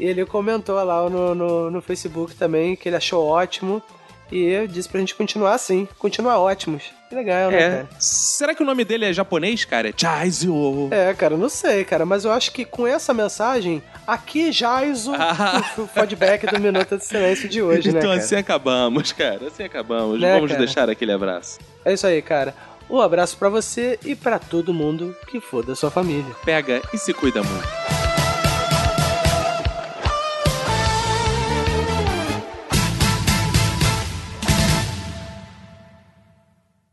[0.00, 3.82] Ele comentou lá no, no, no Facebook também que ele achou ótimo
[4.30, 6.84] e disse pra gente continuar assim, continuar ótimos.
[7.08, 7.70] Que legal, né, É.
[7.70, 7.88] cara?
[8.00, 9.90] Será que o nome dele é japonês, cara?
[9.90, 10.88] É Jaiso.
[10.90, 15.12] É, cara, não sei, cara, mas eu acho que com essa mensagem, aqui Jaiso,
[15.78, 18.20] o feedback do Minuto de Silêncio de hoje, né, então cara?
[18.22, 19.46] assim acabamos, cara.
[19.46, 20.20] Assim acabamos.
[20.20, 20.64] Né, Vamos cara?
[20.64, 21.58] deixar aquele abraço.
[21.84, 22.52] É isso aí, cara.
[22.90, 26.34] Um abraço pra você e pra todo mundo que for da sua família.
[26.44, 27.85] Pega e se cuida muito.